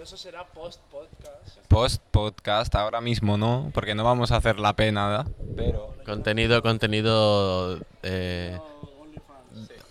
Pero 0.03 0.17
eso 0.17 0.17
será 0.17 0.45
post-podcast. 0.45 1.59
Post 1.69 2.03
podcast, 2.11 2.75
ahora 2.75 3.01
mismo 3.01 3.39
no, 3.39 3.71
porque 3.73 3.95
no 3.95 4.03
vamos 4.03 4.33
a 4.33 4.37
hacer 4.39 4.59
la 4.59 4.75
pena, 4.75 5.07
¿verdad? 5.07 5.27
Pero 5.55 5.95
Contenido, 6.05 6.61
contenido. 6.61 7.79
Eh, 8.03 8.59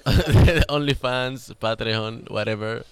OnlyFans, 0.68 1.54
Patreon, 1.58 2.26
whatever. 2.30 2.86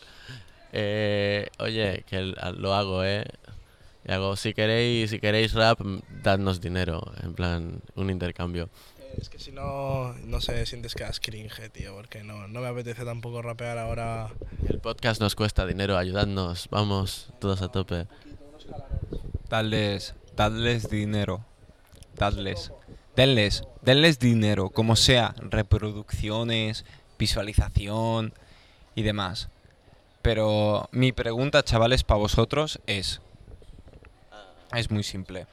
Eh, 0.71 1.49
oye, 1.59 2.05
que 2.07 2.15
el- 2.19 2.37
lo 2.55 2.73
hago, 2.73 3.03
eh. 3.03 3.25
Y 4.07 4.13
hago, 4.13 4.37
si 4.37 4.53
queréis, 4.53 5.09
si 5.09 5.19
queréis 5.19 5.51
rap, 5.55 5.81
dadnos 6.23 6.61
dinero. 6.61 7.01
En 7.21 7.33
plan, 7.33 7.81
un 7.95 8.09
intercambio. 8.09 8.69
Es 9.17 9.29
que 9.29 9.39
si 9.39 9.51
no, 9.51 10.13
no 10.25 10.41
sé, 10.41 10.65
sientes 10.65 10.95
que 10.95 11.03
das 11.03 11.19
cringe, 11.19 11.69
tío, 11.69 11.95
porque 11.95 12.23
no, 12.23 12.47
no 12.47 12.61
me 12.61 12.67
apetece 12.67 13.03
tampoco 13.03 13.41
rapear 13.41 13.77
ahora. 13.77 14.29
El 14.67 14.79
podcast 14.79 15.19
nos 15.21 15.35
cuesta 15.35 15.65
dinero, 15.65 15.97
ayudadnos. 15.97 16.67
Vamos, 16.69 17.33
todos 17.39 17.61
a 17.61 17.69
tope. 17.69 18.07
dadles, 19.49 20.15
dadles 20.35 20.89
dinero. 20.89 21.45
Dadles. 22.15 22.71
Denles, 23.15 23.63
denles 23.81 24.19
dinero, 24.19 24.69
como 24.69 24.95
sea, 24.95 25.35
reproducciones, 25.39 26.85
visualización 27.17 28.33
y 28.95 29.01
demás. 29.01 29.49
Pero 30.21 30.87
mi 30.91 31.11
pregunta, 31.11 31.63
chavales, 31.63 32.03
para 32.03 32.19
vosotros 32.19 32.79
es... 32.87 33.21
Es 34.73 34.91
muy 34.91 35.03
simple. 35.03 35.47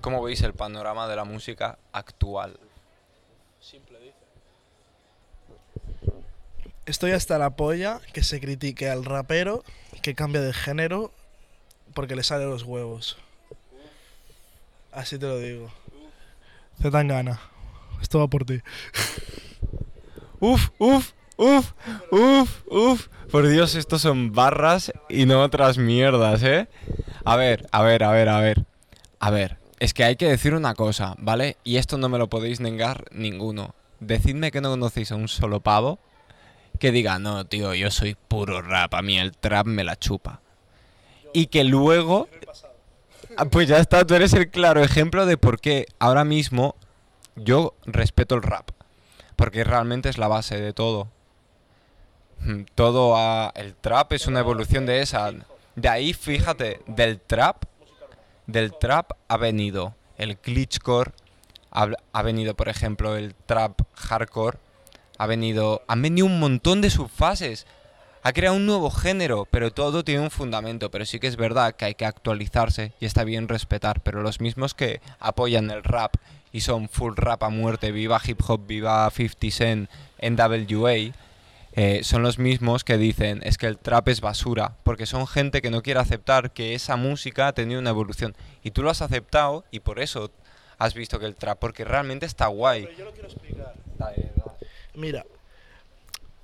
¿Cómo 0.00 0.22
veis 0.22 0.40
el 0.42 0.54
panorama 0.54 1.08
de 1.08 1.16
la 1.16 1.24
música 1.24 1.78
actual? 1.92 2.58
Simple, 3.60 3.98
dice. 4.00 4.14
Estoy 6.86 7.12
hasta 7.12 7.38
la 7.38 7.50
polla 7.50 8.00
que 8.12 8.24
se 8.24 8.40
critique 8.40 8.88
al 8.88 9.04
rapero 9.04 9.62
que 10.02 10.14
cambia 10.14 10.40
de 10.40 10.52
género 10.52 11.12
porque 11.94 12.16
le 12.16 12.22
salen 12.22 12.48
los 12.48 12.62
huevos. 12.62 13.18
Así 14.92 15.18
te 15.18 15.26
lo 15.26 15.38
digo. 15.38 15.70
Te 16.80 16.90
dan 16.90 17.08
gana. 17.08 17.40
Esto 18.00 18.18
va 18.18 18.28
por 18.28 18.44
ti. 18.44 18.60
Uf, 20.40 20.70
uf, 20.78 21.12
uf, 21.36 21.72
uf, 22.10 22.62
uf. 22.66 23.08
Por 23.30 23.46
Dios, 23.46 23.74
estos 23.74 24.00
son 24.00 24.32
barras 24.32 24.90
y 25.10 25.26
no 25.26 25.42
otras 25.42 25.76
mierdas, 25.76 26.42
¿eh? 26.42 26.66
A 27.26 27.36
ver, 27.36 27.68
a 27.72 27.82
ver, 27.82 28.02
a 28.02 28.10
ver, 28.10 28.28
a 28.30 28.40
ver. 28.40 28.64
A 29.18 29.30
ver, 29.30 29.59
es 29.80 29.92
que 29.94 30.04
hay 30.04 30.16
que 30.16 30.28
decir 30.28 30.54
una 30.54 30.74
cosa, 30.74 31.14
¿vale? 31.18 31.56
Y 31.64 31.76
esto 31.78 31.98
no 31.98 32.08
me 32.08 32.18
lo 32.18 32.28
podéis 32.28 32.60
negar 32.60 33.04
ninguno. 33.10 33.74
Decidme 33.98 34.50
que 34.52 34.60
no 34.60 34.70
conocéis 34.70 35.10
a 35.12 35.16
un 35.16 35.26
solo 35.28 35.60
pavo 35.60 35.98
que 36.78 36.92
diga, 36.92 37.18
no, 37.18 37.44
tío, 37.46 37.74
yo 37.74 37.90
soy 37.90 38.14
puro 38.14 38.62
rap, 38.62 38.94
a 38.94 39.02
mí 39.02 39.18
el 39.18 39.36
trap 39.36 39.66
me 39.66 39.84
la 39.84 39.96
chupa. 39.98 40.40
Y 41.34 41.46
que 41.46 41.64
luego... 41.64 42.28
Ah, 43.36 43.44
Pues 43.44 43.68
ya 43.68 43.78
está, 43.78 44.06
tú 44.06 44.14
eres 44.14 44.32
el 44.32 44.50
claro 44.50 44.82
ejemplo 44.82 45.26
de 45.26 45.36
por 45.36 45.60
qué 45.60 45.86
ahora 45.98 46.24
mismo 46.24 46.76
yo 47.36 47.74
respeto 47.84 48.34
el 48.34 48.42
rap. 48.42 48.70
Porque 49.36 49.62
realmente 49.64 50.08
es 50.08 50.18
la 50.18 50.28
base 50.28 50.60
de 50.60 50.72
todo. 50.72 51.08
Mm, 52.40 52.62
Todo 52.74 53.16
a- 53.16 53.52
el 53.54 53.74
trap 53.74 54.12
es 54.14 54.26
una 54.26 54.40
evolución 54.40 54.86
de 54.86 55.00
esa. 55.02 55.30
De 55.76 55.88
ahí, 55.88 56.12
fíjate, 56.14 56.80
del 56.86 57.20
trap, 57.20 57.64
del 58.46 58.76
trap 58.78 59.12
ha 59.28 59.36
venido 59.36 59.94
el 60.16 60.36
glitchcore, 60.36 61.12
ha, 61.70 62.22
venido, 62.22 62.54
por 62.54 62.68
ejemplo, 62.68 63.16
el 63.16 63.34
trap 63.34 63.80
hardcore, 63.94 64.58
ha 65.18 65.26
venido, 65.26 65.82
han 65.86 66.02
venido 66.02 66.26
un 66.26 66.40
montón 66.40 66.80
de 66.80 66.90
subfases. 66.90 67.66
Ha 68.22 68.34
creado 68.34 68.56
un 68.56 68.66
nuevo 68.66 68.90
género, 68.90 69.46
pero 69.50 69.70
todo 69.70 70.04
tiene 70.04 70.20
un 70.20 70.30
fundamento. 70.30 70.90
Pero 70.90 71.06
sí 71.06 71.20
que 71.20 71.26
es 71.26 71.36
verdad 71.36 71.74
que 71.74 71.86
hay 71.86 71.94
que 71.94 72.04
actualizarse 72.04 72.92
y 73.00 73.06
está 73.06 73.24
bien 73.24 73.48
respetar. 73.48 74.02
Pero 74.02 74.20
los 74.20 74.40
mismos 74.40 74.74
que 74.74 75.00
apoyan 75.18 75.70
el 75.70 75.82
rap 75.82 76.16
y 76.52 76.60
son 76.60 76.88
full 76.88 77.14
rap 77.16 77.42
a 77.44 77.48
muerte, 77.48 77.92
viva 77.92 78.20
hip 78.22 78.40
hop, 78.46 78.66
viva 78.66 79.10
50 79.10 79.50
Cent, 79.50 79.90
NWA, 80.20 81.14
eh, 81.72 82.00
son 82.02 82.22
los 82.22 82.38
mismos 82.38 82.82
que 82.84 82.98
dicen 82.98 83.40
es 83.44 83.56
que 83.58 83.66
el 83.66 83.78
trap 83.78 84.08
es 84.08 84.20
basura, 84.20 84.76
porque 84.82 85.06
son 85.06 85.26
gente 85.26 85.62
que 85.62 85.70
no 85.70 85.82
quiere 85.82 86.00
aceptar 86.00 86.50
que 86.52 86.74
esa 86.74 86.96
música 86.96 87.48
ha 87.48 87.52
tenido 87.52 87.80
una 87.80 87.90
evolución. 87.90 88.36
Y 88.62 88.70
tú 88.72 88.82
lo 88.82 88.90
has 88.90 89.02
aceptado 89.02 89.64
y 89.70 89.80
por 89.80 90.00
eso 90.00 90.30
has 90.78 90.94
visto 90.94 91.18
que 91.18 91.26
el 91.26 91.36
trap, 91.36 91.58
porque 91.58 91.84
realmente 91.84 92.26
está 92.26 92.46
guay. 92.46 92.84
Pero 92.86 92.98
yo 92.98 93.04
lo 93.04 93.12
quiero 93.12 93.28
explicar. 93.28 93.74
Mira, 94.94 95.24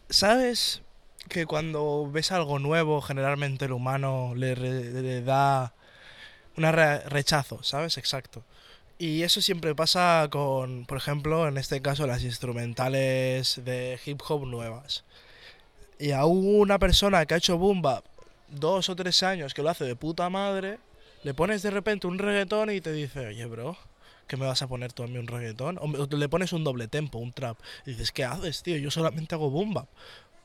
¿sabes 0.08 0.82
que 1.28 1.46
cuando 1.46 2.08
ves 2.10 2.30
algo 2.32 2.58
nuevo, 2.58 3.00
generalmente 3.02 3.64
el 3.64 3.72
humano 3.72 4.32
le, 4.36 4.54
re- 4.54 5.02
le 5.02 5.22
da 5.22 5.74
un 6.56 6.62
rechazo, 6.62 7.62
¿sabes? 7.62 7.98
Exacto. 7.98 8.44
Y 8.98 9.22
eso 9.22 9.42
siempre 9.42 9.74
pasa 9.74 10.28
con, 10.30 10.86
por 10.86 10.96
ejemplo, 10.96 11.48
en 11.48 11.58
este 11.58 11.82
caso, 11.82 12.06
las 12.06 12.22
instrumentales 12.24 13.60
de 13.64 13.98
hip 14.06 14.22
hop 14.26 14.46
nuevas. 14.46 15.04
Y 15.98 16.12
a 16.12 16.24
una 16.24 16.78
persona 16.78 17.24
que 17.26 17.34
ha 17.34 17.36
hecho 17.36 17.58
boom 17.58 17.82
bap 17.82 18.04
dos 18.48 18.88
o 18.88 18.96
tres 18.96 19.22
años 19.22 19.54
que 19.54 19.62
lo 19.62 19.70
hace 19.70 19.84
de 19.84 19.96
puta 19.96 20.30
madre, 20.30 20.78
le 21.24 21.34
pones 21.34 21.62
de 21.62 21.70
repente 21.70 22.06
un 22.06 22.18
reggaetón 22.18 22.70
y 22.70 22.80
te 22.80 22.92
dice, 22.92 23.26
oye, 23.26 23.44
bro, 23.46 23.76
¿qué 24.26 24.36
me 24.36 24.46
vas 24.46 24.62
a 24.62 24.68
poner 24.68 24.92
tú 24.92 25.02
a 25.02 25.06
mí 25.06 25.18
un 25.18 25.26
reggaetón? 25.26 25.78
O 25.78 26.06
le 26.06 26.28
pones 26.28 26.52
un 26.52 26.64
doble 26.64 26.88
tempo, 26.88 27.18
un 27.18 27.32
trap. 27.32 27.58
Y 27.84 27.90
dices, 27.90 28.12
¿qué 28.12 28.24
haces, 28.24 28.62
tío? 28.62 28.76
Yo 28.76 28.90
solamente 28.90 29.34
hago 29.34 29.50
boom 29.50 29.74
bap. 29.74 29.88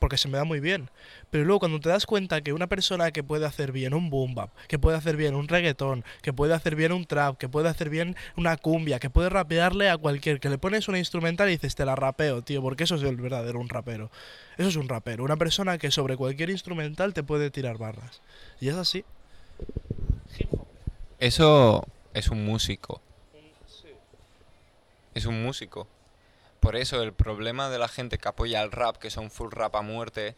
Porque 0.02 0.18
se 0.18 0.26
me 0.26 0.36
da 0.36 0.42
muy 0.42 0.58
bien. 0.58 0.90
Pero 1.30 1.44
luego 1.44 1.60
cuando 1.60 1.78
te 1.78 1.88
das 1.88 2.06
cuenta 2.06 2.40
que 2.40 2.52
una 2.52 2.66
persona 2.66 3.12
que 3.12 3.22
puede 3.22 3.46
hacer 3.46 3.70
bien 3.70 3.94
un 3.94 4.10
boom 4.10 4.34
bap, 4.34 4.50
que 4.66 4.76
puede 4.76 4.96
hacer 4.96 5.16
bien 5.16 5.36
un 5.36 5.46
reggaetón, 5.46 6.04
que 6.22 6.32
puede 6.32 6.54
hacer 6.54 6.74
bien 6.74 6.90
un 6.90 7.04
trap, 7.04 7.38
que 7.38 7.48
puede 7.48 7.68
hacer 7.68 7.88
bien 7.88 8.16
una 8.36 8.56
cumbia, 8.56 8.98
que 8.98 9.10
puede 9.10 9.28
rapearle 9.28 9.90
a 9.90 9.96
cualquier, 9.96 10.40
que 10.40 10.50
le 10.50 10.58
pones 10.58 10.88
una 10.88 10.98
instrumental 10.98 11.48
y 11.48 11.52
dices, 11.52 11.76
te 11.76 11.84
la 11.84 11.94
rapeo, 11.94 12.42
tío, 12.42 12.60
porque 12.62 12.82
eso 12.82 12.96
es 12.96 13.04
el 13.04 13.14
verdadero 13.14 13.60
un 13.60 13.68
rapero. 13.68 14.10
Eso 14.58 14.70
es 14.70 14.74
un 14.74 14.88
rapero, 14.88 15.22
una 15.22 15.36
persona 15.36 15.78
que 15.78 15.92
sobre 15.92 16.16
cualquier 16.16 16.50
instrumental 16.50 17.14
te 17.14 17.22
puede 17.22 17.52
tirar 17.52 17.78
barras. 17.78 18.22
Y 18.60 18.70
es 18.70 18.74
así. 18.74 19.04
Eso 21.20 21.86
es 22.12 22.26
un 22.26 22.44
músico. 22.44 23.00
Es 25.14 25.26
un 25.26 25.44
músico. 25.44 25.86
Por 26.62 26.76
eso 26.76 27.02
el 27.02 27.12
problema 27.12 27.70
de 27.70 27.80
la 27.80 27.88
gente 27.88 28.18
que 28.18 28.28
apoya 28.28 28.62
el 28.62 28.70
rap, 28.70 28.96
que 28.96 29.10
son 29.10 29.32
full 29.32 29.50
rap 29.50 29.74
a 29.74 29.82
muerte, 29.82 30.36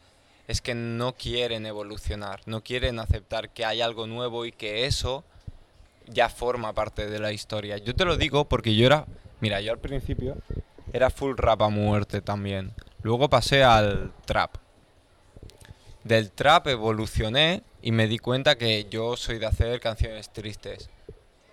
es 0.48 0.62
que 0.62 0.74
no 0.74 1.14
quieren 1.14 1.66
evolucionar, 1.66 2.40
no 2.46 2.62
quieren 2.62 2.98
aceptar 2.98 3.50
que 3.50 3.66
hay 3.66 3.82
algo 3.82 4.06
nuevo 4.06 4.46
y 4.46 4.50
que 4.50 4.86
eso 4.86 5.22
ya 6.06 6.30
forma 6.30 6.72
parte 6.72 7.10
de 7.10 7.18
la 7.18 7.30
historia. 7.30 7.76
Yo 7.76 7.94
te 7.94 8.06
lo 8.06 8.16
digo 8.16 8.46
porque 8.46 8.74
yo 8.74 8.86
era, 8.86 9.04
mira, 9.40 9.60
yo 9.60 9.70
al 9.70 9.78
principio 9.78 10.38
era 10.94 11.10
full 11.10 11.36
rap 11.36 11.60
a 11.60 11.68
muerte 11.68 12.22
también. 12.22 12.72
Luego 13.02 13.28
pasé 13.28 13.62
al 13.62 14.10
trap. 14.24 14.56
Del 16.04 16.30
trap 16.30 16.68
evolucioné 16.68 17.62
y 17.82 17.92
me 17.92 18.06
di 18.06 18.18
cuenta 18.18 18.56
que 18.56 18.86
yo 18.88 19.18
soy 19.18 19.38
de 19.38 19.44
hacer 19.44 19.78
canciones 19.78 20.32
tristes. 20.32 20.88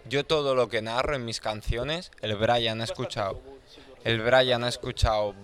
Yo 0.07 0.25
todo 0.25 0.55
lo 0.55 0.69
que 0.69 0.81
narro 0.81 1.13
en 1.13 1.25
mis 1.25 1.41
canciones, 1.41 2.09
el 2.21 2.37
Brian 2.37 2.79
ha 2.79 2.85
escuchado 2.85 3.51
el 4.03 4.21
Brian 4.21 4.63
ha 4.63 4.69
escuchado 4.69 5.35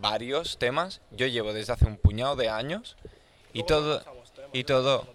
varios 0.00 0.58
temas. 0.58 1.00
Yo 1.10 1.26
llevo 1.26 1.52
desde 1.52 1.72
hace 1.72 1.86
un 1.86 1.96
puñado 1.96 2.36
de 2.36 2.48
años 2.48 2.96
y 3.52 3.64
todo 3.64 4.02
y 4.52 4.64
todo 4.64 5.06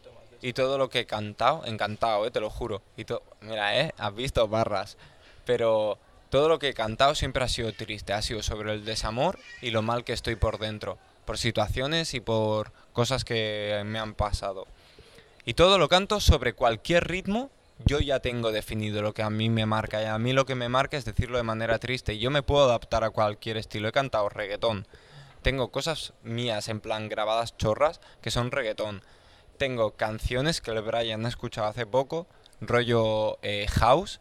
y 0.41 0.53
todo 0.53 0.77
lo 0.77 0.89
que 0.89 0.99
he 0.99 1.05
cantado, 1.05 1.65
encantado, 1.65 2.25
eh, 2.25 2.31
te 2.31 2.39
lo 2.39 2.49
juro. 2.49 2.81
Y 2.97 3.05
mira, 3.41 3.79
eh, 3.79 3.93
has 3.97 4.15
visto 4.15 4.47
barras, 4.47 4.97
pero 5.45 5.97
todo 6.29 6.47
lo 6.47 6.59
que 6.59 6.69
he 6.69 6.73
cantado 6.73 7.15
siempre 7.15 7.43
ha 7.43 7.47
sido 7.47 7.73
triste, 7.73 8.13
ha 8.13 8.21
sido 8.21 8.41
sobre 8.41 8.73
el 8.73 8.85
desamor 8.85 9.39
y 9.61 9.71
lo 9.71 9.81
mal 9.81 10.03
que 10.03 10.13
estoy 10.13 10.35
por 10.35 10.59
dentro, 10.59 10.97
por 11.25 11.37
situaciones 11.37 12.13
y 12.13 12.19
por 12.19 12.71
cosas 12.93 13.25
que 13.25 13.81
me 13.85 13.99
han 13.99 14.13
pasado. 14.13 14.65
Y 15.45 15.55
todo 15.55 15.77
lo 15.77 15.89
canto 15.89 16.19
sobre 16.19 16.53
cualquier 16.53 17.07
ritmo 17.07 17.49
yo 17.85 17.99
ya 17.99 18.19
tengo 18.19 18.51
definido 18.51 19.01
lo 19.01 19.13
que 19.13 19.23
a 19.23 19.29
mí 19.29 19.49
me 19.49 19.65
marca 19.65 20.01
y 20.01 20.05
a 20.05 20.17
mí 20.17 20.33
lo 20.33 20.45
que 20.45 20.55
me 20.55 20.69
marca 20.69 20.97
es 20.97 21.05
decirlo 21.05 21.37
de 21.37 21.43
manera 21.43 21.79
triste 21.79 22.17
yo 22.17 22.29
me 22.29 22.43
puedo 22.43 22.65
adaptar 22.65 23.03
a 23.03 23.09
cualquier 23.09 23.57
estilo. 23.57 23.87
He 23.87 23.91
cantado 23.91 24.29
reggaetón. 24.29 24.85
Tengo 25.41 25.71
cosas 25.71 26.13
mías 26.23 26.67
en 26.67 26.81
plan 26.81 27.07
grabadas 27.07 27.57
chorras 27.57 28.01
que 28.21 28.31
son 28.31 28.51
reggaetón. 28.51 29.01
Tengo 29.57 29.91
canciones 29.91 30.61
que 30.61 30.71
el 30.71 30.81
Brian 30.81 31.25
ha 31.25 31.29
escuchado 31.29 31.67
hace 31.67 31.85
poco, 31.85 32.27
rollo 32.61 33.39
eh, 33.41 33.67
house. 33.69 34.19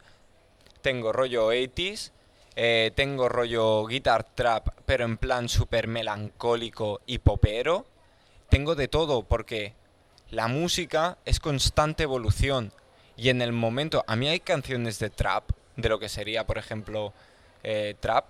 Tengo 0.81 1.11
rollo 1.11 1.51
80s. 1.51 2.11
Eh, 2.55 2.91
tengo 2.95 3.29
rollo 3.29 3.85
guitar 3.85 4.23
trap, 4.23 4.69
pero 4.85 5.05
en 5.05 5.17
plan 5.17 5.47
súper 5.47 5.87
melancólico 5.87 7.01
y 7.05 7.19
popero. 7.19 7.85
Tengo 8.49 8.75
de 8.75 8.87
todo 8.87 9.23
porque 9.23 9.75
la 10.29 10.47
música 10.47 11.17
es 11.25 11.39
constante 11.39 12.03
evolución 12.03 12.73
y 13.19 13.27
en 13.27 13.41
el 13.41 13.51
momento, 13.51 14.05
a 14.07 14.15
mí 14.15 14.29
hay 14.29 14.39
canciones 14.39 14.97
de 14.97 15.09
trap, 15.09 15.51
de 15.75 15.89
lo 15.89 15.99
que 15.99 16.07
sería, 16.07 16.45
por 16.45 16.57
ejemplo, 16.57 17.13
eh, 17.63 17.95
trap 17.99 18.29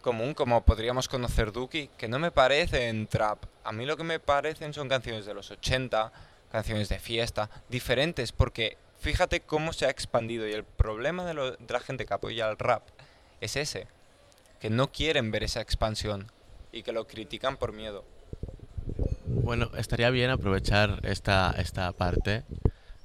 común, 0.00 0.32
como 0.32 0.64
podríamos 0.64 1.08
conocer 1.08 1.50
Duki, 1.50 1.90
que 1.98 2.06
no 2.06 2.20
me 2.20 2.30
parecen 2.30 3.08
trap. 3.08 3.46
A 3.64 3.72
mí 3.72 3.84
lo 3.84 3.96
que 3.96 4.04
me 4.04 4.20
parecen 4.20 4.72
son 4.72 4.88
canciones 4.88 5.26
de 5.26 5.34
los 5.34 5.50
80, 5.50 6.12
canciones 6.52 6.88
de 6.88 7.00
fiesta, 7.00 7.50
diferentes, 7.68 8.30
porque 8.30 8.78
fíjate 9.00 9.40
cómo 9.40 9.72
se 9.72 9.86
ha 9.86 9.90
expandido 9.90 10.46
y 10.46 10.52
el 10.52 10.62
problema 10.62 11.24
de, 11.24 11.56
de 11.58 11.72
la 11.72 11.80
gente 11.80 12.06
que 12.06 12.14
apoya 12.14 12.48
el 12.48 12.58
rap 12.58 12.84
es 13.40 13.56
ese, 13.56 13.88
que 14.60 14.70
no 14.70 14.92
quieren 14.92 15.32
ver 15.32 15.42
esa 15.42 15.60
expansión 15.60 16.30
y 16.70 16.84
que 16.84 16.92
lo 16.92 17.08
critican 17.08 17.56
por 17.56 17.72
miedo. 17.72 18.04
Bueno, 19.26 19.70
estaría 19.76 20.10
bien 20.10 20.30
aprovechar 20.30 21.00
esta, 21.02 21.52
esta 21.58 21.90
parte 21.92 22.44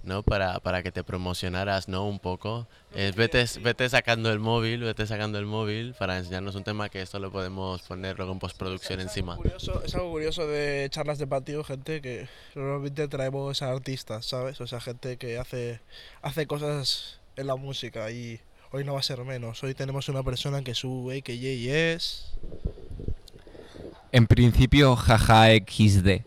¿no? 0.03 0.23
Para, 0.23 0.59
para 0.59 0.83
que 0.83 0.91
te 0.91 1.03
promocionaras, 1.03 1.87
¿no? 1.87 2.07
Un 2.07 2.19
poco. 2.19 2.67
Eh, 2.93 3.11
vete, 3.15 3.45
vete 3.61 3.87
sacando 3.89 4.31
el 4.31 4.39
móvil, 4.39 4.81
vete 4.81 5.07
sacando 5.07 5.37
el 5.39 5.45
móvil 5.45 5.93
para 5.97 6.17
enseñarnos 6.17 6.55
un 6.55 6.63
tema 6.63 6.89
que 6.89 7.01
esto 7.01 7.19
lo 7.19 7.31
podemos 7.31 7.81
poner 7.83 8.17
luego 8.17 8.33
en 8.33 8.39
postproducción 8.39 8.99
encima. 8.99 9.37
es 9.85 9.95
algo 9.95 10.11
curioso 10.11 10.47
de 10.47 10.87
charlas 10.89 11.19
de 11.19 11.27
patio, 11.27 11.63
gente 11.63 12.01
que 12.01 12.27
normalmente 12.55 13.07
traemos 13.07 13.61
a 13.61 13.71
artistas, 13.71 14.25
¿sabes? 14.25 14.59
O 14.61 14.67
sea, 14.67 14.81
gente 14.81 15.17
que 15.17 15.37
hace, 15.37 15.79
hace 16.21 16.47
cosas 16.47 17.19
en 17.35 17.47
la 17.47 17.55
música 17.55 18.11
y 18.11 18.39
hoy 18.71 18.83
no 18.83 18.93
va 18.93 18.99
a 18.99 19.03
ser 19.03 19.23
menos. 19.23 19.63
Hoy 19.63 19.73
tenemos 19.73 20.09
una 20.09 20.23
persona 20.23 20.63
que 20.63 20.73
sube, 20.73 21.21
que 21.21 21.91
es... 21.93 22.33
En 24.11 24.27
principio, 24.27 24.95
jaja 24.97 25.47
XD. 25.55 26.23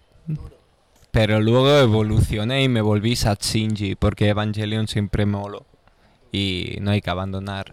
Pero 1.14 1.40
luego 1.40 1.78
evolucioné 1.78 2.64
y 2.64 2.68
me 2.68 2.80
volví 2.80 3.14
Satsinji 3.14 3.94
porque 3.94 4.30
Evangelion 4.30 4.88
siempre 4.88 5.26
molo. 5.26 5.64
Y 6.32 6.78
no 6.80 6.90
hay 6.90 7.00
que 7.02 7.08
abandonar 7.08 7.72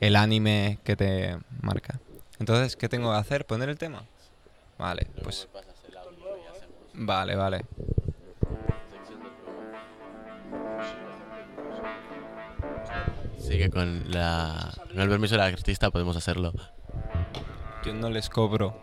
el 0.00 0.16
anime 0.16 0.78
que 0.84 0.94
te 0.94 1.38
marca. 1.62 1.98
Entonces, 2.38 2.76
¿qué 2.76 2.90
tengo 2.90 3.10
que 3.10 3.16
hacer? 3.16 3.46
¿Poner 3.46 3.70
el 3.70 3.78
tema? 3.78 4.04
Vale, 4.78 5.06
pues... 5.22 5.48
Vale, 6.92 7.36
vale. 7.36 7.64
Sí, 13.38 13.70
con, 13.70 14.12
la, 14.12 14.74
con 14.90 15.00
el 15.00 15.08
permiso 15.08 15.36
del 15.36 15.44
artista 15.44 15.90
podemos 15.90 16.18
hacerlo. 16.18 16.52
Yo 17.82 17.94
no 17.94 18.10
les 18.10 18.28
cobro. 18.28 18.82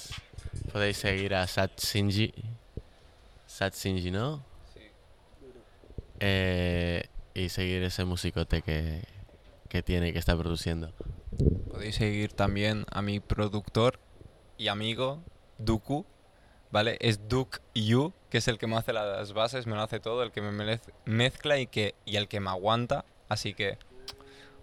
podéis 0.71 0.97
seguir 0.97 1.35
a 1.35 1.47
Satsinji. 1.47 2.33
Satsinji, 3.45 4.11
¿no? 4.11 4.43
Sí. 4.73 4.79
Eh, 6.19 7.03
y 7.33 7.49
seguir 7.49 7.83
ese 7.83 8.05
musicote 8.05 8.61
que, 8.61 9.03
que 9.69 9.83
tiene 9.83 10.09
y 10.09 10.13
que 10.13 10.19
está 10.19 10.37
produciendo. 10.37 10.93
Podéis 11.69 11.95
seguir 11.95 12.33
también 12.33 12.85
a 12.91 13.01
mi 13.01 13.19
productor 13.19 13.99
y 14.57 14.67
amigo, 14.67 15.23
Duku, 15.57 16.05
¿vale? 16.71 16.97
Es 17.01 17.27
Duke 17.27 17.59
Yu, 17.73 18.13
que 18.29 18.39
es 18.39 18.47
el 18.47 18.57
que 18.57 18.67
me 18.67 18.77
hace 18.77 18.93
las 18.93 19.33
bases, 19.33 19.67
me 19.67 19.75
lo 19.75 19.81
hace 19.81 19.99
todo, 19.99 20.23
el 20.23 20.31
que 20.31 20.41
me 20.41 20.79
mezcla 21.05 21.59
y, 21.59 21.67
que, 21.67 21.95
y 22.05 22.17
el 22.17 22.27
que 22.27 22.39
me 22.39 22.49
aguanta. 22.49 23.05
Así 23.29 23.53
que, 23.53 23.77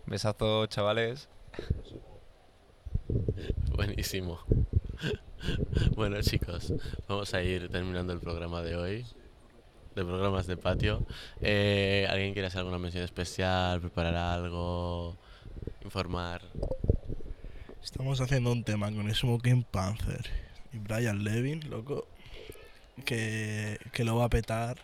besazo, 0.06 0.66
chavales. 0.66 1.28
Buenísimo. 3.74 4.40
bueno 5.96 6.20
chicos, 6.22 6.72
vamos 7.06 7.32
a 7.34 7.42
ir 7.42 7.68
terminando 7.68 8.12
el 8.12 8.20
programa 8.20 8.62
de 8.62 8.76
hoy, 8.76 9.06
de 9.94 10.04
programas 10.04 10.46
de 10.46 10.56
patio. 10.56 11.06
Eh, 11.40 12.06
¿Alguien 12.10 12.32
quiere 12.32 12.48
hacer 12.48 12.60
alguna 12.60 12.78
mención 12.78 13.04
especial, 13.04 13.80
preparar 13.80 14.14
algo, 14.16 15.16
informar? 15.82 16.42
Estamos 17.82 18.20
haciendo 18.20 18.52
un 18.52 18.64
tema 18.64 18.92
con 18.92 19.12
Smoking 19.14 19.64
Panther 19.64 20.28
y 20.72 20.78
Brian 20.78 21.24
Levin, 21.24 21.68
loco, 21.70 22.06
que, 23.04 23.78
que 23.92 24.04
lo 24.04 24.16
va 24.16 24.24
a 24.24 24.30
petar. 24.30 24.78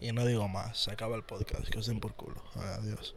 Y 0.00 0.12
no 0.12 0.26
digo 0.26 0.48
más, 0.48 0.78
se 0.78 0.90
acaba 0.90 1.16
el 1.16 1.22
podcast, 1.22 1.68
que 1.68 1.78
os 1.78 1.86
den 1.86 2.00
por 2.00 2.14
culo. 2.14 2.42
Adiós. 2.56 3.14